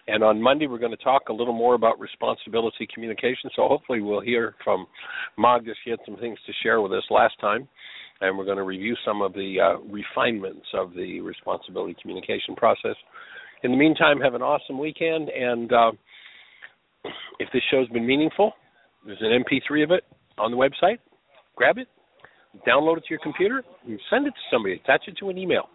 And 0.08 0.24
on 0.24 0.41
Monday, 0.41 0.68
we're 0.68 0.80
going 0.80 0.95
to 0.95 1.04
talk 1.04 1.30
a 1.30 1.34
little 1.34 1.54
more 1.54 1.76
about 1.76 1.99
responsibility 1.99 2.88
communication. 2.93 3.49
So 3.56 3.68
hopefully, 3.68 4.02
we'll 4.02 4.22
hear 4.22 4.56
from 4.64 4.88
Magda. 5.38 5.74
She 5.84 5.91
had 5.91 5.99
some 6.06 6.18
things 6.18 6.39
to 6.45 6.54
share 6.64 6.82
with 6.82 6.91
us 6.91 7.04
last 7.10 7.36
time, 7.39 7.68
and 8.20 8.38
we're 8.38 8.45
going 8.45 8.58
to 8.58 8.64
review 8.64 8.95
some 9.06 9.22
of 9.22 9.34
the 9.34 9.58
uh, 9.60 9.80
refinements 9.84 10.66
of 10.74 10.93
the 10.93 11.22
responsibility 11.22 11.95
communication 12.02 12.56
process. 12.56 12.95
In 13.64 13.72
the 13.72 13.78
meantime, 13.78 14.20
have 14.20 14.34
an 14.34 14.41
awesome 14.41 14.80
weekend, 14.80 15.30
and 15.30 15.72
uh, 15.72 15.91
if 17.39 17.49
this 17.54 17.62
show's 17.70 17.88
been 17.89 18.08
meaningful, 18.08 18.54
there's 19.06 19.22
an 19.22 19.43
MP3 19.43 19.84
of 19.84 19.91
it 19.91 20.04
on 20.38 20.52
the 20.52 20.58
website. 20.58 20.97
Grab 21.56 21.78
it, 21.78 21.88
download 22.68 22.97
it 22.97 23.02
to 23.02 23.10
your 23.12 23.20
computer, 23.22 23.64
and 23.86 23.99
send 24.10 24.26
it 24.26 24.32
to 24.32 24.39
somebody. 24.52 24.76
Attach 24.76 25.04
it 25.08 25.18
to 25.20 25.30
an 25.30 25.38
email. 25.38 25.70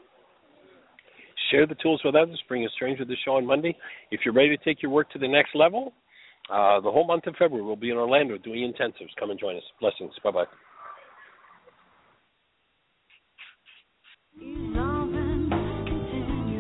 Share 1.51 1.67
the 1.67 1.77
tools 1.77 2.01
with 2.05 2.15
others. 2.15 2.41
Bring 2.49 2.65
a 2.65 2.69
stranger 2.71 3.05
to 3.05 3.09
the 3.09 3.17
show 3.25 3.33
on 3.33 3.47
Monday. 3.47 3.77
If 4.11 4.21
you're 4.25 4.35
ready 4.35 4.57
to 4.57 4.65
take 4.65 4.83
your 4.83 4.91
work 4.91 5.11
to 5.13 5.19
the 5.19 5.29
next 5.29 5.55
level, 5.55 5.93
uh, 6.51 6.81
the 6.81 6.91
whole 6.91 7.07
month 7.07 7.27
of 7.27 7.35
February 7.39 7.65
we'll 7.65 7.77
be 7.77 7.91
in 7.91 7.97
Orlando 7.97 8.39
doing 8.39 8.61
intensives. 8.61 9.11
Come 9.19 9.31
and 9.31 9.39
join 9.39 9.57
us. 9.57 9.63
Blessings. 9.81 10.13
Bye 10.23 10.31
bye. 10.31 10.45